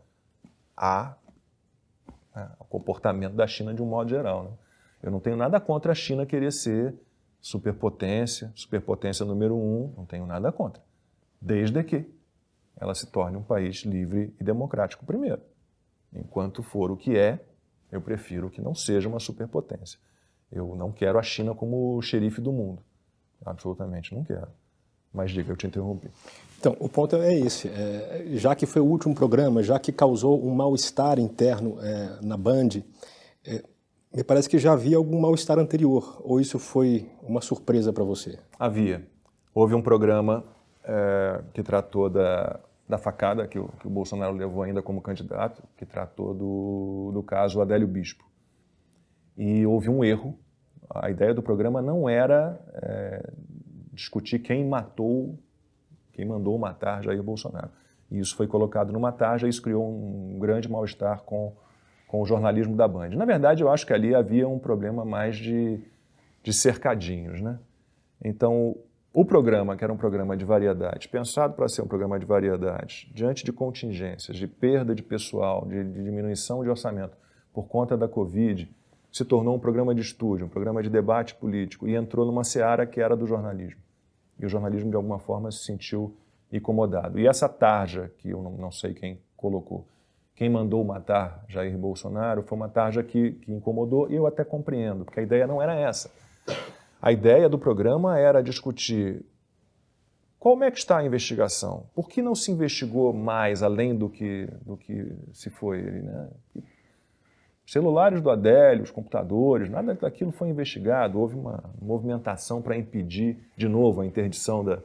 [0.77, 1.17] a,
[2.35, 4.45] né, ao comportamento da China de um modo geral.
[4.45, 4.51] Né?
[5.05, 6.95] Eu não tenho nada contra a China querer ser
[7.41, 10.83] superpotência, superpotência número um, não tenho nada contra.
[11.41, 12.07] Desde que
[12.85, 15.41] ela se torne um país livre e democrático primeiro.
[16.15, 17.41] Enquanto for o que é,
[17.91, 19.99] eu prefiro que não seja uma superpotência.
[20.53, 22.83] Eu não quero a China como xerife do mundo.
[23.45, 24.49] Absolutamente não quero.
[25.13, 26.09] Mas diga, eu te interrompi.
[26.59, 27.69] Então, o ponto é esse.
[27.69, 32.37] É, já que foi o último programa, já que causou um mal-estar interno é, na
[32.37, 32.83] Band,
[33.47, 33.63] é,
[34.15, 36.21] me parece que já havia algum mal-estar anterior.
[36.23, 38.39] Ou isso foi uma surpresa para você?
[38.59, 39.07] Havia.
[39.55, 40.45] Houve um programa
[40.85, 45.63] é, que tratou da, da facada que o, que o, Bolsonaro levou ainda como candidato,
[45.77, 48.25] que tratou do, do caso Adélio Bispo.
[49.37, 50.39] e houve um erro.
[50.91, 53.33] A ideia do programa não era é,
[53.93, 55.39] discutir quem matou,
[56.13, 57.71] quem mandou matar Jair Bolsonaro.
[58.11, 61.55] E isso foi colocado numa tarja e isso criou um grande mal-estar com,
[62.07, 63.11] com o jornalismo da Band.
[63.11, 65.81] Na verdade, eu acho que ali havia um problema mais de,
[66.43, 67.41] de cercadinhos.
[67.41, 67.59] Né?
[68.23, 68.77] Então,
[69.17, 73.09] o programa, que era um programa de variedade, pensado para ser um programa de variedade,
[73.15, 77.17] diante de contingências, de perda de pessoal, de, de, diminuição de orçamento
[77.53, 78.69] por conta da Covid,
[79.13, 82.85] se tornou um programa de estúdio, um programa de debate político e entrou numa seara
[82.85, 83.81] que era do jornalismo.
[84.37, 86.17] E o jornalismo, de alguma forma, se sentiu
[86.51, 87.17] incomodado.
[87.17, 89.87] E essa tarja, que eu não, não sei quem colocou,
[90.35, 95.05] quem mandou matar Jair Bolsonaro, foi uma tarja que, que incomodou e eu até compreendo,
[95.05, 96.11] porque a ideia não era essa.
[97.05, 99.23] A ideia do programa era discutir
[100.39, 104.49] como é que está a investigação, por que não se investigou mais além do que,
[104.65, 105.83] do que se foi.
[105.83, 106.29] Né?
[107.67, 111.21] Celulares do Adélio, os computadores, nada daquilo foi investigado.
[111.21, 114.79] Houve uma movimentação para impedir, de novo, a interdição, da,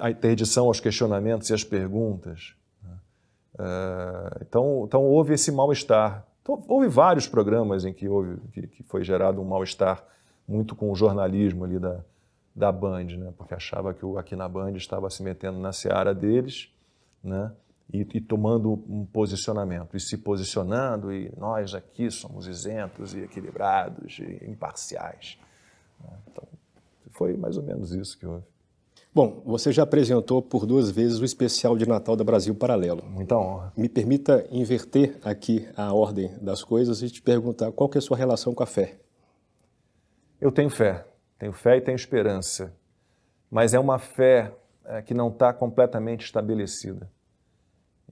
[0.00, 2.54] a interdição aos questionamentos e às perguntas.
[2.82, 2.94] Né?
[3.56, 6.26] Uh, então, então, houve esse mal-estar.
[6.40, 10.10] Então, houve vários programas em que, houve, que, que foi gerado um mal-estar
[10.52, 12.04] muito com o jornalismo ali da,
[12.54, 13.32] da Band, né?
[13.36, 16.70] porque achava que o Aqui na Band estava se metendo na seara deles
[17.24, 17.50] né?
[17.92, 24.18] e, e tomando um posicionamento, e se posicionando, e nós aqui somos isentos e equilibrados
[24.18, 25.38] e imparciais.
[26.04, 26.10] Né?
[26.30, 26.44] Então,
[27.12, 28.44] foi mais ou menos isso que houve.
[29.14, 33.04] Bom, você já apresentou por duas vezes o especial de Natal da Brasil Paralelo.
[33.04, 33.72] Muita honra.
[33.76, 38.02] Me permita inverter aqui a ordem das coisas e te perguntar qual que é a
[38.02, 39.02] sua relação com a fé.
[40.42, 41.06] Eu tenho fé,
[41.38, 42.74] tenho fé e tenho esperança,
[43.48, 44.52] mas é uma fé
[44.84, 47.08] é, que não está completamente estabelecida.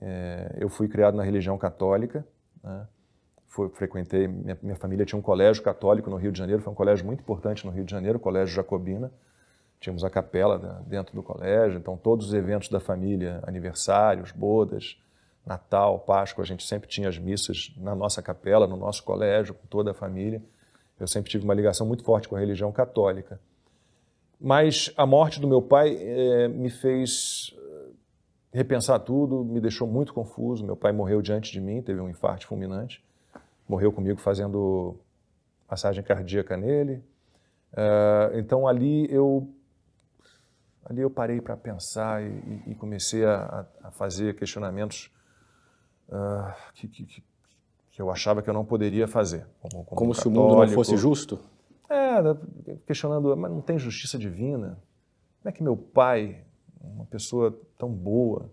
[0.01, 2.25] É, eu fui criado na religião católica,
[2.63, 2.87] né?
[3.75, 7.05] Frequentei, minha, minha, família tinha um colégio católico no Rio de Janeiro, foi um colégio
[7.05, 9.11] muito importante no Rio de Janeiro, o Colégio Jacobina.
[9.81, 14.97] Tínhamos a capela né, dentro do colégio, então todos os eventos da família, aniversários, bodas,
[15.45, 19.67] Natal, Páscoa, a gente sempre tinha as missas na nossa capela, no nosso colégio, com
[19.67, 20.41] toda a família.
[21.01, 23.41] Eu sempre tive uma ligação muito forte com a religião católica.
[24.39, 27.89] Mas a morte do meu pai é, me fez eh,
[28.53, 30.65] repensar tudo, me deixou muito confuso.
[30.65, 33.03] Meu pai morreu diante de mim, teve um infarto fulminante.
[33.69, 34.97] Morreu comigo fazendo
[35.69, 37.03] massagem cardíaca nele.
[37.73, 39.49] Uh, então ali eu
[40.85, 45.09] ali eu parei para pensar e, e comecei a, a, fazer questionamentos
[46.09, 47.23] uh, que, que,
[48.01, 49.47] que eu achava que eu não poderia fazer.
[49.61, 51.39] Como, como, como se o mundo não fosse justo?
[51.91, 54.79] É, questionando, mas não tem justiça divina?
[55.43, 56.43] Como é que meu pai,
[56.81, 58.51] uma pessoa tão boa,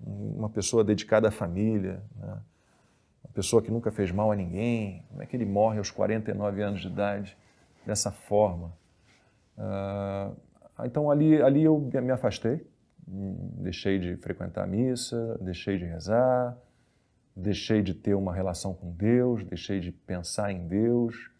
[0.00, 2.38] uma pessoa dedicada à família, né?
[3.24, 6.62] uma pessoa que nunca fez mal a ninguém, como é que ele morre aos 49
[6.62, 7.36] anos de idade
[7.84, 8.72] dessa forma?
[9.58, 10.36] Uh,
[10.84, 12.64] então ali, ali eu me afastei,
[13.08, 16.56] deixei de frequentar a missa, deixei de rezar,
[17.36, 21.30] deixei de ter uma relação com Deus, deixei de pensar em Deus.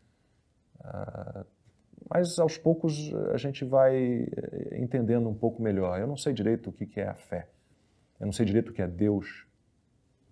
[0.81, 1.45] Ah,
[2.09, 5.99] mas aos poucos a gente vai eh, entendendo um pouco melhor.
[5.99, 7.49] Eu não sei direito o que é a fé.
[8.21, 9.47] Eu não sei direito o que é Deus.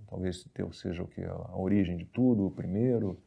[0.08, 3.18] Talvez Deus seja o que é a origem de tudo, o primeiro,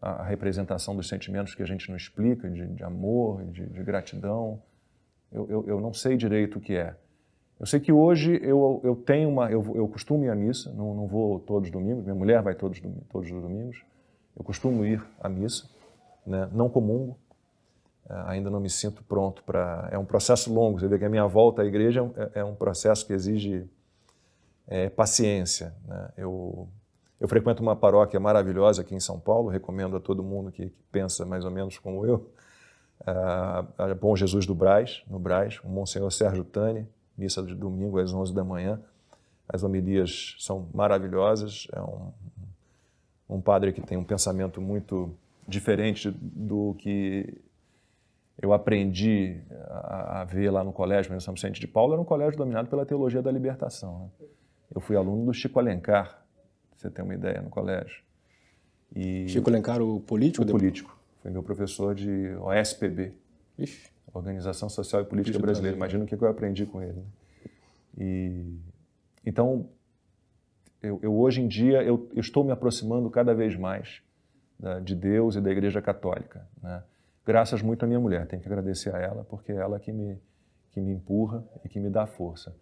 [0.00, 4.62] a representação dos sentimentos que a gente não explica, de, de amor, de, de gratidão.
[5.32, 6.96] Eu, eu, eu não sei direito o que é.
[7.58, 9.50] Eu sei que hoje eu, eu tenho uma.
[9.50, 12.54] Eu, eu costumo ir à missa, não, não vou todos os domingos, minha mulher vai
[12.54, 13.82] todos, todos os domingos.
[14.36, 15.66] Eu costumo ir à missa,
[16.26, 16.48] né?
[16.52, 17.16] não comungo,
[18.08, 19.88] é, ainda não me sinto pronto para.
[19.90, 22.54] É um processo longo, você vê que a minha volta à igreja é, é um
[22.54, 23.66] processo que exige
[24.68, 25.74] é, paciência.
[25.88, 26.10] Né?
[26.18, 26.68] Eu,
[27.18, 30.82] eu frequento uma paróquia maravilhosa aqui em São Paulo, recomendo a todo mundo que, que
[30.92, 32.30] pensa mais ou menos como eu.
[33.06, 36.86] a Bom Jesus do Braz, no Braz, o Monsenhor Sérgio Tani,
[37.16, 38.80] missa de domingo às 11 da manhã.
[39.48, 41.66] As homilias são maravilhosas.
[41.72, 42.12] É um,
[43.28, 45.10] um padre que tem um pensamento muito
[45.46, 47.40] diferente do que
[48.40, 52.04] eu aprendi a, a ver lá no colégio, no São Vicente de Paulo, era um
[52.04, 54.10] colégio dominado pela teologia da libertação.
[54.20, 54.26] Né?
[54.74, 56.22] Eu fui aluno do Chico Alencar,
[56.70, 58.02] pra você ter uma ideia, no colégio.
[58.94, 60.44] E Chico Alencar, o político?
[60.44, 60.98] O político.
[61.22, 63.14] Foi meu professor de OSPB.
[63.58, 63.95] Ixi.
[64.16, 65.76] Organização Social e Política Brasileira.
[65.76, 66.94] Imagina o que eu aprendi com ele.
[66.94, 67.04] Né?
[67.98, 68.58] E,
[69.24, 69.68] então,
[70.82, 74.02] eu, eu, hoje em dia eu, eu, estou me aproximando cada vez mais
[74.58, 76.46] da, de Deus e da Igreja Católica.
[76.62, 76.82] Né?
[77.24, 80.18] Graças muito à minha mulher, tenho que agradecer a ela, porque é ela que me,
[80.72, 82.54] que me empurra e que me dá força.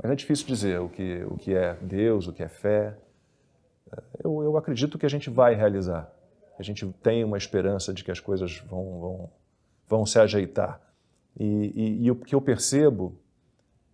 [0.00, 2.96] Mas é difícil dizer o que, o que é Deus, o que é fé.
[4.22, 6.10] Eu, eu acredito que a gente vai realizar.
[6.58, 9.30] a gente tem uma esperança de que as coisas vão, vão,
[9.88, 10.80] vão se ajeitar.
[11.38, 13.16] E, e, e o que eu percebo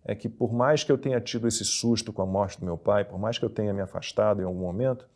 [0.03, 2.77] é que, por mais que eu tenha tido esse susto com a morte do meu
[2.77, 5.07] pai, por mais que eu tenha me afastado em algum momento,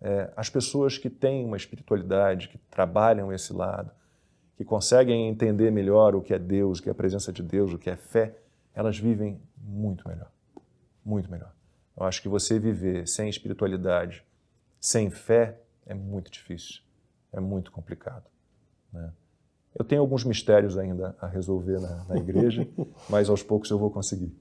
[0.00, 3.90] é, as pessoas que têm uma espiritualidade, que trabalham esse lado,
[4.56, 7.72] que conseguem entender melhor o que é Deus, o que é a presença de Deus,
[7.72, 8.36] o que é fé,
[8.74, 10.30] elas vivem muito melhor.
[11.04, 11.52] Muito melhor.
[11.96, 14.24] Eu acho que você viver sem espiritualidade,
[14.80, 16.82] sem fé, é muito difícil,
[17.32, 18.24] é muito complicado.
[18.92, 19.12] Né?
[19.74, 22.66] Eu tenho alguns mistérios ainda a resolver na, na igreja,
[23.08, 24.32] mas aos poucos eu vou conseguir.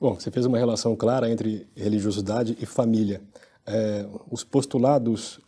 [0.00, 3.20] Bom, você fez uma relação clara entre religiosidade e família.
[3.66, 5.40] É, os postulados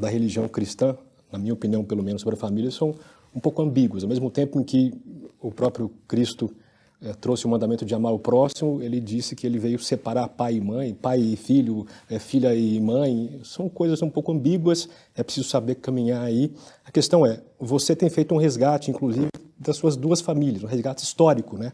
[0.00, 0.96] da religião cristã,
[1.30, 2.94] na minha opinião, pelo menos sobre a família, são
[3.34, 4.02] um pouco ambíguos.
[4.02, 4.92] Ao mesmo tempo em que
[5.40, 6.50] o próprio Cristo
[7.00, 10.54] é, trouxe o mandamento de amar o próximo, ele disse que ele veio separar pai
[10.54, 13.40] e mãe, pai e filho, é, filha e mãe.
[13.44, 16.52] São coisas um pouco ambíguas, é preciso saber caminhar aí.
[16.84, 21.04] A questão é, você tem feito um resgate, inclusive, das suas duas famílias, um resgate
[21.04, 21.72] histórico, né?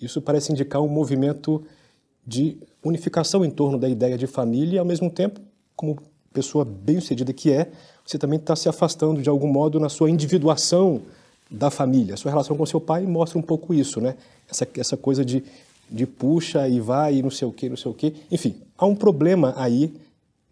[0.00, 1.64] Isso parece indicar um movimento
[2.26, 5.40] de unificação em torno da ideia de família e, ao mesmo tempo,
[5.74, 5.96] como
[6.32, 7.70] pessoa bem-sucedida que é,
[8.04, 11.02] você também está se afastando de algum modo na sua individuação
[11.50, 12.14] da família.
[12.14, 14.16] A sua relação com seu pai mostra um pouco isso, né?
[14.50, 15.44] Essa, essa coisa de,
[15.90, 18.14] de puxa e vai e não sei o que, não sei o que.
[18.30, 19.94] Enfim, há um problema aí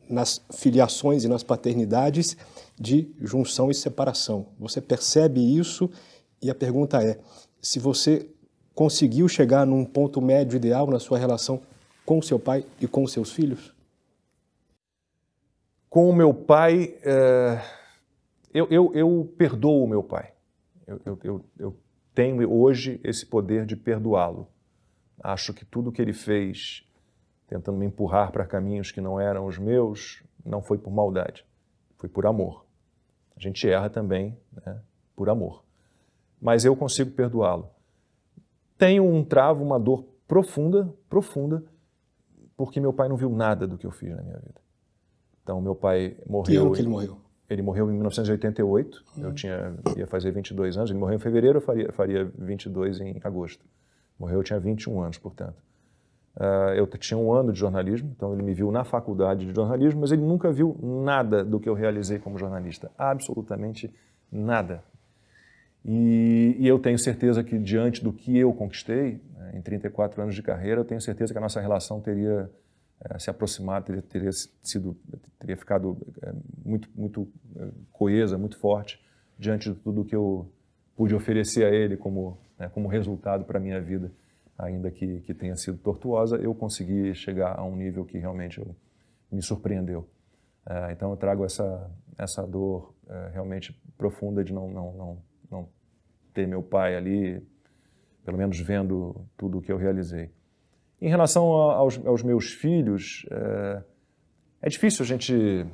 [0.08, 2.36] nas filiações e nas paternidades
[2.78, 4.46] de junção e separação.
[4.58, 5.90] Você percebe isso
[6.40, 7.18] e a pergunta é:
[7.60, 8.28] se você
[8.74, 11.60] conseguiu chegar num ponto médio ideal na sua relação
[12.04, 13.72] com seu pai e com seus filhos?
[15.88, 17.60] Com o meu pai, é...
[18.52, 20.33] eu, eu, eu perdoo o meu pai.
[20.86, 21.76] Eu, eu, eu, eu
[22.14, 24.48] tenho hoje esse poder de perdoá-lo.
[25.22, 26.86] Acho que tudo que ele fez,
[27.48, 31.44] tentando me empurrar para caminhos que não eram os meus, não foi por maldade,
[31.96, 32.64] foi por amor.
[33.36, 34.80] A gente erra também né,
[35.16, 35.64] por amor.
[36.40, 37.70] Mas eu consigo perdoá-lo.
[38.76, 41.64] Tenho um travo, uma dor profunda, profunda,
[42.56, 44.60] porque meu pai não viu nada do que eu fiz na minha vida.
[45.42, 46.44] Então, meu pai morreu.
[46.44, 47.23] Que ano que ele morreu?
[47.48, 49.24] Ele morreu em 1988, uhum.
[49.24, 50.90] eu tinha, ia fazer 22 anos.
[50.90, 53.64] Ele morreu em fevereiro, eu faria, faria 22 em agosto.
[54.18, 55.62] Morreu, eu tinha 21 anos, portanto.
[56.36, 60.00] Uh, eu tinha um ano de jornalismo, então ele me viu na faculdade de jornalismo,
[60.00, 62.90] mas ele nunca viu nada do que eu realizei como jornalista.
[62.98, 63.92] Absolutamente
[64.32, 64.82] nada.
[65.84, 70.34] E, e eu tenho certeza que, diante do que eu conquistei, né, em 34 anos
[70.34, 72.50] de carreira, eu tenho certeza que a nossa relação teria
[73.18, 74.30] se aproximado, teria, teria,
[74.62, 74.96] sido,
[75.38, 76.32] teria ficado é,
[76.64, 79.02] muito, muito é, coesa, muito forte
[79.38, 80.50] diante de tudo que eu
[80.96, 84.12] pude oferecer a ele como, né, como resultado para minha vida,
[84.56, 88.74] ainda que, que tenha sido tortuosa, eu consegui chegar a um nível que realmente eu,
[89.30, 90.08] me surpreendeu.
[90.92, 92.94] Então eu trago essa, essa dor
[93.32, 95.68] realmente profunda de não, não, não, não
[96.32, 97.44] ter meu pai ali,
[98.24, 100.30] pelo menos vendo tudo o que eu realizei.
[101.04, 103.82] Em relação aos, aos meus filhos, é,
[104.62, 105.66] é, difícil a gente.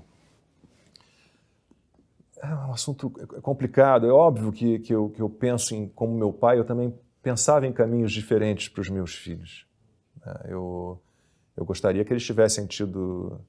[2.43, 3.09] É um assunto
[3.41, 4.09] complicado.
[4.09, 6.93] É óbvio que, que, eu, que eu penso em como meu pai, eu também
[7.23, 9.69] pensava em caminhos diferentes para os meus filhos.
[10.27, 11.01] É, eu,
[11.57, 13.41] eu gostaria que eles tivessem tido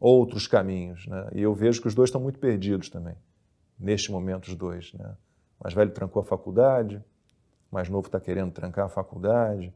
[0.00, 1.06] outros caminhos.
[1.06, 1.30] Né?
[1.36, 3.14] E eu vejo que os dois estão muito perdidos também,
[3.78, 4.92] neste momento, os dois.
[4.94, 5.14] Né?
[5.60, 6.96] O mais velho trancou a faculdade,
[7.70, 9.72] o mais novo está querendo trancar a faculdade,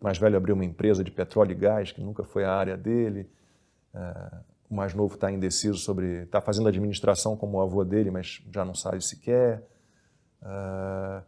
[0.00, 2.76] o mais velho abriu uma empresa de petróleo e gás, que nunca foi a área
[2.76, 3.28] dele.
[3.94, 4.32] É,
[4.70, 6.22] o mais novo está indeciso sobre.
[6.22, 9.62] está fazendo administração como o avô dele, mas já não sabe se quer.
[10.42, 11.22] É,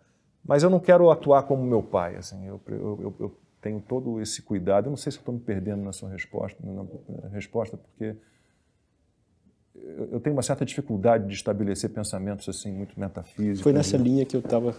[0.45, 2.17] mas eu não quero atuar como meu pai.
[2.17, 4.87] Assim, eu, eu, eu tenho todo esse cuidado.
[4.87, 8.17] Eu não sei se estou me perdendo na sua resposta, na resposta porque
[10.11, 13.61] eu tenho uma certa dificuldade de estabelecer pensamentos assim muito metafísicos.
[13.61, 14.75] Foi nessa linha que eu estava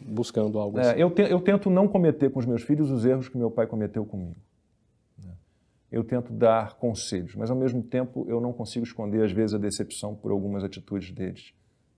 [0.00, 1.00] buscando algo é, assim.
[1.00, 3.66] eu, te, eu, tento não cometer com os meus filhos os erros que meu pai
[3.66, 4.36] cometeu comigo.
[5.22, 5.32] Né?
[5.90, 9.58] Eu tento dar conselhos, mas ao mesmo tempo eu não consigo esconder, às vezes, a
[9.58, 11.52] decepção por algumas atitudes deles.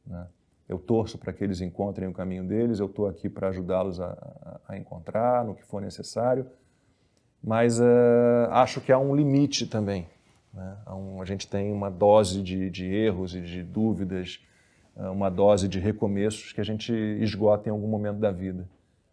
[0.06, 0.26] Né?
[0.68, 4.60] Eu torço para que eles encontrem o caminho deles, eu estou aqui para ajudá-los a,
[4.68, 6.46] a, encontrar no que for necessário,
[7.42, 7.84] mas uh,
[8.50, 10.06] acho que há um limite também.
[10.52, 10.76] Né?
[10.88, 14.40] Um, a gente tem uma dose de, de erros e de dúvidas
[14.98, 18.68] uma dose de recomeços que a gente esgota em algum momento da vida.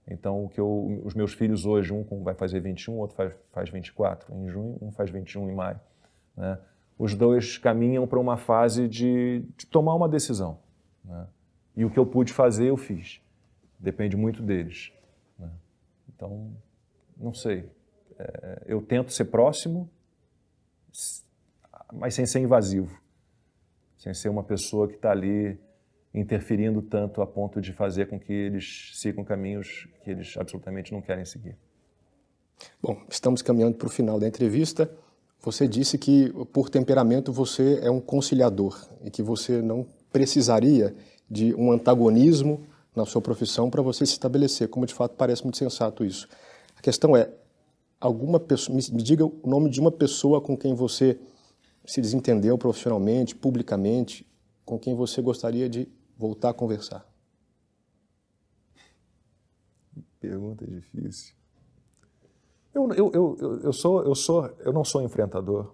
[0.08, 3.70] Então, o que eu, os meus filhos hoje, um vai fazer 21, outro faz, faz
[3.70, 5.80] 24 em junho, um faz 21 em maio.
[6.38, 6.60] Né?
[6.98, 10.60] Os dois caminham para uma fase de, de, tomar uma decisão.
[11.04, 11.28] Né?
[11.76, 13.20] E o que eu pude fazer, eu fiz.
[13.80, 14.94] Depende muito deles.
[15.38, 15.50] Né?
[16.08, 16.52] Então,
[17.18, 17.70] não sei.
[18.18, 19.90] É, eu tento ser próximo,
[21.92, 23.02] mas sem ser invasivo.
[23.98, 25.60] sem ser uma pessoa que está ali
[26.16, 31.02] interferindo tanto a ponto de fazer com que eles sigam caminhos que eles absolutamente não
[31.02, 31.58] querem seguir.
[32.82, 34.90] Bom, estamos caminhando para o final da entrevista.
[35.42, 40.96] Você disse que, por temperamento, você é um conciliador e que você não precisaria
[41.30, 42.66] de um antagonismo
[42.96, 46.28] na sua profissão para você se estabelecer, como de fato parece muito sensato isso.
[46.78, 47.30] A questão é,
[48.00, 51.20] alguma pessoa, me, diga o nome de uma pessoa com quem você
[51.86, 54.26] se desentendeu profissionalmente, publicamente,
[54.64, 55.88] com quem você gostaria de
[56.18, 57.06] voltar a conversar?
[60.20, 61.36] Pergunta difícil.
[62.74, 65.74] Eu, eu, eu, eu, sou, eu, sou, eu não sou enfrentador.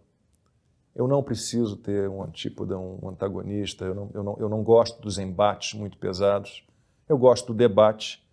[0.94, 3.86] Eu não preciso ter um antípoda, um antagonista.
[3.86, 6.66] Eu não, eu, não, eu não gosto dos embates muito pesados.
[7.08, 8.24] Eu gosto do debate,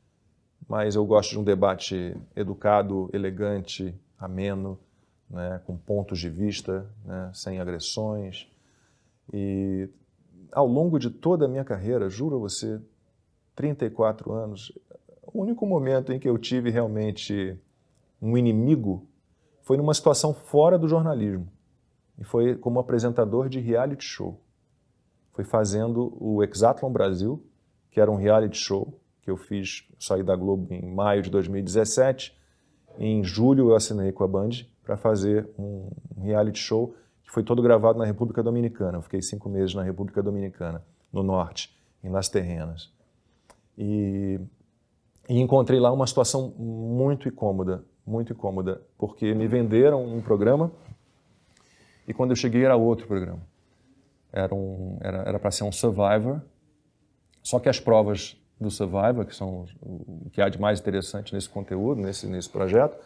[0.69, 4.79] mas eu gosto de um debate educado, elegante, ameno,
[5.31, 8.51] né, com pontos de vista, né, sem agressões.
[9.33, 9.89] E
[10.53, 12.81] ao longo de toda a minha carreira, juro a você,
[13.55, 14.73] 34 anos,
[15.23, 17.59] o único momento em que eu tive realmente
[18.21, 19.07] um inimigo
[19.63, 21.49] foi numa situação fora do jornalismo.
[22.19, 24.41] E foi como apresentador de reality show.
[25.33, 27.45] Foi fazendo o Exatlon Brasil,
[27.91, 32.37] que era um reality show que eu fiz, saí da Globo em maio de 2017.
[32.99, 34.51] Em julho eu assinei com a Band
[34.83, 36.95] para fazer um reality show
[37.29, 38.97] que foi todo gravado na República Dominicana.
[38.97, 40.83] Eu fiquei cinco meses na República Dominicana,
[41.13, 42.91] no norte, em Las Terrenas.
[43.77, 44.41] E,
[45.29, 50.73] e encontrei lá uma situação muito incômoda, muito incômoda, porque me venderam um programa
[52.07, 53.43] e quando eu cheguei era outro programa.
[54.33, 56.41] Era para um, era, era ser um Survivor,
[57.43, 61.51] só que as provas do Survivor, que são o que há de mais interessante nesse
[61.51, 62.97] conteúdo, nesse, nesse projeto,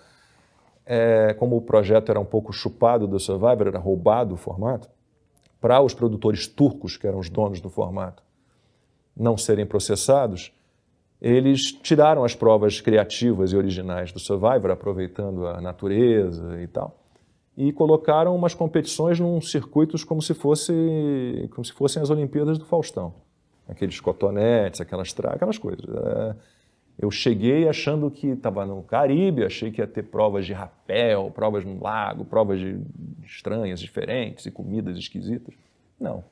[0.85, 4.89] é, como o projeto era um pouco chupado do Survivor, era roubado o formato,
[5.61, 8.23] para os produtores turcos, que eram os donos do formato,
[9.17, 10.53] não serem processados,
[11.21, 16.99] eles tiraram as provas criativas e originais do Survivor, aproveitando a natureza e tal,
[17.57, 22.65] e colocaram umas competições num circuitos como se fosse como se fossem as Olimpíadas do
[22.65, 23.15] Faustão,
[23.69, 25.85] aqueles cotonetes, aquelas aquelas coisas.
[25.89, 26.35] É,
[26.99, 31.65] eu cheguei achando que estava no Caribe, achei que ia ter provas de rapel, provas
[31.65, 32.79] no lago, provas de
[33.25, 35.55] estranhas, diferentes e comidas esquisitas.
[35.99, 36.25] Não.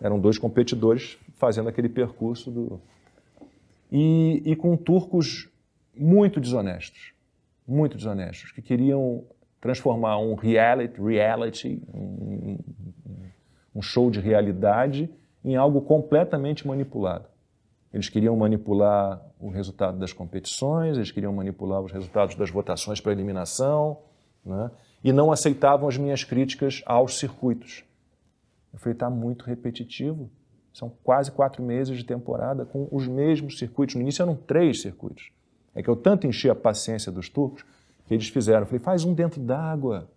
[0.00, 2.80] Eram dois competidores fazendo aquele percurso do,
[3.90, 5.48] e, e com turcos
[5.96, 7.12] muito desonestos,
[7.66, 9.24] muito desonestos, que queriam
[9.60, 12.58] transformar um reality, reality um,
[13.74, 15.10] um show de realidade,
[15.44, 17.26] em algo completamente manipulado.
[17.92, 23.12] Eles queriam manipular o resultado das competições, eles queriam manipular os resultados das votações para
[23.12, 23.98] eliminação,
[24.44, 24.70] né?
[25.02, 27.84] e não aceitavam as minhas críticas aos circuitos.
[28.72, 30.30] Eu falei, está muito repetitivo.
[30.72, 33.96] São quase quatro meses de temporada com os mesmos circuitos.
[33.96, 35.32] No início eram três circuitos.
[35.74, 37.64] É que eu tanto enchi a paciência dos turcos
[38.06, 38.60] que eles fizeram.
[38.60, 40.08] Eu falei, faz um dentro d'água.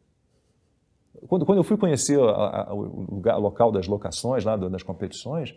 [1.27, 5.55] Quando, quando eu fui conhecer a, a, o lugar, local das locações, lá das competições,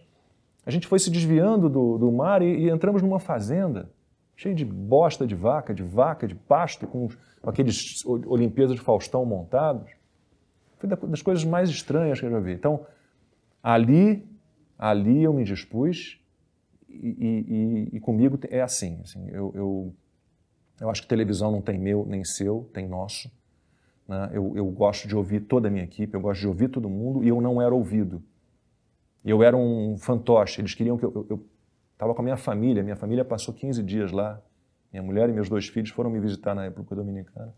[0.66, 3.88] a gente foi se desviando do, do mar e, e, entramos numa fazenda
[4.36, 7.08] cheia de bosta de vaca, de vaca, de pasto, com,
[7.40, 9.90] com aqueles Olimpíadas de Faustão montados.
[10.78, 12.52] Foi das coisas mais estranhas que eu já vi.
[12.52, 12.84] Então,
[13.62, 14.22] ali
[14.78, 16.20] ali eu me dispus
[16.88, 19.00] e, e, e comigo é assim.
[19.02, 19.94] assim eu, eu,
[20.80, 23.30] eu, acho que televisão não tem meu nem seu, tem nosso.
[24.06, 24.30] Né?
[24.32, 27.24] Eu, eu gosto de ouvir toda a minha equipe, eu gosto de ouvir todo mundo
[27.24, 28.22] e eu não era ouvido.
[29.26, 31.44] Eu era um fantoche, eles queriam que eu...
[31.92, 34.40] Estava com a minha família, minha família passou 15 dias lá.
[34.92, 37.52] Minha mulher e meus dois filhos foram me visitar na República Dominicana.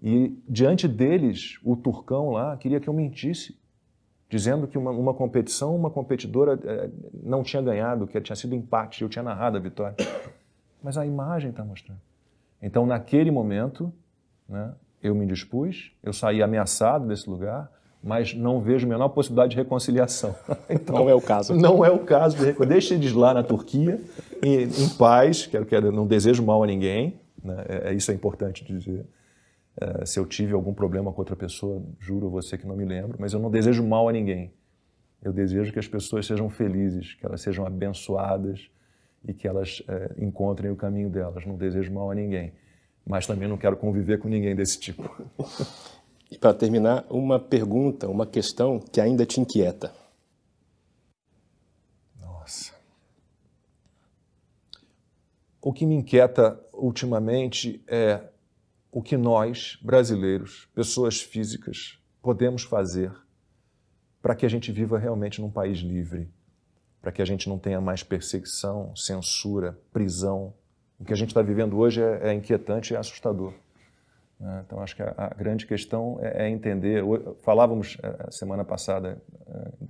[0.00, 3.58] E diante deles, o turcão lá queria que eu mentisse
[4.32, 6.90] dizendo que uma, uma competição, uma competidora é,
[7.22, 9.94] não tinha ganhado, que tinha sido empate, eu tinha narrado a vitória.
[10.82, 12.00] Mas a imagem está mostrando.
[12.60, 13.92] Então, naquele momento,
[14.48, 17.70] né, eu me dispus, eu saí ameaçado desse lugar,
[18.02, 20.34] mas não vejo a menor possibilidade de reconciliação.
[20.68, 21.54] Então, não é o caso.
[21.54, 22.72] Não é o caso de reconciliação.
[22.72, 24.00] Deixe eles lá na Turquia,
[24.42, 28.14] em, em paz, quero, quero, não desejo mal a ninguém, né, é, é, isso é
[28.14, 29.04] importante dizer.
[29.80, 32.84] Uh, se eu tive algum problema com outra pessoa, juro a você que não me
[32.84, 34.52] lembro, mas eu não desejo mal a ninguém.
[35.22, 38.68] Eu desejo que as pessoas sejam felizes, que elas sejam abençoadas
[39.26, 41.46] e que elas uh, encontrem o caminho delas.
[41.46, 42.52] Não desejo mal a ninguém,
[43.06, 45.08] mas também não quero conviver com ninguém desse tipo.
[46.32, 49.92] e para terminar, uma pergunta, uma questão que ainda te inquieta.
[52.18, 52.72] Nossa.
[55.60, 58.30] O que me inquieta ultimamente é
[58.90, 63.12] o que nós, brasileiros, pessoas físicas, podemos fazer
[64.22, 66.30] para que a gente viva realmente num país livre,
[67.02, 70.54] para que a gente não tenha mais perseguição, censura, prisão.
[70.98, 73.52] O que a gente está vivendo hoje é, é inquietante e é assustador.
[74.42, 74.64] Né?
[74.66, 77.04] Então, acho que a, grande questão é, é, entender.
[77.42, 79.22] Falávamos a semana passada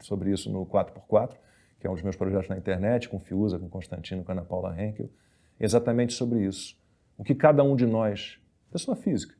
[0.01, 1.37] sobre isso no 4x4,
[1.81, 4.79] que é um dos meus projetos na internet, com Fiuza, com Constantino, com Ana Paula
[4.79, 5.09] Henkel,
[5.59, 6.79] exatamente sobre isso.
[7.17, 8.39] O que cada um de nós,
[8.71, 9.35] pessoa física,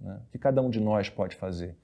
[0.00, 0.20] né?
[0.28, 1.76] o que cada um de nós pode fazer.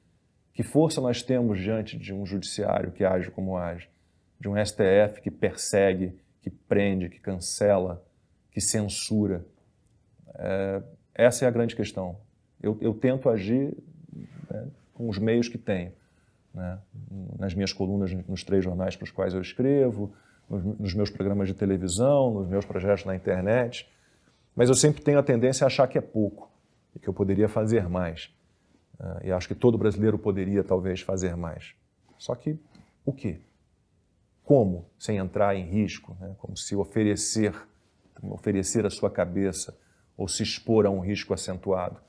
[0.55, 3.91] Que força nós temos diante de um judiciário que age como age,
[4.39, 8.05] de um STF que persegue, que prende, que cancela,
[8.53, 9.45] que censura.
[10.37, 10.83] É,
[11.15, 12.17] essa é a grande questão.
[12.63, 13.77] Eu, eu tento agir
[14.51, 15.93] né, com os meios que tenho.
[16.53, 16.79] Né?
[17.39, 20.13] Nas minhas colunas, nos três jornais para os quais eu escrevo,
[20.49, 23.89] nos, nos meus programas de televisão, nos meus projetos na internet.
[24.55, 26.51] Mas eu sempre tenho a tendência a achar que é pouco
[26.95, 28.31] e que eu poderia fazer mais.
[28.99, 31.75] Uh, e acho que todo brasileiro poderia, talvez, fazer mais.
[32.19, 32.59] Só que
[33.05, 33.39] o quê?
[34.43, 36.35] Como, sem entrar em risco, né?
[36.39, 37.55] como se oferecer,
[38.23, 39.79] oferecer a sua cabeça
[40.17, 42.01] ou se expor a um risco acentuado.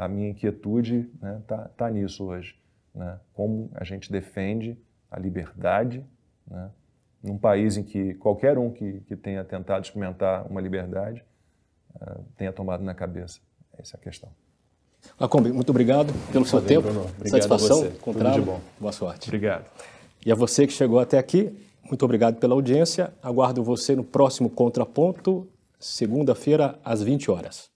[0.00, 2.58] A minha inquietude está né, tá, tá nisso hoje.
[2.94, 3.18] Né?
[3.34, 4.78] Como a gente defende
[5.10, 6.02] a liberdade
[6.50, 6.70] né?
[7.22, 11.22] num país em que qualquer um que, que tenha tentado experimentar uma liberdade
[11.96, 13.40] uh, tenha tomado na cabeça.
[13.76, 14.30] Essa é a questão.
[15.18, 16.82] Lacombe, muito obrigado pelo seu tempo.
[16.82, 17.00] Bruno.
[17.02, 17.82] Obrigado Satisfação
[18.42, 18.60] bom.
[18.80, 19.28] Boa sorte.
[19.28, 19.66] Obrigado.
[20.24, 21.54] E a você que chegou até aqui,
[21.84, 23.12] muito obrigado pela audiência.
[23.22, 25.46] Aguardo você no próximo Contraponto,
[25.78, 27.70] segunda-feira, às 20 horas.